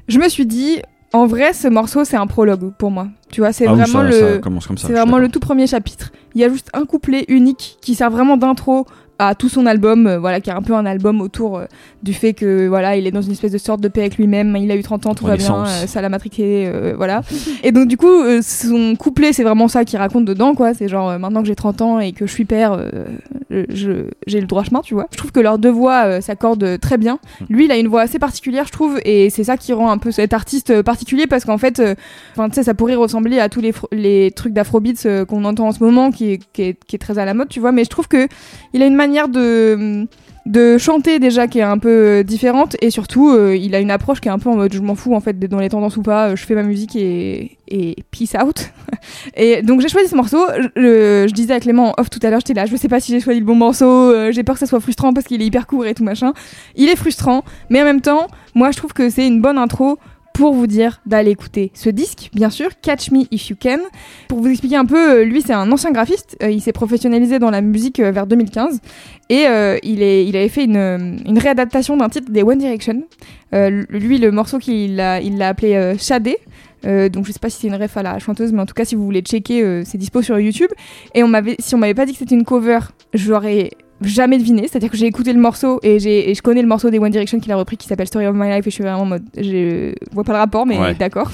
Je 0.08 0.18
me 0.20 0.28
suis 0.30 0.45
dit, 0.45 0.80
en 1.14 1.28
vrai, 1.28 1.53
ce 1.53 1.68
morceau, 1.68 2.03
c'est 2.03 2.18
un 2.18 2.28
prologue 2.28 2.74
pour 2.78 2.91
moi. 2.91 3.08
Tu 3.32 3.41
vois, 3.41 3.53
c'est 3.53 3.68
Ah 3.68 3.74
oui, 3.74 3.82
vraiment 3.82 3.99
ça- 3.99 4.03
le, 4.03 4.34
ça 4.34 4.38
commence 4.39 4.68
comme 4.68 4.78
vraiment 4.78 5.18
le 5.20 5.30
tout 5.30 5.39
premier 5.39 5.68
chapitre. 5.68 6.12
Il 6.34 6.41
y 6.41 6.43
a 6.43 6.49
juste 6.49 6.70
un 6.74 6.86
couplet 6.86 7.26
unique 7.28 7.78
qui 7.82 7.95
sert 7.95 8.10
vraiment 8.10 8.38
d'intro 8.38 8.86
à 9.20 9.36
tout 9.36 9.49
son 9.49 9.65
album, 9.65 10.05
euh, 10.05 10.20
voilà, 10.20 10.41
qui 10.41 10.49
est 10.49 10.53
un 10.53 10.61
peu 10.61 10.74
un 10.74 10.86
album 10.86 11.22
autour 11.22 11.57
euh, 11.57 11.65
du 12.03 12.13
fait 12.13 12.34
que 12.34 12.68
voilà, 12.68 12.95
il 12.97 13.07
est 13.07 13.11
dans 13.11 13.22
une 13.22 13.32
espèce 13.32 13.51
de 13.51 13.57
sorte 13.57 13.82
de 13.82 13.88
paix 13.88 14.01
avec 14.01 14.18
lui-même. 14.18 14.55
Il 14.55 14.72
a 14.72 14.76
eu 14.76 14.84
30 14.84 15.07
ans, 15.07 15.15
tout 15.15 15.26
va 15.26 15.38
bien, 15.38 15.65
euh, 15.65 15.88
ça 15.88 16.01
l'a 16.01 16.09
matriqué, 16.09 16.72
voilà. 16.95 17.22
Et 17.63 17.72
donc 17.72 17.88
du 17.88 17.97
coup, 17.97 18.07
son 18.41 18.95
couplet, 18.95 19.34
c'est 19.34 19.43
vraiment 19.43 19.68
ça 19.68 19.86
qu'il 19.86 19.97
raconte 19.97 20.26
dedans, 20.26 20.53
quoi. 20.53 20.74
C'est 20.74 20.88
genre 20.88 21.18
maintenant 21.20 21.41
que 21.41 21.47
j'ai 21.47 21.55
30 21.55 21.82
ans 21.82 21.99
et 21.99 22.11
que 22.11 22.28
je 22.28 22.32
suis 22.32 22.45
père, 22.45 22.80
j'ai 23.49 24.41
le 24.41 24.47
droit 24.47 24.63
chemin, 24.63 24.82
tu 24.82 24.93
vois. 24.93 25.07
Je 25.11 25.18
trouve 25.18 25.32
que 25.32 25.39
leurs 25.39 25.57
deux 25.57 25.72
voix 25.72 26.22
s'accordent 26.22 26.80
très 26.80 26.97
bien. 26.97 27.20
Lui, 27.49 27.65
il 27.65 27.72
a 27.72 27.78
une 27.78 27.88
voix 27.88 28.01
assez 28.01 28.20
particulière, 28.20 28.65
je 28.68 28.72
trouve, 28.72 28.99
et 29.05 29.30
c'est 29.30 29.43
ça 29.43 29.57
qui 29.57 29.74
rend 29.74 29.89
un 29.89 29.97
peu 29.97 30.11
cet 30.11 30.34
artiste 30.34 30.82
particulier 30.84 31.28
parce 31.28 31.45
qu'en 31.45 31.57
fait, 31.57 31.82
enfin, 32.34 32.49
tu 32.49 32.55
sais, 32.55 32.63
ça 32.63 32.74
pourrait 32.74 32.95
ressembler 32.95 33.39
à 33.39 33.49
tous 33.49 33.61
les, 33.91 34.32
trucs 34.32 34.53
d'afrobeats 34.53 35.26
qu'on 35.28 35.43
entend 35.45 35.68
en 35.68 35.72
ce 35.72 35.84
moment, 35.84 36.11
qui 36.11 36.34
est, 36.34 36.39
qui, 36.53 36.61
est, 36.63 36.78
qui 36.86 36.95
est 36.95 36.99
très 36.99 37.18
à 37.18 37.26
la 37.26 37.34
mode, 37.34 37.49
tu 37.49 37.59
vois. 37.59 37.72
Mais 37.72 37.84
je 37.84 37.89
trouve 37.89 38.07
que 38.07 38.28
il 38.74 38.84
a 38.84 38.86
une 38.86 38.95
manière 38.95 39.07
de 39.08 40.08
de 40.45 40.78
chanter 40.78 41.20
déjà 41.20 41.45
qui 41.47 41.60
est 41.60 41.64
un 41.64 41.78
peu 41.78 41.89
euh, 41.89 42.24
différente. 42.24 42.78
Et 42.82 42.89
surtout 42.89 43.30
euh, 43.30 43.53
il 43.58 43.76
a 43.76 43.80
une 43.80 43.91
approche 43.91 44.22
qui 44.22 44.30
est 44.30 44.32
un 44.32 44.39
peu 44.39 44.49
en 44.49 44.55
mode 44.55 44.72
je 44.74 44.80
m'en 44.80 44.95
fous 44.95 45.14
en 45.14 45.20
fait 45.20 45.38
dans 45.38 45.60
les 45.60 45.68
tendances 45.68 45.97
ou 45.97 46.01
pas 46.03 46.30
euh, 46.30 46.36
je 46.38 46.45
fais 46.45 46.55
ma 46.55 46.64
musique 46.64 46.95
et, 46.95 47.58
et 47.68 47.95
peace 48.12 48.34
out. 48.41 48.70
Et 49.36 49.62
donc 49.62 49.82
j'ai 49.82 49.89
choisi 49.89 50.08
ce 50.08 50.16
morceau. 50.16 50.39
Je, 50.78 51.26
je- 51.28 51.34
disais 51.34 51.53
à 51.53 51.60
Clément 51.60 51.89
en 51.89 51.93
off 52.01 52.10
tout 52.10 52.20
à 52.24 52.30
l'heure 52.30 52.39
j'étais 52.39 52.53
là 52.53 52.66
je 52.66 52.76
sais 52.78 52.88
pas 52.88 53.01
si 53.01 53.12
j'ai 53.12 53.20
choisi 53.20 53.39
le 53.41 53.45
bon 53.45 53.55
morceau 53.55 54.32
j'ai 54.32 54.43
peur 54.43 54.55
que 54.55 54.60
ça 54.60 54.66
soit 54.68 54.80
frustrant 54.80 55.14
parce 55.14 55.26
qu'il 55.28 55.41
est 55.41 55.45
hyper 55.45 55.68
court 55.68 55.86
et 55.86 55.93
tout 55.93 56.03
machin. 56.05 56.32
Il 56.78 56.88
est 56.88 56.95
frustrant 56.95 57.43
mais 57.70 57.82
en 57.82 57.86
même 57.86 58.01
temps 58.01 58.28
moi 58.55 58.72
je 58.72 58.78
trouve 58.78 58.93
que 58.93 59.10
c'est 59.10 59.28
une 59.28 59.41
bonne 59.41 59.58
intro 59.58 59.99
pour 60.38 60.54
vous 60.54 60.68
dire 60.68 61.02
d'aller 61.08 61.32
écouter 61.32 61.72
ce 61.74 61.90
disque, 61.90 62.30
bien 62.32 62.52
sûr, 62.52 62.70
Catch 62.84 63.10
Me 63.10 63.24
If 63.32 63.50
You 63.50 63.56
Can. 63.60 63.80
Pour 64.28 64.40
vous 64.40 64.50
expliquer 64.50 64.76
un 64.76 64.86
peu, 64.86 65.22
euh, 65.22 65.24
lui 65.24 65.42
c'est 65.42 65.54
un 65.54 65.72
ancien 65.72 65.90
graphiste, 65.90 66.38
euh, 66.44 66.52
il 66.52 66.62
s'est 66.62 66.74
professionnalisé 66.74 67.40
dans 67.40 67.50
la 67.50 67.62
musique 67.62 68.00
euh, 68.00 68.12
vers 68.12 68.28
2015 68.28 68.80
et 69.30 69.46
il, 69.82 70.04
il 70.04 70.38
avait 70.38 70.48
fait 70.48 70.66
une, 70.66 71.38
réadaptation 71.40 71.98
d'un 71.98 72.08
titre 72.08 72.32
des 72.32 72.44
One 72.44 72.60
Direction. 72.60 73.04
Lui, 73.52 74.20
le 74.20 74.30
morceau 74.30 74.60
qu'il 74.60 75.00
a, 75.00 75.20
il 75.20 75.38
l'a 75.38 75.50
appelé 75.50 75.74
euh, 75.74 75.98
Shadé. 75.98 76.38
Donc 76.84 77.26
je 77.26 77.32
sais 77.32 77.40
pas 77.40 77.50
si 77.50 77.62
c'est 77.62 77.68
une 77.68 77.76
ref 77.76 77.98
à 77.98 78.04
la 78.04 78.20
chanteuse, 78.20 78.54
mais 78.54 78.62
en 78.62 78.66
tout 78.68 78.76
cas 78.76 78.86
si 78.86 78.94
vous 78.94 79.04
voulez 79.04 79.22
checker, 79.22 79.82
c'est 79.86 79.98
dispo 79.98 80.22
sur 80.22 80.40
YouTube. 80.40 80.70
Et 81.16 81.24
si 81.60 81.76
on 81.76 81.78
m'avait 81.80 81.94
pas 81.96 82.06
dit 82.06 82.14
que 82.14 82.20
c'était 82.20 82.36
une 82.36 82.46
cover, 82.46 82.80
je 83.14 83.32
l'aurais 83.32 83.72
jamais 84.02 84.38
deviné. 84.38 84.64
C'est-à-dire 84.68 84.89
que 84.89 84.98
j'ai 84.98 85.06
écouté 85.08 85.34
le 85.34 85.39
morceau 85.39 85.80
et, 85.84 86.00
j'ai, 86.00 86.30
et 86.30 86.36
je 86.36 86.41
connais 86.41 86.62
le 86.62 86.68
morceau 86.68 86.89
des 86.89 87.00
One 87.00 87.12
Direction 87.12 87.39
qu'il 87.39 87.52
a 87.52 87.56
repris 87.56 87.78
qui 87.78 87.88
s'appelle 87.88 88.08
Story 88.08 88.28
of 88.28 88.36
My 88.36 88.48
Life 88.50 88.66
et 88.68 88.70
je 88.70 88.76
suis 88.76 88.84
vraiment 88.84 89.02
en 89.02 89.06
mode, 89.06 89.24
je 89.38 89.93
vois 90.12 90.24
pas 90.24 90.34
le 90.34 90.39
rapport, 90.39 90.66
mais 90.66 90.78
Ouais. 90.78 90.93
d'accord. 90.95 91.32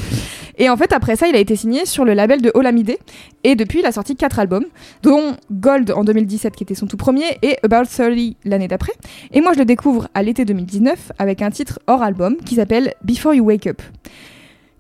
Et 0.60 0.70
en 0.70 0.78
fait 0.78 0.94
après 0.94 1.16
ça, 1.16 1.28
il 1.28 1.36
a 1.36 1.40
été 1.40 1.56
signé 1.56 1.86
sur 1.88 2.06
le 2.06 2.14
label 2.14 2.42
de 2.42 2.52
Olamide 2.54 2.96
et 3.44 3.56
depuis 3.56 3.80
il 3.80 3.86
a 3.88 3.92
sorti 3.92 4.16
quatre 4.16 4.38
albums, 4.40 4.66
dont 5.02 5.34
Gold 5.52 5.92
en 5.92 6.04
2017 6.04 6.56
qui 6.56 6.64
était 6.64 6.76
son 6.76 6.86
tout 6.86 6.96
premier 6.98 7.26
et 7.42 7.58
About 7.64 7.86
30 7.86 8.36
l'année 8.46 8.68
d'après. 8.68 8.92
Et 9.32 9.42
moi 9.42 9.54
je 9.54 9.60
le 9.60 9.66
découvre 9.66 10.08
à 10.14 10.22
l'été 10.22 10.46
2019 10.46 11.12
avec 11.18 11.42
un 11.42 11.50
titre 11.50 11.80
hors 11.88 12.04
album 12.04 12.36
qui 12.46 12.56
s'appelle 12.56 12.94
Before 13.04 13.34
You 13.34 13.44
Wake 13.46 13.66
Up 13.68 13.82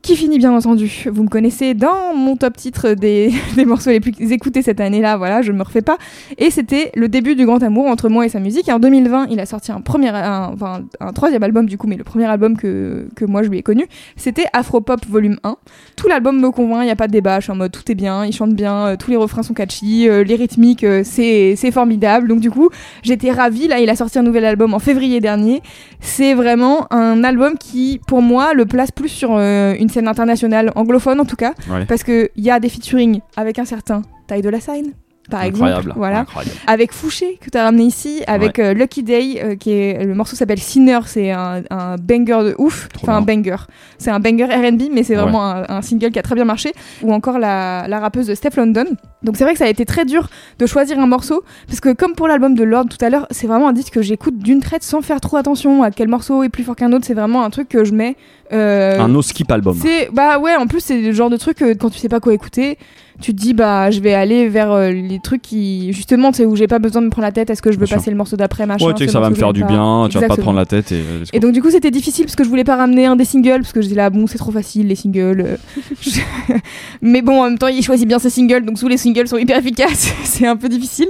qui 0.04 0.16
finit 0.18 0.38
bien 0.38 0.54
entendu. 0.54 1.06
Vous 1.12 1.24
me 1.24 1.30
connaissez 1.30 1.74
dans 1.74 2.14
mon 2.14 2.36
top 2.36 2.58
titre 2.58 2.94
des, 2.94 3.34
des 3.56 3.66
morceaux 3.66 3.90
les 3.90 4.02
plus 4.02 4.32
écoutés 4.32 4.62
cette 4.62 4.82
année-là, 4.82 5.18
voilà, 5.18 5.42
je 5.42 5.52
me 5.52 5.64
refais 5.64 5.82
pas. 5.82 5.98
Et 6.38 6.52
c'était 6.52 6.92
le 6.94 7.08
début 7.08 7.36
du 7.36 7.46
grand 7.46 7.64
amour 7.64 7.88
entre 7.88 8.10
moi 8.10 8.26
et 8.26 8.30
sa 8.30 8.40
musique. 8.40 8.70
En 8.70 8.80
2020, 8.80 9.28
il 9.32 9.40
a 9.40 9.46
sorti 9.46 9.72
un 9.72 9.82
premier, 9.82 10.10
enfin, 10.10 10.82
un 11.00 11.14
troisième 11.14 11.42
album 11.42 11.66
du 11.66 11.78
coup, 11.78 11.88
mais 11.88 11.96
le 11.96 12.04
premier 12.04 12.26
album 12.26 12.58
que, 12.58 13.08
que 13.16 13.26
moi 13.26 13.44
je 13.44 13.50
lui 13.50 13.58
ai 13.58 13.64
connu, 13.64 13.86
c'était 14.18 14.46
Afropop 14.54 15.06
Volume 15.08 15.38
1. 15.44 15.56
Tout 15.96 16.08
l'album 16.10 16.40
me 16.40 16.52
convainc, 16.52 16.82
il 16.82 16.86
n'y 16.86 16.92
a 16.92 16.96
pas 16.98 17.08
de 17.08 17.14
débat, 17.14 17.40
je 17.40 17.46
suis 17.46 17.52
en 17.52 17.56
mode 17.56 17.72
tout 17.72 17.90
est 17.90 17.96
bien, 17.96 18.26
il 18.26 18.34
chante 18.34 18.54
bien, 18.54 18.88
euh, 18.88 18.96
tous 18.98 19.10
les 19.10 19.18
refrains 19.18 19.44
sont 19.44 19.54
catchy, 19.54 20.10
euh, 20.10 20.24
les 20.24 20.36
rythmiques, 20.36 20.84
euh, 20.84 21.02
c'est 21.06 21.56
c'est 21.56 21.72
formidable. 21.72 22.28
Donc 22.28 22.42
du 22.42 22.52
coup, 22.52 22.70
j'étais 23.04 23.32
ravie. 23.32 23.68
Là, 23.70 23.80
il 23.80 23.90
a 23.90 23.96
sorti 23.96 24.20
un 24.20 24.24
nouvel 24.24 24.44
album 24.44 24.74
en 24.74 24.80
février 24.80 25.22
dernier. 25.22 25.62
C'est 26.02 26.34
vraiment 26.34 26.92
un 26.92 27.24
album 27.24 27.58
qui, 27.58 28.02
pour 28.06 28.22
moi, 28.22 28.54
le 28.54 28.66
place 28.66 28.92
plus 28.92 29.10
sur 29.10 29.38
une 29.38 29.90
scène 29.94 30.08
internationale, 30.08 30.72
anglophone 30.76 31.20
en 31.20 31.26
tout 31.26 31.36
cas, 31.38 31.54
Ouais. 31.70 31.86
parce 31.86 32.04
qu'il 32.04 32.30
y 32.36 32.50
a 32.52 32.60
des 32.60 32.70
featuring 32.70 33.22
avec 33.38 33.60
un 33.60 33.66
certain 33.66 34.02
Ty 34.28 34.42
de 34.42 34.50
la 34.50 34.60
Sign, 34.60 34.92
par 35.30 35.42
Incroyable. 35.42 35.80
exemple. 35.82 35.98
Voilà. 35.98 36.20
incroyable. 36.20 36.56
Avec 36.68 36.92
Fouché, 36.92 37.38
que 37.42 37.50
tu 37.50 37.58
as 37.58 37.64
ramené 37.64 37.84
ici, 37.86 38.24
avec 38.28 38.60
euh, 38.60 38.74
Lucky 38.74 39.04
Day, 39.04 39.42
euh, 39.44 39.56
qui 39.56 39.72
est, 39.72 40.04
le 40.04 40.14
morceau 40.16 40.36
s'appelle 40.36 40.60
Sinner, 40.60 41.00
c'est 41.06 41.32
un, 41.32 41.64
un 41.70 41.96
banger 41.96 42.44
de 42.50 42.56
ouf. 42.58 42.90
Trop 42.90 43.08
enfin, 43.08 43.18
un 43.18 43.22
banger. 43.22 43.56
C'est 43.98 44.12
un 44.12 44.20
banger 44.20 44.46
RB, 44.46 44.84
mais 44.94 45.04
c'est 45.04 45.16
Ouais. 45.16 45.22
vraiment 45.22 45.46
un, 45.50 45.64
un 45.70 45.82
single 45.82 46.12
qui 46.12 46.20
a 46.20 46.24
très 46.24 46.36
bien 46.36 46.46
marché. 46.46 46.74
Ou 47.04 47.14
encore 47.14 47.40
la, 47.40 47.86
la 47.88 48.00
rappeuse 48.00 48.28
de 48.28 48.36
Steph 48.36 48.58
London. 48.58 48.86
Donc 49.24 49.38
c'est 49.38 49.46
vrai 49.46 49.54
que 49.54 49.60
ça 49.60 49.66
a 49.66 49.70
été 49.70 49.86
très 49.86 50.04
dur 50.04 50.28
de 50.60 50.66
choisir 50.66 51.00
un 51.00 51.08
morceau, 51.08 51.44
parce 51.68 51.80
que 51.80 51.94
comme 51.94 52.14
pour 52.14 52.28
l'album 52.28 52.56
de 52.56 52.64
Lord 52.64 52.86
tout 52.90 53.04
à 53.06 53.10
l'heure, 53.10 53.26
c'est 53.32 53.48
vraiment 53.48 53.70
un 53.70 53.74
disque 53.74 53.94
que 53.94 54.02
j'écoute 54.02 54.38
d'une 54.40 54.60
traite 54.60 54.84
sans 54.84 55.02
faire 55.02 55.22
trop 55.22 55.38
attention 55.38 55.84
à 55.84 55.92
quel 55.92 56.10
morceau 56.10 56.44
est 56.44 56.50
plus 56.50 56.64
fort 56.66 56.76
qu'un 56.76 56.92
autre. 56.92 57.06
C'est 57.06 57.14
vraiment 57.14 57.44
un 57.46 57.50
truc 57.50 57.70
que 57.70 57.86
je 57.86 57.94
mets. 57.94 58.18
euh, 58.52 59.00
Un 59.00 59.08
no 59.08 59.22
skip 59.22 59.50
album. 59.52 59.78
c'est 59.82 60.10
bah 60.12 60.38
ouais, 60.40 60.56
en 60.58 60.68
plus 60.68 60.82
c'est 60.82 61.00
le 61.02 61.14
genre 61.14 61.30
de 61.30 61.38
truc 61.38 61.58
que 61.58 61.74
quand 61.74 61.90
tu 61.90 61.98
sais 62.00 62.10
pas 62.10 62.20
quoi 62.20 62.34
écouter, 62.34 62.78
tu 63.22 63.34
te 63.36 63.42
dis 63.42 63.54
bah 63.54 63.92
je 63.92 64.00
vais 64.02 64.14
aller 64.14 64.50
vers 64.50 64.72
euh, 64.72 64.92
les 64.92 65.20
trucs 65.20 65.42
qui 65.42 65.94
justement 65.94 66.32
sais 66.34 66.46
où 66.46 66.56
j'ai 66.56 66.68
pas 66.68 66.80
besoin 66.80 67.02
de 67.02 67.06
me 67.08 67.12
prendre 67.12 67.26
la 67.28 67.32
tête, 67.32 67.50
est-que 67.50 67.72
je 67.72 67.76
veux 67.78 67.86
Bien 67.86 67.88
sûr. 67.88 67.98
passer 67.98 68.12
le 68.12 68.18
morceau 68.18 68.36
d'après 68.38 68.66
machin. 68.66 68.86
Ouais, 68.86 68.94
tu 68.94 69.00
sais 69.00 69.06
que 69.06 69.12
ça 69.12 69.20
va 69.20 69.30
me 69.30 69.36
faire 69.36 69.54
du 69.54 69.62
pas. 69.62 69.68
bien, 69.68 70.08
tu 70.10 70.18
vas 70.20 70.28
pas 70.28 70.36
te 70.36 70.42
prendre 70.42 70.58
la 70.58 70.66
tête 70.66 70.92
et. 70.92 71.04
Et 71.34 71.40
donc 71.40 71.52
du 71.54 71.62
coup 71.62 71.70
c'était 71.70 71.92
difficile 71.92 72.26
parce 72.26 72.36
que 72.36 72.44
je 72.44 72.50
voulais 72.50 72.64
pas 72.64 72.76
ramener 72.76 73.06
un 73.06 73.16
des 73.16 73.26
singles 73.26 73.62
parce 73.62 73.74
que 73.74 73.82
j'étais 73.82 73.96
là 73.96 74.10
bon 74.10 74.26
c'est 74.28 74.38
trop 74.38 74.52
facile 74.52 74.88
les 74.88 74.96
singles. 74.96 75.42
euh, 75.46 75.58
je- 76.02 76.20
Mais 77.02 77.22
bon 77.22 77.42
en 77.42 77.44
même 77.46 77.58
temps 77.58 77.68
il 77.68 77.84
choisit 77.84 78.08
bien 78.08 78.20
ses 78.20 78.30
singles 78.30 78.66
donc 78.66 78.80
tous 78.80 78.88
les 78.88 78.98
singles 78.98 79.28
sont 79.28 79.38
hyper 79.38 79.58
efficaces 79.58 80.14
c'est 80.24 80.48
un 80.48 80.56
peu 80.56 80.70
difficile. 80.70 81.08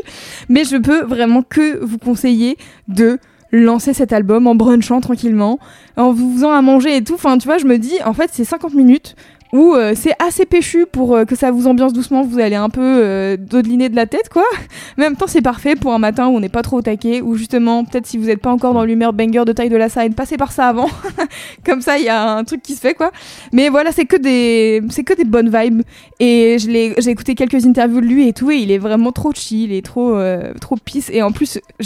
Mais 0.49 0.63
je 0.65 0.77
peux 0.77 1.03
vraiment 1.03 1.41
que 1.41 1.83
vous 1.83 1.97
conseiller 1.97 2.57
de 2.87 3.17
lancer 3.55 3.93
cet 3.93 4.13
album 4.13 4.47
en 4.47 4.55
brunchant 4.55 4.99
tranquillement, 4.99 5.59
en 5.95 6.11
vous 6.11 6.33
faisant 6.33 6.51
à 6.51 6.61
manger 6.63 6.97
et 6.97 7.03
tout. 7.03 7.13
Enfin 7.13 7.37
tu 7.37 7.47
vois 7.47 7.59
je 7.59 7.65
me 7.65 7.77
dis 7.77 7.93
en 8.03 8.13
fait 8.13 8.29
c'est 8.33 8.45
50 8.45 8.73
minutes 8.73 9.15
où 9.53 9.75
euh, 9.75 9.93
c'est 9.95 10.15
assez 10.17 10.45
péchu 10.45 10.87
pour 10.91 11.15
euh, 11.15 11.25
que 11.25 11.35
ça 11.35 11.51
vous 11.51 11.67
ambiance 11.67 11.93
doucement, 11.93 12.23
vous 12.23 12.39
allez 12.39 12.55
un 12.55 12.69
peu 12.69 12.81
euh, 12.81 13.37
dodeliner 13.37 13.87
de 13.87 13.95
la 13.95 14.07
tête 14.07 14.27
quoi. 14.27 14.43
Mais 14.97 15.05
en 15.05 15.09
même 15.11 15.15
temps 15.15 15.27
c'est 15.27 15.43
parfait 15.43 15.75
pour 15.75 15.93
un 15.93 15.99
matin 15.99 16.27
où 16.27 16.31
on 16.31 16.39
n'est 16.39 16.49
pas 16.49 16.63
trop 16.63 16.77
au 16.77 16.81
taquet, 16.81 17.21
ou 17.21 17.35
justement 17.35 17.85
peut-être 17.85 18.07
si 18.07 18.17
vous 18.17 18.25
n'êtes 18.25 18.41
pas 18.41 18.49
encore 18.49 18.73
dans 18.73 18.83
l'humeur 18.83 19.13
banger 19.13 19.45
de 19.45 19.53
taille 19.53 19.69
de 19.69 19.77
la 19.77 19.89
side, 19.89 20.15
passez 20.15 20.37
par 20.37 20.51
ça 20.51 20.69
avant. 20.69 20.89
Comme 21.65 21.81
ça 21.81 21.99
il 21.99 22.05
y 22.05 22.09
a 22.09 22.35
un 22.35 22.43
truc 22.43 22.63
qui 22.63 22.73
se 22.73 22.81
fait 22.81 22.95
quoi. 22.95 23.11
Mais 23.51 23.69
voilà 23.69 23.91
c'est 23.91 24.05
que 24.05 24.15
des 24.15 24.81
c'est 24.89 25.03
que 25.03 25.13
des 25.13 25.23
bonnes 25.23 25.55
vibes 25.55 25.83
et 26.19 26.57
je 26.57 26.67
l'ai 26.67 26.95
j'ai 26.97 27.11
écouté 27.11 27.35
quelques 27.35 27.63
interviews 27.67 28.01
de 28.01 28.07
lui 28.07 28.27
et 28.27 28.33
tout 28.33 28.49
et 28.49 28.55
il 28.55 28.71
est 28.71 28.79
vraiment 28.79 29.11
trop 29.11 29.33
chill 29.33 29.71
et 29.71 29.83
trop 29.83 30.15
euh, 30.15 30.51
trop 30.59 30.77
peace 30.83 31.11
et 31.11 31.21
en 31.21 31.31
plus 31.31 31.59
que 31.77 31.83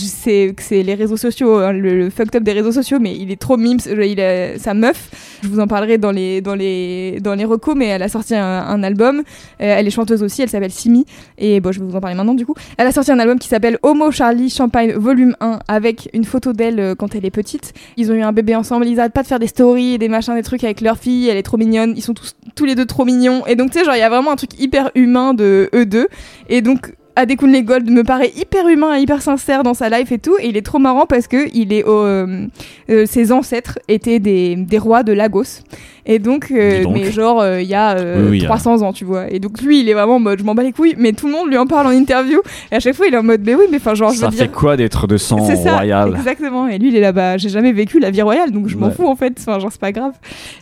c'est 0.63 0.83
les 0.83 0.93
réseaux 0.93 1.17
sociaux 1.17 1.55
hein, 1.57 1.73
le, 1.73 1.97
le 1.97 2.09
fucked 2.09 2.33
up 2.37 2.43
des 2.43 2.53
réseaux 2.53 2.71
sociaux 2.71 2.99
mais 3.01 3.13
il 3.13 3.29
est 3.29 3.39
trop 3.39 3.57
mimes 3.57 3.79
il 3.85 4.21
a, 4.21 4.57
sa 4.57 4.73
meuf 4.73 5.09
je 5.43 5.49
vous 5.49 5.59
en 5.59 5.67
parlerai 5.67 5.97
dans 5.97 6.11
les 6.11 6.39
dans 6.39 6.55
les 6.55 7.19
dans 7.19 7.35
les 7.35 7.43
mais 7.75 7.87
elle 7.87 8.03
a 8.03 8.09
sorti 8.09 8.35
un, 8.35 8.43
un 8.43 8.83
album. 8.83 9.19
Euh, 9.19 9.21
elle 9.59 9.87
est 9.87 9.91
chanteuse 9.91 10.23
aussi 10.23 10.41
elle 10.41 10.49
s'appelle 10.49 10.71
Simi. 10.71 11.05
Et 11.37 11.59
bon 11.59 11.71
je 11.71 11.79
vais 11.79 11.85
vous 11.85 11.95
en 11.95 12.01
parler 12.01 12.15
maintenant 12.15 12.33
du 12.33 12.45
coup. 12.45 12.55
Elle 12.77 12.87
a 12.87 12.91
sorti 12.91 13.11
un 13.11 13.19
album 13.19 13.39
qui 13.39 13.47
s'appelle 13.47 13.77
Homo 13.83 14.11
Charlie 14.11 14.49
Champagne 14.49 14.93
volume 14.93 15.35
1 15.39 15.59
avec 15.67 16.09
une 16.13 16.25
photo 16.25 16.53
d'elle 16.53 16.79
euh, 16.79 16.95
quand 16.95 17.15
elle 17.15 17.25
est 17.25 17.31
petite. 17.31 17.73
Ils 17.97 18.11
ont 18.11 18.15
eu 18.15 18.21
un 18.21 18.31
bébé 18.31 18.55
ensemble 18.55 18.87
ils 18.87 18.99
arrêtent 18.99 19.13
pas 19.13 19.23
de 19.23 19.27
faire 19.27 19.39
des 19.39 19.47
stories 19.47 19.95
et 19.95 19.97
des 19.97 20.09
machins 20.09 20.35
des 20.35 20.43
trucs 20.43 20.63
avec 20.63 20.81
leur 20.81 20.97
fille 20.97 21.27
elle 21.29 21.37
est 21.37 21.43
trop 21.43 21.57
mignonne 21.57 21.93
ils 21.95 22.01
sont 22.01 22.13
tous 22.13 22.35
tous 22.55 22.65
les 22.65 22.75
deux 22.75 22.85
trop 22.85 23.05
mignons. 23.05 23.45
Et 23.47 23.55
donc 23.55 23.71
tu 23.71 23.79
sais 23.79 23.85
genre 23.85 23.95
il 23.95 23.99
y 23.99 24.03
a 24.03 24.09
vraiment 24.09 24.31
un 24.31 24.35
truc 24.35 24.59
hyper 24.59 24.91
humain 24.95 25.33
de 25.33 25.69
eux 25.73 25.85
deux. 25.85 26.07
Et 26.49 26.61
donc 26.61 26.93
Adekun 27.17 27.47
Les 27.47 27.63
Gold 27.63 27.89
me 27.89 28.03
paraît 28.03 28.31
hyper 28.35 28.67
humain 28.67 28.95
et 28.97 29.01
hyper 29.01 29.21
sincère 29.21 29.63
dans 29.63 29.73
sa 29.73 29.89
life 29.89 30.11
et 30.11 30.19
tout 30.19 30.35
et 30.39 30.47
il 30.47 30.55
est 30.57 30.61
trop 30.65 30.79
marrant 30.79 31.05
parce 31.05 31.27
que 31.27 31.47
il 31.53 31.73
est 31.73 31.83
euh, 31.87 32.45
euh, 32.89 33.05
ses 33.05 33.31
ancêtres 33.31 33.79
étaient 33.87 34.19
des, 34.19 34.55
des 34.55 34.77
rois 34.77 35.03
de 35.03 35.13
Lagos 35.13 35.61
et 36.09 36.19
donc, 36.19 36.51
euh, 36.51 36.77
Dis 36.77 36.83
donc. 36.83 36.93
mais 36.93 37.11
genre 37.11 37.45
il 37.59 37.65
y 37.67 37.73
a 37.75 37.95
Oui, 38.17 38.27
oui, 38.29 38.43
300 38.43 38.81
ans 38.81 38.93
tu 38.93 39.03
vois 39.03 39.29
et 39.29 39.39
donc 39.39 39.61
lui 39.61 39.81
il 39.81 39.89
est 39.89 39.93
vraiment 39.93 40.15
en 40.15 40.19
mode 40.19 40.39
je 40.39 40.43
m'en 40.45 40.55
bats 40.55 40.63
les 40.63 40.71
couilles 40.71 40.95
mais 40.97 41.11
tout 41.11 41.27
le 41.27 41.33
monde 41.33 41.49
lui 41.49 41.57
en 41.57 41.65
parle 41.65 41.87
en 41.87 41.91
interview 41.91 42.39
et 42.71 42.75
à 42.75 42.79
chaque 42.79 42.95
fois 42.95 43.07
il 43.07 43.13
est 43.13 43.17
en 43.17 43.23
mode 43.23 43.41
mais 43.45 43.55
oui 43.55 43.65
mais 43.69 43.77
enfin 43.77 43.93
genre 43.95 44.11
je 44.11 44.19
Ça 44.19 44.29
fait 44.31 44.37
dire 44.37 44.51
quoi 44.51 44.77
d'être 44.77 45.05
de 45.07 45.17
sang 45.17 45.37
royal? 45.37 46.13
exactement. 46.15 46.67
Et 46.67 46.77
lui, 46.77 46.89
il 46.89 46.95
est 46.95 47.01
là-bas. 47.01 47.37
J'ai 47.37 47.49
jamais 47.49 47.71
vécu 47.71 47.99
la 47.99 48.09
vie 48.11 48.21
royale, 48.21 48.51
donc 48.51 48.67
je 48.67 48.77
m'en 48.77 48.89
fous 48.91 49.05
en 49.07 49.15
fait. 49.15 49.33
Enfin, 49.39 49.59
genre, 49.59 49.71
c'est 49.71 49.81
pas 49.81 49.91
grave. 49.91 50.13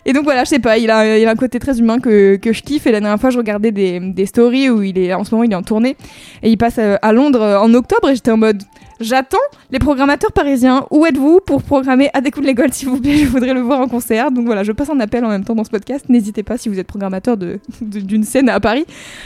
Et 0.04 0.12
donc 0.12 0.24
voilà, 0.24 0.44
je 0.44 0.48
sais 0.50 0.58
pas, 0.58 0.78
il 0.78 0.90
a, 0.90 1.18
il 1.18 1.26
a 1.26 1.30
un 1.30 1.34
côté 1.36 1.58
très 1.58 1.78
humain 1.78 1.98
que, 1.98 2.36
que 2.36 2.52
je 2.52 2.62
kiffe. 2.62 2.86
Et 2.86 2.92
la 2.92 3.00
dernière 3.00 3.20
fois, 3.20 3.30
je 3.30 3.38
regardais 3.38 3.70
des, 3.72 4.00
des 4.00 4.26
stories 4.26 4.70
où 4.70 4.82
il 4.82 4.98
est, 4.98 5.12
en 5.14 5.24
ce 5.24 5.34
moment, 5.34 5.44
il 5.44 5.52
est 5.52 5.56
en 5.56 5.62
tournée. 5.62 5.96
Et 6.42 6.45
il 6.50 6.56
passe 6.58 6.76
euh, 6.78 6.96
à 7.02 7.12
Londres 7.12 7.40
euh, 7.42 7.58
en 7.58 7.72
octobre. 7.74 8.08
Et 8.10 8.14
j'étais 8.14 8.30
en 8.30 8.36
mode, 8.36 8.62
j'attends 9.00 9.36
les 9.70 9.78
programmateurs 9.78 10.32
parisiens. 10.32 10.86
Où 10.90 11.06
êtes-vous 11.06 11.40
pour 11.46 11.62
programmer 11.62 12.10
à 12.14 12.20
des 12.20 12.30
coups 12.30 12.42
de 12.44 12.48
l'école, 12.48 12.72
s'il 12.72 12.88
vous 12.88 13.00
plaît? 13.00 13.16
Je 13.18 13.26
voudrais 13.28 13.54
le 13.54 13.60
voir 13.60 13.80
en 13.80 13.88
concert. 13.88 14.30
Donc 14.30 14.46
voilà, 14.46 14.62
je 14.64 14.72
passe 14.72 14.90
un 14.90 15.00
appel 15.00 15.24
en 15.24 15.28
même 15.28 15.44
temps 15.44 15.54
dans 15.54 15.64
ce 15.64 15.70
podcast. 15.70 16.06
N'hésitez 16.08 16.42
pas, 16.42 16.56
si 16.58 16.68
vous 16.68 16.78
êtes 16.78 16.86
programmateur 16.86 17.36
de- 17.36 17.58
de- 17.80 18.00
d'une 18.00 18.24
scène 18.24 18.48
à 18.48 18.60
Paris, 18.60 18.84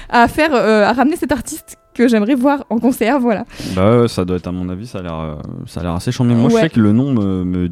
à 0.08 0.28
faire, 0.28 0.50
euh, 0.54 0.84
à 0.84 0.92
ramener 0.92 1.16
cet 1.16 1.32
artiste 1.32 1.76
que 1.94 2.06
j'aimerais 2.08 2.34
voir 2.36 2.64
en 2.70 2.78
concert. 2.78 3.18
Voilà. 3.20 3.44
Bah 3.74 4.04
ça 4.08 4.24
doit 4.24 4.36
être 4.36 4.46
à 4.46 4.52
mon 4.52 4.68
avis, 4.68 4.86
ça 4.86 4.98
a 5.00 5.02
l'air, 5.02 5.18
euh, 5.18 5.34
ça 5.66 5.80
a 5.80 5.82
l'air 5.82 5.92
assez 5.94 6.12
chambé. 6.12 6.34
Moi, 6.34 6.48
je 6.50 6.54
sais 6.56 6.68
que 6.70 6.80
le 6.80 6.92
nom 6.92 7.12
me, 7.12 7.44
me- 7.44 7.70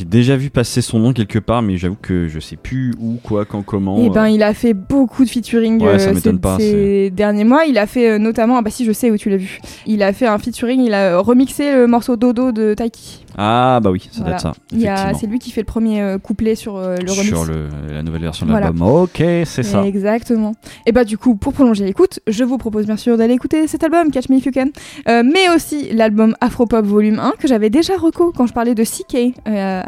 j'ai 0.00 0.06
déjà 0.06 0.34
vu 0.34 0.48
passer 0.48 0.80
son 0.80 0.98
nom 0.98 1.12
quelque 1.12 1.38
part, 1.38 1.60
mais 1.60 1.76
j'avoue 1.76 1.96
que 2.00 2.26
je 2.26 2.40
sais 2.40 2.56
plus 2.56 2.94
où, 2.98 3.18
quoi, 3.22 3.44
quand, 3.44 3.60
comment. 3.60 3.98
Et 4.02 4.08
ben, 4.08 4.24
euh. 4.24 4.28
il 4.30 4.42
a 4.42 4.54
fait 4.54 4.72
beaucoup 4.72 5.26
de 5.26 5.28
featuring 5.28 5.78
Ouais, 5.82 5.98
ça 5.98 6.08
euh, 6.08 6.14
ces, 6.14 6.32
pas, 6.38 6.56
ces 6.58 7.10
derniers 7.10 7.44
mois. 7.44 7.66
Il 7.66 7.76
a 7.76 7.86
fait 7.86 8.12
euh, 8.12 8.18
notamment, 8.18 8.56
ah 8.56 8.62
bah 8.62 8.70
si, 8.70 8.86
je 8.86 8.92
sais 8.92 9.10
où 9.10 9.18
tu 9.18 9.28
l'as 9.28 9.36
vu. 9.36 9.58
Il 9.84 10.02
a 10.02 10.14
fait 10.14 10.26
un 10.26 10.38
featuring, 10.38 10.80
il 10.80 10.94
a 10.94 11.18
remixé 11.18 11.74
le 11.74 11.86
morceau 11.86 12.16
Dodo 12.16 12.50
de 12.50 12.72
Taiki. 12.72 13.26
Ah 13.36 13.78
bah 13.82 13.90
oui, 13.90 14.08
ça 14.10 14.20
doit 14.20 14.22
Voilà. 14.22 14.36
être 14.36 14.42
ça. 14.42 14.52
Il 14.72 14.80
y 14.80 14.88
a- 14.88 14.92
effectivement. 14.94 15.18
C'est 15.20 15.26
lui 15.26 15.38
qui 15.38 15.50
fait 15.50 15.60
le 15.60 15.66
premier 15.66 16.00
euh, 16.00 16.16
couplet 16.18 16.54
sur 16.54 16.78
le 16.78 16.94
remix. 17.10 17.28
Sur 17.28 17.44
le- 17.44 17.68
la 17.92 18.02
nouvelle 18.02 18.22
version 18.22 18.46
de 18.46 18.52
Voilà. 18.52 18.66
l'album. 18.68 18.88
Ok, 18.88 19.22
c'est 19.44 19.62
ça. 19.62 19.84
Exactement. 19.84 20.54
Et 20.86 20.92
bah 20.92 21.04
du 21.04 21.18
coup, 21.18 21.36
pour 21.36 21.52
prolonger 21.52 21.84
l'écoute, 21.84 22.20
je 22.26 22.42
vous 22.42 22.56
propose 22.56 22.86
bien 22.86 22.96
sûr 22.96 23.18
d'aller 23.18 23.34
écouter 23.34 23.66
cet 23.68 23.84
album, 23.84 24.10
Catch 24.10 24.30
Me 24.30 24.36
If 24.38 24.46
You 24.46 24.52
Can, 24.54 24.68
mais 25.06 25.54
aussi 25.54 25.90
l'album 25.92 26.34
Afropop 26.40 26.84
Volume 26.86 27.18
1 27.18 27.34
que 27.38 27.46
j'avais 27.46 27.68
déjà 27.70 27.96
reco 27.98 28.32
quand 28.34 28.46
je 28.46 28.52
parlais 28.54 28.74
de 28.74 28.82
CK 28.82 29.34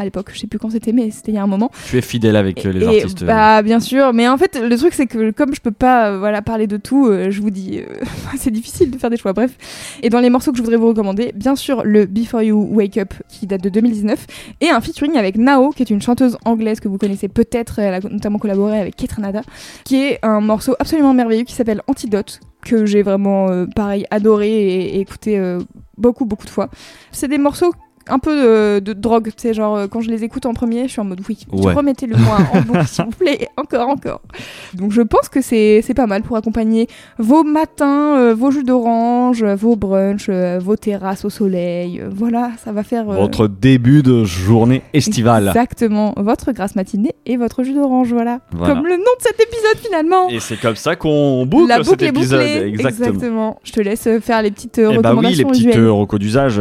à 0.02 0.04
l'époque. 0.04 0.30
Je 0.32 0.38
sais 0.38 0.46
plus 0.46 0.58
quand 0.58 0.70
c'était, 0.70 0.92
mais 0.92 1.10
c'était 1.10 1.32
il 1.32 1.36
y 1.36 1.38
a 1.38 1.42
un 1.42 1.46
moment. 1.46 1.70
Tu 1.86 1.96
es 1.96 2.02
fidèle 2.02 2.36
avec 2.36 2.64
euh, 2.66 2.72
les 2.72 2.84
Et, 2.84 3.00
artistes. 3.00 3.24
Bah 3.24 3.62
bien 3.62 3.80
sûr, 3.80 4.12
mais 4.12 4.28
en 4.28 4.36
fait 4.36 4.60
le 4.60 4.76
truc 4.76 4.92
c'est 4.92 5.06
que 5.06 5.30
comme 5.30 5.54
je 5.54 5.60
peux 5.60 5.70
pas 5.70 6.10
euh, 6.10 6.18
voilà 6.18 6.42
parler 6.42 6.66
de 6.66 6.76
tout, 6.76 7.06
euh, 7.06 7.30
je 7.30 7.40
vous 7.40 7.50
dis 7.50 7.78
euh, 7.78 8.04
c'est 8.36 8.50
difficile 8.50 8.90
de 8.90 8.98
faire 8.98 9.10
des 9.10 9.16
choix. 9.16 9.32
Bref, 9.32 9.52
et 10.02 10.10
dans 10.10 10.20
les 10.20 10.30
morceaux 10.30 10.52
que 10.52 10.58
je 10.58 10.62
voudrais 10.62 10.76
vous 10.76 10.88
recommander, 10.88 11.32
bien 11.34 11.56
sûr 11.56 11.82
le 11.84 12.06
Before 12.06 12.42
You 12.42 12.68
Wake 12.72 12.98
Up 12.98 13.14
qui 13.28 13.46
date 13.46 13.62
de 13.62 13.68
2019 13.68 14.26
et 14.60 14.70
un 14.70 14.80
featuring 14.80 15.16
avec 15.16 15.36
Nao 15.36 15.70
qui 15.70 15.82
est 15.82 15.90
une 15.90 16.02
chanteuse 16.02 16.36
anglaise 16.44 16.80
que 16.80 16.88
vous 16.88 16.98
connaissez 16.98 17.28
peut-être, 17.28 17.78
elle 17.78 17.94
a 17.94 18.00
notamment 18.00 18.38
collaboré 18.38 18.78
avec 18.78 18.96
Ketranada, 18.96 19.42
qui 19.84 19.96
est 19.96 20.18
un 20.22 20.40
morceau 20.40 20.74
absolument 20.78 21.14
merveilleux 21.14 21.44
qui 21.44 21.54
s'appelle 21.54 21.82
Antidote 21.86 22.40
que 22.64 22.86
j'ai 22.86 23.02
vraiment 23.02 23.50
euh, 23.50 23.66
pareil 23.66 24.06
adoré 24.10 24.48
et, 24.48 24.96
et 24.96 25.00
écouté 25.00 25.38
euh, 25.38 25.60
beaucoup 25.98 26.24
beaucoup 26.24 26.46
de 26.46 26.50
fois. 26.50 26.68
C'est 27.10 27.28
des 27.28 27.38
morceaux 27.38 27.72
un 28.08 28.18
peu 28.18 28.34
de, 28.34 28.80
de 28.80 28.92
drogue, 28.92 29.28
tu 29.28 29.42
sais, 29.42 29.54
genre 29.54 29.76
euh, 29.76 29.86
quand 29.88 30.00
je 30.00 30.10
les 30.10 30.24
écoute 30.24 30.46
en 30.46 30.54
premier, 30.54 30.84
je 30.86 30.92
suis 30.92 31.00
en 31.00 31.04
mode 31.04 31.20
oui, 31.28 31.38
Ouais. 31.52 31.72
remettez-le 31.74 32.16
moi 32.16 32.38
en 32.52 32.60
boucle 32.62 32.86
s'il 32.86 33.04
vous 33.04 33.10
plaît, 33.12 33.48
encore, 33.56 33.88
encore. 33.88 34.20
Donc 34.74 34.92
je 34.92 35.02
pense 35.02 35.28
que 35.28 35.40
c'est 35.40 35.82
pas 35.94 36.06
mal 36.06 36.22
pour 36.22 36.36
accompagner 36.36 36.86
vos 37.18 37.42
matins, 37.44 38.16
euh, 38.18 38.34
vos 38.34 38.50
jus 38.50 38.64
d'orange, 38.64 39.42
euh, 39.42 39.54
vos 39.54 39.76
brunchs, 39.76 40.26
euh, 40.28 40.58
vos 40.62 40.76
terrasses 40.76 41.24
au 41.24 41.30
soleil, 41.30 42.00
euh, 42.00 42.08
voilà, 42.14 42.50
ça 42.64 42.72
va 42.72 42.82
faire... 42.82 43.04
Votre 43.04 43.46
début 43.48 44.02
de 44.02 44.24
journée 44.24 44.82
estivale. 44.94 45.48
Exactement, 45.48 46.14
votre 46.16 46.52
grasse 46.52 46.74
matinée 46.76 47.14
et 47.26 47.36
votre 47.36 47.62
jus 47.62 47.74
d'orange, 47.74 48.12
voilà. 48.12 48.40
Voilà. 48.52 48.74
Comme 48.74 48.86
le 48.86 48.96
nom 48.96 49.02
de 49.02 49.22
cet 49.22 49.40
épisode 49.40 49.76
finalement 49.84 50.28
Et 50.28 50.40
c'est 50.40 50.56
comme 50.56 50.76
ça 50.76 50.96
qu'on 50.96 51.46
boucle 51.46 51.68
La 51.68 51.76
cet 51.78 51.86
boucle 51.86 52.04
est 52.04 52.08
épisode. 52.08 52.40
bouclée, 52.40 52.68
Exactement. 52.68 53.60
Je 53.64 53.72
te 53.72 53.80
laisse 53.80 54.08
faire 54.20 54.42
les 54.42 54.50
petites 54.50 54.78
euh, 54.78 54.92
Eh 54.94 54.98
bah 54.98 55.14
oui, 55.14 55.34
les 55.34 55.44
recommandations 55.44 55.48
petites 55.48 55.76
recos 55.76 56.18
d'usage, 56.20 56.58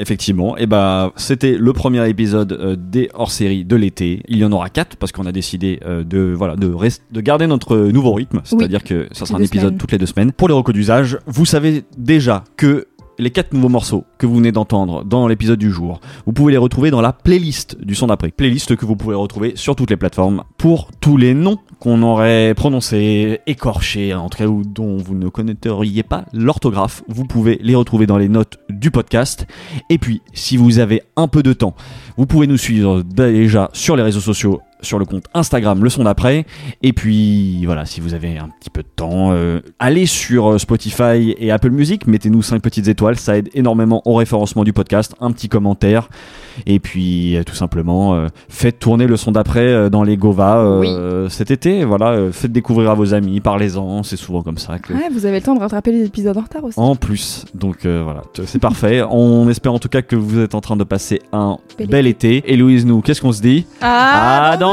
effectivement. 0.00 0.56
Et 0.56 0.66
bah, 0.66 0.83
c'était 1.16 1.56
le 1.56 1.72
premier 1.72 2.08
épisode 2.08 2.52
euh, 2.52 2.76
des 2.76 3.10
hors-séries 3.14 3.64
de 3.64 3.76
l'été. 3.76 4.22
Il 4.28 4.38
y 4.38 4.44
en 4.44 4.52
aura 4.52 4.70
quatre 4.70 4.96
parce 4.96 5.12
qu'on 5.12 5.26
a 5.26 5.32
décidé 5.32 5.80
euh, 5.84 6.04
de 6.04 6.34
voilà 6.36 6.56
de 6.56 6.74
de 7.12 7.20
garder 7.20 7.46
notre 7.46 7.76
nouveau 7.76 8.12
rythme, 8.12 8.40
c'est-à-dire 8.44 8.82
que 8.82 9.08
ça 9.12 9.26
sera 9.26 9.38
un 9.38 9.42
épisode 9.42 9.68
semaines. 9.68 9.78
toutes 9.78 9.92
les 9.92 9.98
deux 9.98 10.06
semaines. 10.06 10.32
Pour 10.32 10.48
les 10.48 10.54
recos 10.54 10.74
d'usage, 10.74 11.18
vous 11.26 11.46
savez 11.46 11.84
déjà 11.96 12.44
que 12.56 12.86
les 13.18 13.30
quatre 13.30 13.52
nouveaux 13.52 13.68
morceaux 13.68 14.04
que 14.18 14.26
vous 14.26 14.36
venez 14.36 14.52
d'entendre 14.52 15.04
dans 15.04 15.28
l'épisode 15.28 15.58
du 15.58 15.70
jour, 15.70 16.00
vous 16.26 16.32
pouvez 16.32 16.52
les 16.52 16.58
retrouver 16.58 16.90
dans 16.90 17.00
la 17.00 17.12
playlist 17.12 17.80
du 17.80 17.94
son 17.94 18.08
d'après. 18.08 18.30
Playlist 18.30 18.76
que 18.76 18.86
vous 18.86 18.96
pouvez 18.96 19.14
retrouver 19.14 19.52
sur 19.56 19.76
toutes 19.76 19.90
les 19.90 19.96
plateformes 19.96 20.44
pour 20.58 20.90
tous 21.00 21.16
les 21.16 21.34
noms 21.34 21.58
qu'on 21.78 22.02
aurait 22.02 22.54
prononcés, 22.54 23.40
écorchés, 23.46 24.14
en 24.14 24.28
tout 24.28 24.38
cas, 24.38 24.46
ou 24.46 24.62
dont 24.64 24.96
vous 24.96 25.14
ne 25.14 25.28
connaîtriez 25.28 26.02
pas 26.02 26.24
l'orthographe. 26.32 27.02
Vous 27.08 27.24
pouvez 27.24 27.58
les 27.62 27.74
retrouver 27.74 28.06
dans 28.06 28.18
les 28.18 28.28
notes 28.28 28.58
du 28.70 28.90
podcast. 28.90 29.46
Et 29.90 29.98
puis, 29.98 30.22
si 30.32 30.56
vous 30.56 30.78
avez 30.78 31.02
un 31.16 31.28
peu 31.28 31.42
de 31.42 31.52
temps, 31.52 31.74
vous 32.16 32.26
pouvez 32.26 32.46
nous 32.46 32.56
suivre 32.56 33.02
déjà 33.02 33.70
sur 33.72 33.96
les 33.96 34.02
réseaux 34.02 34.20
sociaux 34.20 34.60
sur 34.84 34.98
le 34.98 35.04
compte 35.04 35.24
Instagram 35.34 35.82
Le 35.82 35.90
Son 35.90 36.04
d'après. 36.04 36.46
Et 36.82 36.92
puis 36.92 37.64
voilà, 37.66 37.86
si 37.86 38.00
vous 38.00 38.14
avez 38.14 38.38
un 38.38 38.48
petit 38.60 38.70
peu 38.70 38.82
de 38.82 38.88
temps, 38.94 39.32
euh, 39.32 39.60
allez 39.78 40.06
sur 40.06 40.52
euh, 40.52 40.58
Spotify 40.58 41.34
et 41.38 41.50
Apple 41.50 41.70
Music, 41.70 42.06
mettez-nous 42.06 42.42
5 42.42 42.62
petites 42.62 42.88
étoiles, 42.88 43.16
ça 43.18 43.36
aide 43.36 43.48
énormément 43.54 44.02
au 44.04 44.14
référencement 44.14 44.64
du 44.64 44.72
podcast, 44.72 45.14
un 45.20 45.32
petit 45.32 45.48
commentaire. 45.48 46.08
Et 46.66 46.78
puis 46.78 47.36
euh, 47.36 47.42
tout 47.44 47.54
simplement, 47.54 48.14
euh, 48.14 48.28
faites 48.48 48.78
tourner 48.78 49.06
Le 49.06 49.16
Son 49.16 49.32
d'après 49.32 49.90
dans 49.90 50.02
les 50.02 50.16
Gova 50.16 50.58
euh, 50.58 51.28
cet 51.28 51.50
été. 51.50 51.84
Voilà, 51.84 52.30
faites 52.32 52.52
découvrir 52.52 52.90
à 52.90 52.94
vos 52.94 53.14
amis, 53.14 53.40
parlez-en, 53.40 54.02
c'est 54.02 54.16
souvent 54.16 54.42
comme 54.42 54.58
ça 54.58 54.78
que... 54.78 54.92
Ouais, 54.92 55.08
vous 55.12 55.26
avez 55.26 55.38
le 55.38 55.42
temps 55.42 55.54
de 55.54 55.60
rattraper 55.60 55.92
les 55.92 56.04
épisodes 56.04 56.36
en 56.36 56.42
retard 56.42 56.64
aussi. 56.64 56.78
En 56.78 56.96
plus, 56.96 57.44
donc 57.54 57.86
voilà, 57.86 58.22
c'est 58.44 58.58
parfait. 58.58 59.02
On 59.10 59.48
espère 59.48 59.72
en 59.72 59.78
tout 59.78 59.88
cas 59.88 60.02
que 60.02 60.16
vous 60.16 60.40
êtes 60.40 60.54
en 60.54 60.60
train 60.60 60.76
de 60.76 60.84
passer 60.84 61.20
un 61.32 61.58
Bel 61.78 61.88
bel 61.88 62.06
été. 62.06 62.42
Et 62.46 62.56
Louise, 62.56 62.86
nous, 62.86 63.00
qu'est-ce 63.00 63.20
qu'on 63.20 63.32
se 63.32 63.42
dit? 63.42 63.66
Ah, 63.80 64.52
À 64.52 64.56